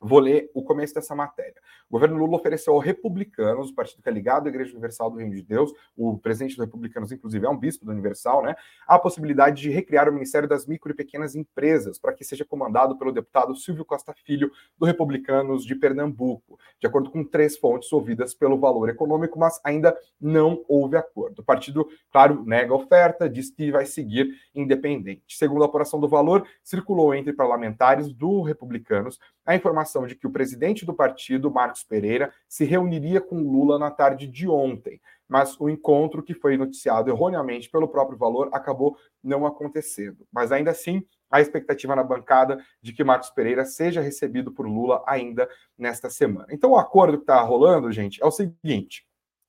Vou 0.00 0.18
ler 0.18 0.50
o 0.54 0.62
começo 0.62 0.94
dessa 0.94 1.14
matéria. 1.14 1.60
O 1.90 1.94
governo 1.94 2.18
Lula 2.18 2.36
ofereceu 2.36 2.72
aos 2.72 2.84
republicanos, 2.84 3.70
o 3.70 3.74
partido 3.74 4.00
que 4.00 4.08
é 4.08 4.12
ligado 4.12 4.46
à 4.46 4.48
Igreja 4.48 4.70
Universal 4.70 5.10
do 5.10 5.18
Reino 5.18 5.34
de 5.34 5.42
Deus, 5.42 5.72
o 5.96 6.16
presidente 6.16 6.56
dos 6.56 6.64
republicanos, 6.64 7.10
inclusive, 7.10 7.44
é 7.44 7.50
um 7.50 7.56
bispo 7.56 7.84
do 7.84 7.90
Universal, 7.90 8.44
né? 8.44 8.54
A 8.86 8.96
possibilidade 8.96 9.60
de 9.60 9.70
recriar 9.70 10.08
o 10.08 10.12
Ministério 10.12 10.48
das 10.48 10.68
Micro 10.68 10.92
e 10.92 10.94
Pequenas 10.94 11.34
Empresas, 11.34 11.98
para 11.98 12.12
que 12.12 12.22
seja 12.22 12.44
comandado 12.44 12.96
pelo 12.96 13.10
deputado 13.10 13.56
Silvio 13.56 13.84
Costa 13.84 14.14
Filho, 14.24 14.52
do 14.78 14.86
Republicanos 14.86 15.64
de 15.64 15.74
Pernambuco, 15.74 16.60
de 16.80 16.86
acordo 16.86 17.10
com 17.10 17.24
três 17.24 17.58
fontes 17.58 17.92
ouvidas 17.92 18.34
pelo 18.34 18.56
valor 18.56 18.88
econômico, 18.88 19.36
mas 19.36 19.60
ainda 19.64 19.98
não 20.20 20.64
houve 20.68 20.96
acordo. 20.96 21.40
O 21.40 21.44
partido, 21.44 21.88
claro, 22.12 22.44
nega 22.44 22.72
a 22.72 22.76
oferta, 22.76 23.28
diz 23.28 23.50
que 23.50 23.72
vai 23.72 23.84
seguir 23.84 24.30
independente. 24.54 25.36
Segundo 25.36 25.64
a 25.64 25.66
apuração 25.66 25.98
do 25.98 26.08
valor, 26.08 26.46
circulou 26.62 27.12
entre 27.16 27.32
parlamentares 27.32 28.12
do 28.12 28.42
Republicanos 28.42 29.18
a 29.44 29.56
informação 29.56 30.06
de 30.06 30.14
que 30.14 30.28
o 30.28 30.30
presidente 30.30 30.86
do 30.86 30.94
partido, 30.94 31.50
Marcos 31.50 31.79
Pereira, 31.84 32.32
se 32.48 32.64
reuniria 32.64 33.20
com 33.20 33.42
Lula 33.42 33.78
na 33.78 33.90
tarde 33.90 34.26
de 34.26 34.48
ontem, 34.48 35.00
mas 35.28 35.58
o 35.60 35.68
encontro 35.68 36.22
que 36.22 36.34
foi 36.34 36.56
noticiado 36.56 37.10
erroneamente 37.10 37.70
pelo 37.70 37.88
próprio 37.88 38.18
valor 38.18 38.48
acabou 38.52 38.96
não 39.22 39.46
acontecendo. 39.46 40.26
Mas 40.32 40.50
ainda 40.50 40.70
assim, 40.70 41.04
a 41.30 41.40
expectativa 41.40 41.94
na 41.94 42.02
bancada 42.02 42.58
de 42.82 42.92
que 42.92 43.04
Marcos 43.04 43.30
Pereira 43.30 43.64
seja 43.64 44.00
recebido 44.00 44.52
por 44.52 44.66
Lula 44.66 45.02
ainda 45.06 45.48
nesta 45.78 46.10
semana. 46.10 46.48
Então, 46.50 46.70
o 46.70 46.76
acordo 46.76 47.18
que 47.18 47.22
está 47.22 47.40
rolando, 47.40 47.92
gente, 47.92 48.22
é 48.22 48.26
o 48.26 48.30
seguinte. 48.30 49.06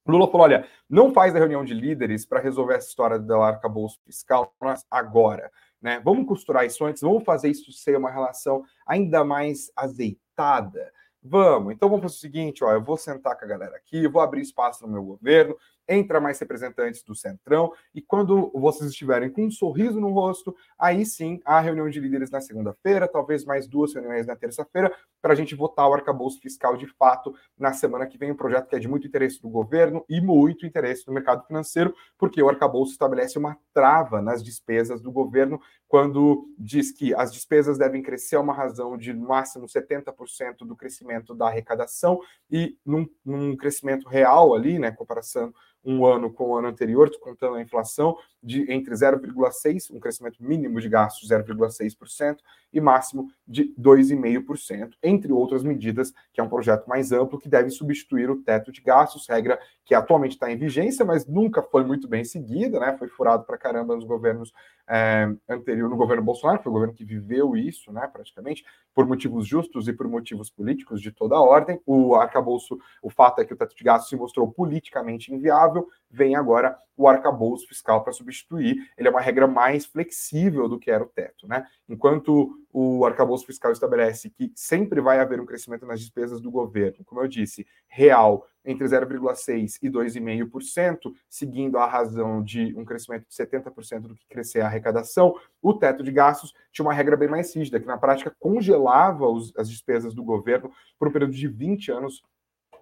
Lula 0.08 0.28
falou: 0.28 0.44
olha, 0.44 0.68
não 0.90 1.14
faz 1.14 1.36
a 1.36 1.40
reunião 1.40 1.64
de 1.64 1.74
líderes 1.74 2.26
para 2.26 2.40
resolver 2.40 2.76
essa 2.76 2.88
história 2.88 3.20
do 3.20 3.42
arcabouço 3.42 4.00
fiscal 4.06 4.54
agora. 4.90 5.52
Né? 5.82 6.00
Vamos 6.04 6.28
costurar 6.28 6.66
isso 6.66 6.86
antes, 6.86 7.02
vamos 7.02 7.24
fazer 7.24 7.50
isso 7.50 7.72
ser 7.72 7.98
uma 7.98 8.12
relação 8.12 8.64
ainda 8.86 9.24
mais 9.24 9.72
azeitada. 9.76 10.92
Vamos, 11.24 11.72
então 11.72 11.88
vamos 11.88 12.04
fazer 12.04 12.16
o 12.16 12.20
seguinte: 12.20 12.64
ó, 12.64 12.72
eu 12.72 12.84
vou 12.84 12.98
sentar 12.98 13.38
com 13.38 13.46
a 13.46 13.48
galera 13.48 13.76
aqui, 13.76 14.08
vou 14.08 14.22
abrir 14.22 14.42
espaço 14.42 14.86
no 14.86 14.92
meu 14.92 15.04
governo, 15.04 15.56
entra 15.88 16.20
mais 16.20 16.40
representantes 16.40 17.04
do 17.04 17.14
Centrão, 17.14 17.72
e 17.94 18.02
quando 18.02 18.52
vocês 18.56 18.90
estiverem 18.90 19.30
com 19.30 19.46
um 19.46 19.52
sorriso 19.52 20.00
no 20.00 20.10
rosto, 20.12 20.56
aí 20.80 21.06
sim 21.06 21.40
a 21.46 21.60
reunião 21.60 21.88
de 21.90 22.00
líderes 22.00 22.32
na 22.32 22.42
segunda-feira, 22.42 23.08
talvez 23.08 23.46
mais 23.46 23.68
duas 23.68 23.94
reuniões 23.94 24.26
na 24.26 24.36
terça-feira, 24.36 24.92
para 25.22 25.34
a 25.34 25.36
gente 25.36 25.56
votar 25.56 25.88
o 25.88 25.94
arcabouço 25.94 26.40
fiscal 26.40 26.76
de 26.76 26.88
fato 26.88 27.34
na 27.58 27.74
semana 27.74 28.08
que 28.08 28.18
vem, 28.18 28.32
um 28.32 28.36
projeto 28.36 28.68
que 28.68 28.76
é 28.76 28.80
de 28.80 28.88
muito 28.88 29.08
interesse 29.08 29.42
do 29.42 29.50
governo 29.50 30.04
e 30.10 30.20
muito 30.20 30.66
interesse 30.66 31.06
do 31.06 31.12
mercado 31.12 31.46
financeiro, 31.46 31.94
porque 32.18 32.42
o 32.42 32.50
arcabouço 32.50 32.92
estabelece 32.92 33.38
uma 33.38 33.58
trava 33.74 34.22
nas 34.22 34.44
despesas 34.44 35.02
do 35.02 35.12
governo 35.12 35.62
quando 35.88 36.48
diz 36.58 36.92
que 36.92 37.14
as 37.14 37.32
despesas 37.34 37.78
devem 37.78 38.02
crescer 38.02 38.38
a 38.38 38.42
uma 38.42 38.54
razão 38.54 38.98
de 38.98 39.14
no 39.14 39.28
máximo 39.28 39.66
70% 39.66 40.60
do 40.66 40.76
crescimento 40.76 41.36
da 41.36 41.48
arrecadação 41.48 42.20
e 42.50 42.78
num, 42.86 43.08
num 43.24 43.56
crescimento 43.56 44.08
real 44.08 44.56
ali, 44.56 44.80
né, 44.80 44.92
comparação 44.92 45.54
um 45.84 46.06
ano 46.06 46.32
com 46.32 46.50
o 46.50 46.56
ano 46.56 46.68
anterior, 46.68 47.10
descontando 47.10 47.56
a 47.56 47.62
inflação, 47.62 48.16
de 48.42 48.72
entre 48.72 48.94
0,6%, 48.94 49.92
um 49.92 50.00
crescimento 50.00 50.44
mínimo 50.44 50.80
de 50.80 50.88
gastos 50.88 51.30
0,6%, 51.30 52.38
e 52.72 52.80
máximo 52.80 53.30
de 53.48 53.74
2,5%, 53.80 54.94
entre 55.12 55.32
outras 55.32 55.64
medidas, 55.64 56.14
que 56.34 56.40
é 56.40 56.44
um 56.44 56.50
projeto 56.50 56.88
mais 56.88 57.12
amplo 57.12 57.40
que 57.40 57.50
deve 57.50 57.70
substituir 57.70 58.30
o 58.30 58.42
teto 58.42 58.72
de 58.72 58.82
gastos, 58.82 59.28
regra 59.28 59.60
que 59.86 59.94
atualmente 59.94 60.34
está 60.34 60.52
em 60.52 60.58
vigência, 60.58 61.04
mas 61.04 61.28
nunca 61.28 61.62
foi 61.62 61.84
muito 61.84 62.08
bem 62.08 62.24
seguida, 62.24 62.80
né? 62.80 62.96
Foi 62.98 63.08
furado 63.08 63.44
para 63.44 63.58
caramba 63.58 63.96
nos 63.96 64.06
governos 64.06 64.54
é, 64.88 65.30
anterior, 65.50 65.90
no 65.90 65.98
governo 65.98 66.24
Bolsonaro, 66.24 66.62
foi 66.62 66.70
o 66.70 66.74
governo 66.74 66.94
que 66.94 67.04
viveu 67.04 67.56
isso, 67.56 67.92
né? 67.92 68.08
Praticamente, 68.12 68.64
por 68.94 69.08
motivos 69.08 69.48
justos 69.48 69.88
e 69.88 69.94
por 69.94 70.08
motivos 70.08 70.50
políticos 70.50 71.02
de 71.02 71.12
toda 71.12 71.36
a 71.36 71.42
ordem. 71.42 71.80
O 71.86 72.16
arcabouço, 72.16 72.78
o 73.02 73.10
fato 73.10 73.40
é 73.40 73.46
que 73.46 73.54
o 73.54 73.58
teto 73.58 73.76
de 73.76 73.84
gastos 73.84 74.10
se 74.10 74.16
mostrou 74.16 74.52
politicamente 74.52 75.34
inviável, 75.34 75.88
vem 76.10 76.36
agora 76.36 76.78
o 76.98 77.08
arcabouço 77.08 77.68
fiscal 77.68 78.04
para 78.04 78.14
substituir. 78.14 78.78
Ele 78.98 79.08
é 79.08 79.12
uma 79.12 79.22
regra 79.22 79.48
mais 79.48 79.86
flexível 79.86 80.68
do 80.68 80.78
que 80.78 80.92
era 80.92 81.04
o 81.04 81.08
teto, 81.08 81.48
né? 81.48 81.66
Enquanto 81.88 82.58
o 82.72 83.06
arcabouço 83.06 83.46
fiscal 83.46 83.72
estabelece 83.72 84.30
que 84.30 84.52
sempre 84.56 85.02
vai 85.02 85.20
haver 85.20 85.40
um 85.40 85.46
crescimento 85.46 85.86
nas 85.86 86.00
despesas 86.00 86.40
do 86.40 86.52
governo, 86.52 87.04
como 87.06 87.22
eu 87.22 87.28
disse, 87.28 87.66
real 87.88 88.46
entre 88.64 88.86
0,6% 88.86 89.80
e 89.82 89.90
2,5%, 89.90 91.14
seguindo 91.30 91.78
a 91.78 91.86
razão 91.86 92.44
de 92.44 92.76
um 92.78 92.86
crescimento 92.86 93.28
de 93.28 93.36
70% 93.36 94.02
do 94.02 94.16
que 94.16 94.28
crescer 94.28 94.62
a 94.62 94.68
arrecadação, 94.68 95.36
o 95.62 95.74
teto 95.74 96.04
de 96.04 96.12
gastos 96.12 96.54
tinha 96.72 96.86
uma 96.86 96.94
regra 96.94 97.18
bem 97.18 97.30
mais 97.30 97.56
rígida, 97.56 97.80
que 97.80 97.88
na 97.88 97.98
prática 97.98 98.36
congelava 98.40 99.28
os, 99.28 99.52
as 99.58 99.70
despesas 99.70 100.14
do 100.14 100.24
governo 100.24 100.72
por 101.00 101.08
um 101.08 101.12
período 101.12 101.34
de 101.34 101.48
20 101.48 101.92
anos 101.92 102.24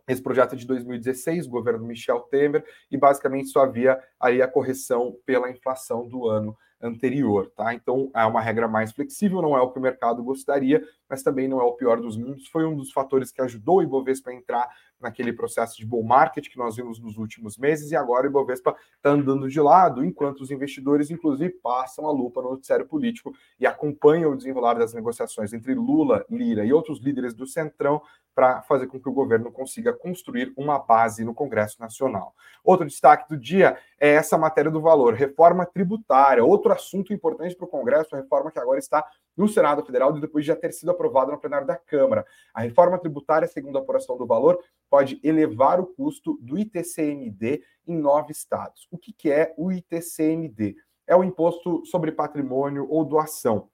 esse 0.10 0.24
projeto 0.24 0.54
é 0.54 0.58
de 0.58 0.66
2016, 0.66 1.46
governo 1.46 1.86
Michel 1.86 2.22
Temer, 2.22 2.66
e 2.90 2.98
basicamente 2.98 3.50
só 3.50 3.62
havia 3.62 4.02
aí 4.20 4.42
a 4.42 4.48
correção 4.48 5.16
pela 5.24 5.52
inflação 5.52 6.08
do 6.08 6.28
ano 6.28 6.58
anterior, 6.82 7.52
tá? 7.56 7.76
Então 7.76 8.10
é 8.16 8.26
uma 8.26 8.42
regra 8.42 8.68
mais 8.68 8.92
flexível, 8.92 9.40
não 9.40 9.56
é 9.56 9.62
o 9.62 9.70
que 9.70 9.78
o 9.78 9.82
mercado 9.82 10.24
gostaria, 10.24 10.84
mas 11.08 11.22
também 11.22 11.48
não 11.48 11.60
é 11.62 11.64
o 11.64 11.74
pior 11.74 12.02
dos 12.02 12.18
mundos. 12.18 12.48
Foi 12.48 12.66
um 12.66 12.76
dos 12.76 12.92
fatores 12.92 13.32
que 13.32 13.42
ajudou 13.42 13.78
o 13.78 13.84
Ibovespa 13.84 14.32
a 14.32 14.34
entrar 14.34 14.68
naquele 15.00 15.34
processo 15.34 15.78
de 15.78 15.86
bull 15.86 16.04
market 16.04 16.50
que 16.50 16.58
nós 16.58 16.76
vimos 16.76 17.00
nos 17.00 17.18
últimos 17.18 17.58
meses, 17.58 17.92
e 17.92 17.96
agora 17.96 18.28
o 18.28 18.30
Ibovespa 18.30 18.76
está 18.96 19.10
andando 19.10 19.50
de 19.50 19.60
lado, 19.60 20.04
enquanto 20.04 20.42
os 20.42 20.52
investidores, 20.52 21.10
inclusive, 21.10 21.50
passam 21.62 22.08
a 22.08 22.12
lupa 22.12 22.42
no 22.42 22.52
noticiário 22.52 22.86
político 22.86 23.34
e 23.60 23.66
acompanham 23.66 24.32
o 24.32 24.36
desenrolar 24.36 24.76
das 24.76 24.94
negociações 24.94 25.54
entre 25.54 25.74
Lula, 25.74 26.26
Lira 26.30 26.66
e 26.66 26.74
outros 26.74 27.00
líderes 27.00 27.34
do 27.34 27.48
Centrão 27.48 28.02
para 28.36 28.62
fazer 28.62 28.88
com 28.88 29.00
que 29.00 29.10
o 29.10 29.14
governo 29.14 29.52
consiga 29.52 29.92
construir 29.92 30.54
uma 30.56 30.80
base 30.80 31.26
no 31.26 31.34
Congresso 31.34 31.80
Nacional. 31.80 32.34
Outro 32.64 32.86
destaque 32.86 33.28
do 33.28 33.38
dia 33.38 33.78
é 34.00 34.14
essa 34.14 34.38
matéria 34.38 34.72
do 34.72 34.80
valor, 34.80 35.14
reforma 35.14 35.66
tributária, 35.66 36.44
outro 36.44 36.72
assunto 36.72 37.14
importante 37.14 37.56
para 37.56 37.66
o 37.66 37.70
Congresso, 37.70 38.16
a 38.16 38.20
reforma 38.20 38.52
que 38.52 38.60
agora 38.60 38.80
está 38.80 39.06
no 39.40 39.48
Senado 39.48 39.86
Federal 39.86 40.12
depois 40.12 40.44
de 40.44 40.50
já 40.50 40.56
ter 40.56 40.74
sido 40.74 40.92
aprovada 40.92 41.32
no 41.32 41.40
plenário 41.40 41.66
da 41.66 41.78
Câmara. 41.78 42.26
A 42.54 42.60
reforma 42.60 43.00
tributária, 43.00 43.48
segundo 43.48 43.78
a 43.78 43.82
apuração 43.82 44.18
do 44.18 44.28
valor, 44.28 44.62
pode 44.90 45.18
elevar 45.24 45.80
o 45.80 45.86
custo 45.86 46.38
do 46.42 46.60
ITCMD 46.60 47.64
em 47.88 47.98
nove 47.98 48.34
estados. 48.34 48.86
O 48.92 48.98
que, 48.98 49.14
que 49.14 49.32
é 49.32 49.54
o 49.58 49.72
ITCMD? 49.72 50.76
É 51.08 51.16
o 51.16 51.24
imposto 51.24 51.86
sobre 51.86 52.12
patrimônio 52.12 52.86
ou 52.90 53.06
doação. 53.06 53.70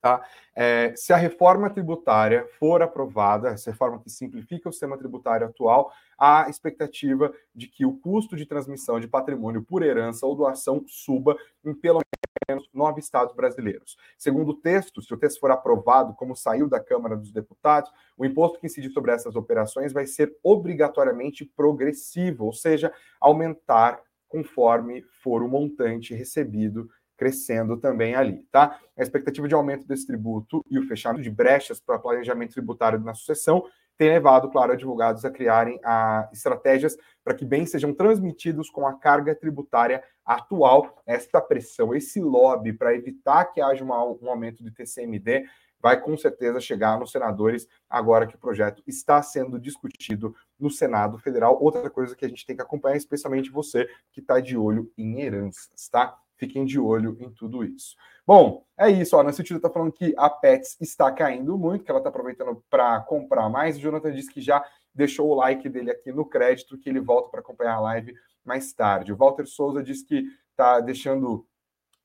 Tá? 0.00 0.24
É, 0.54 0.94
se 0.96 1.12
a 1.12 1.16
reforma 1.16 1.68
tributária 1.68 2.46
for 2.58 2.82
aprovada, 2.82 3.48
essa 3.48 3.70
reforma 3.70 3.98
que 4.00 4.08
simplifica 4.08 4.68
o 4.68 4.72
sistema 4.72 4.96
tributário 4.96 5.46
atual, 5.46 5.92
há 6.16 6.48
expectativa 6.48 7.32
de 7.52 7.66
que 7.66 7.84
o 7.84 7.98
custo 7.98 8.36
de 8.36 8.46
transmissão 8.46 9.00
de 9.00 9.08
patrimônio 9.08 9.62
por 9.62 9.82
herança 9.82 10.24
ou 10.24 10.36
doação 10.36 10.84
suba 10.86 11.36
em 11.64 11.74
pelo 11.74 12.00
menos 12.48 12.68
nove 12.72 13.00
estados 13.00 13.34
brasileiros. 13.34 13.96
Segundo 14.16 14.50
o 14.50 14.54
texto, 14.54 15.02
se 15.02 15.12
o 15.12 15.16
texto 15.16 15.40
for 15.40 15.50
aprovado, 15.50 16.14
como 16.14 16.36
saiu 16.36 16.68
da 16.68 16.78
Câmara 16.78 17.16
dos 17.16 17.32
Deputados, 17.32 17.90
o 18.16 18.24
imposto 18.24 18.60
que 18.60 18.66
incide 18.66 18.90
sobre 18.90 19.10
essas 19.10 19.34
operações 19.34 19.92
vai 19.92 20.06
ser 20.06 20.34
obrigatoriamente 20.44 21.44
progressivo, 21.44 22.46
ou 22.46 22.52
seja, 22.52 22.92
aumentar 23.20 24.00
conforme 24.28 25.02
for 25.22 25.42
o 25.42 25.48
montante 25.48 26.14
recebido 26.14 26.88
crescendo 27.18 27.76
também 27.76 28.14
ali, 28.14 28.46
tá? 28.50 28.78
A 28.96 29.02
expectativa 29.02 29.46
de 29.48 29.54
aumento 29.54 29.86
desse 29.86 30.06
tributo 30.06 30.64
e 30.70 30.78
o 30.78 30.86
fechamento 30.86 31.22
de 31.22 31.30
brechas 31.30 31.80
para 31.80 31.98
planejamento 31.98 32.52
tributário 32.52 33.00
na 33.00 33.12
sucessão 33.12 33.64
tem 33.98 34.08
levado, 34.08 34.48
claro, 34.48 34.72
advogados 34.72 35.24
a 35.24 35.30
criarem 35.30 35.80
a, 35.84 36.30
estratégias 36.32 36.96
para 37.24 37.34
que 37.34 37.44
bens 37.44 37.72
sejam 37.72 37.92
transmitidos 37.92 38.70
com 38.70 38.86
a 38.86 38.94
carga 38.94 39.34
tributária 39.34 40.02
atual. 40.24 41.02
Esta 41.04 41.40
pressão, 41.40 41.92
esse 41.92 42.20
lobby 42.20 42.72
para 42.72 42.94
evitar 42.94 43.46
que 43.46 43.60
haja 43.60 43.82
uma, 43.82 44.02
um 44.04 44.30
aumento 44.30 44.62
de 44.62 44.70
TCMD 44.70 45.44
vai 45.80 46.00
com 46.00 46.16
certeza 46.16 46.60
chegar 46.60 46.98
nos 46.98 47.10
senadores 47.10 47.66
agora 47.90 48.26
que 48.26 48.36
o 48.36 48.38
projeto 48.38 48.82
está 48.86 49.20
sendo 49.22 49.58
discutido 49.58 50.34
no 50.58 50.70
Senado 50.70 51.18
Federal. 51.18 51.60
Outra 51.60 51.90
coisa 51.90 52.14
que 52.14 52.24
a 52.24 52.28
gente 52.28 52.46
tem 52.46 52.54
que 52.54 52.62
acompanhar, 52.62 52.96
especialmente 52.96 53.50
você 53.50 53.88
que 54.12 54.20
está 54.20 54.40
de 54.40 54.56
olho 54.56 54.92
em 54.96 55.20
heranças, 55.20 55.88
tá? 55.88 56.16
Fiquem 56.38 56.64
de 56.64 56.78
olho 56.78 57.16
em 57.20 57.30
tudo 57.30 57.64
isso. 57.64 57.96
Bom, 58.24 58.64
é 58.78 58.88
isso. 58.88 59.16
Ó, 59.16 59.22
Nancy 59.22 59.42
está 59.42 59.68
falando 59.68 59.92
que 59.92 60.14
a 60.16 60.30
Pets 60.30 60.76
está 60.80 61.10
caindo 61.10 61.58
muito, 61.58 61.84
que 61.84 61.90
ela 61.90 61.98
está 61.98 62.08
aproveitando 62.08 62.62
para 62.70 63.00
comprar 63.00 63.48
mais. 63.48 63.76
O 63.76 63.80
Jonathan 63.80 64.12
disse 64.12 64.32
que 64.32 64.40
já 64.40 64.64
deixou 64.94 65.28
o 65.28 65.34
like 65.34 65.68
dele 65.68 65.90
aqui 65.90 66.12
no 66.12 66.24
crédito, 66.24 66.78
que 66.78 66.88
ele 66.88 67.00
volta 67.00 67.30
para 67.30 67.40
acompanhar 67.40 67.74
a 67.74 67.80
live 67.80 68.14
mais 68.44 68.72
tarde. 68.72 69.12
O 69.12 69.16
Walter 69.16 69.46
Souza 69.46 69.82
disse 69.82 70.06
que 70.06 70.24
está 70.50 70.78
deixando 70.78 71.46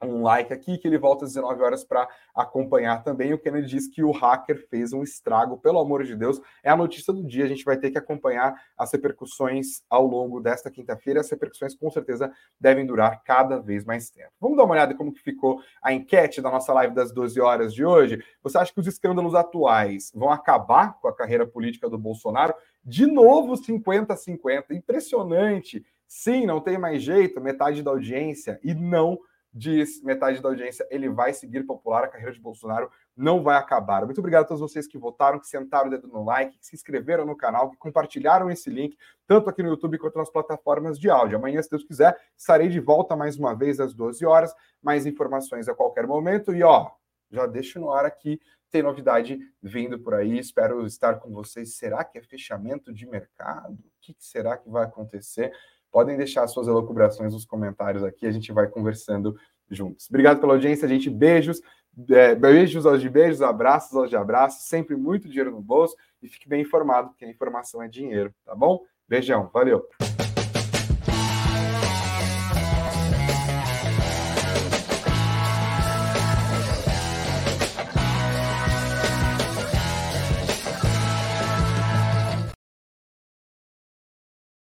um 0.03 0.23
like 0.23 0.53
aqui, 0.53 0.77
que 0.77 0.87
ele 0.87 0.97
volta 0.97 1.25
às 1.25 1.33
19 1.33 1.61
horas 1.61 1.83
para 1.83 2.07
acompanhar 2.35 3.03
também. 3.03 3.33
O 3.33 3.37
Kennedy 3.37 3.67
diz 3.67 3.87
que 3.87 4.03
o 4.03 4.11
hacker 4.11 4.67
fez 4.69 4.93
um 4.93 5.03
estrago, 5.03 5.57
pelo 5.57 5.79
amor 5.79 6.03
de 6.03 6.15
Deus. 6.15 6.41
É 6.63 6.69
a 6.69 6.75
notícia 6.75 7.13
do 7.13 7.23
dia, 7.23 7.45
a 7.45 7.47
gente 7.47 7.63
vai 7.63 7.77
ter 7.77 7.91
que 7.91 7.97
acompanhar 7.97 8.53
as 8.77 8.91
repercussões 8.91 9.83
ao 9.89 10.05
longo 10.05 10.39
desta 10.39 10.69
quinta-feira. 10.69 11.21
As 11.21 11.29
repercussões 11.29 11.75
com 11.75 11.89
certeza 11.89 12.31
devem 12.59 12.85
durar 12.85 13.23
cada 13.23 13.59
vez 13.59 13.85
mais 13.85 14.09
tempo. 14.09 14.31
Vamos 14.39 14.57
dar 14.57 14.63
uma 14.63 14.73
olhada 14.73 14.95
como 14.95 15.13
que 15.13 15.21
ficou 15.21 15.61
a 15.81 15.93
enquete 15.93 16.41
da 16.41 16.51
nossa 16.51 16.73
live 16.73 16.93
das 16.93 17.11
12 17.11 17.39
horas 17.39 17.73
de 17.73 17.85
hoje. 17.85 18.23
Você 18.41 18.57
acha 18.57 18.73
que 18.73 18.79
os 18.79 18.87
escândalos 18.87 19.35
atuais 19.35 20.11
vão 20.13 20.31
acabar 20.31 20.99
com 20.99 21.07
a 21.07 21.15
carreira 21.15 21.45
política 21.45 21.89
do 21.89 21.97
Bolsonaro? 21.97 22.53
De 22.83 23.05
novo 23.05 23.53
50-50, 23.53 24.71
impressionante. 24.71 25.85
Sim, 26.07 26.45
não 26.45 26.59
tem 26.59 26.77
mais 26.77 27.01
jeito, 27.01 27.41
metade 27.41 27.81
da 27.81 27.91
audiência 27.91 28.59
e 28.63 28.73
não 28.73 29.17
diz 29.53 30.01
metade 30.01 30.41
da 30.41 30.49
audiência, 30.49 30.87
ele 30.89 31.07
vai 31.09 31.31
seguir 31.31 31.63
popular, 31.63 32.05
a 32.05 32.07
carreira 32.07 32.33
de 32.33 32.39
Bolsonaro 32.39 32.89
não 33.15 33.43
vai 33.43 33.55
acabar. 33.55 34.03
Muito 34.03 34.17
obrigado 34.17 34.43
a 34.43 34.47
todos 34.47 34.61
vocês 34.61 34.87
que 34.87 34.97
votaram, 34.97 35.39
que 35.39 35.47
sentaram 35.47 35.87
o 35.87 35.89
dedo 35.91 36.07
no 36.07 36.25
like, 36.25 36.57
que 36.57 36.65
se 36.65 36.75
inscreveram 36.75 37.25
no 37.25 37.37
canal, 37.37 37.69
que 37.69 37.77
compartilharam 37.77 38.49
esse 38.49 38.69
link, 38.69 38.97
tanto 39.27 39.49
aqui 39.49 39.61
no 39.61 39.69
YouTube 39.69 39.99
quanto 39.99 40.17
nas 40.17 40.31
plataformas 40.31 40.99
de 40.99 41.09
áudio. 41.09 41.37
Amanhã, 41.37 41.61
se 41.61 41.69
Deus 41.69 41.83
quiser, 41.83 42.17
estarei 42.35 42.67
de 42.67 42.79
volta 42.79 43.15
mais 43.15 43.37
uma 43.37 43.53
vez 43.53 43.79
às 43.79 43.93
12 43.93 44.25
horas, 44.25 44.55
mais 44.81 45.05
informações 45.05 45.69
a 45.69 45.75
qualquer 45.75 46.07
momento. 46.07 46.55
E 46.55 46.63
ó, 46.63 46.89
já 47.29 47.45
deixo 47.45 47.79
no 47.79 47.91
ar 47.91 48.05
aqui, 48.05 48.41
tem 48.71 48.81
novidade 48.81 49.37
vindo 49.61 49.99
por 49.99 50.15
aí, 50.15 50.39
espero 50.39 50.83
estar 50.87 51.19
com 51.19 51.31
vocês. 51.31 51.75
Será 51.75 52.03
que 52.03 52.17
é 52.17 52.23
fechamento 52.23 52.91
de 52.91 53.05
mercado? 53.05 53.73
O 53.73 53.91
que 54.01 54.15
será 54.17 54.57
que 54.57 54.67
vai 54.67 54.85
acontecer? 54.85 55.53
Podem 55.93 56.17
deixar 56.17 56.47
suas 56.47 56.67
elucubrações 56.67 57.33
nos 57.33 57.45
comentários 57.45 58.03
aqui, 58.03 58.25
a 58.25 58.31
gente 58.31 58.51
vai 58.51 58.67
conversando 58.67 59.37
juntos. 59.69 60.07
Obrigado 60.09 60.39
pela 60.41 60.53
audiência, 60.53 60.87
gente. 60.87 61.07
Beijos, 61.07 61.61
é, 62.09 62.33
beijos 62.33 62.87
aos 62.87 62.99
de 62.99 63.09
beijos, 63.09 63.43
abraços 63.43 63.95
aos 63.95 64.09
de 64.09 64.15
abraços, 64.15 64.67
sempre 64.67 64.95
muito 64.95 65.29
dinheiro 65.29 65.51
no 65.51 65.61
bolso 65.61 65.95
e 66.21 66.27
fique 66.27 66.49
bem 66.49 66.63
informado, 66.63 67.09
porque 67.09 67.25
a 67.25 67.29
informação 67.29 67.81
é 67.81 67.87
dinheiro, 67.87 68.33
tá 68.43 68.55
bom? 68.55 68.81
Beijão, 69.07 69.51
valeu! 69.53 69.87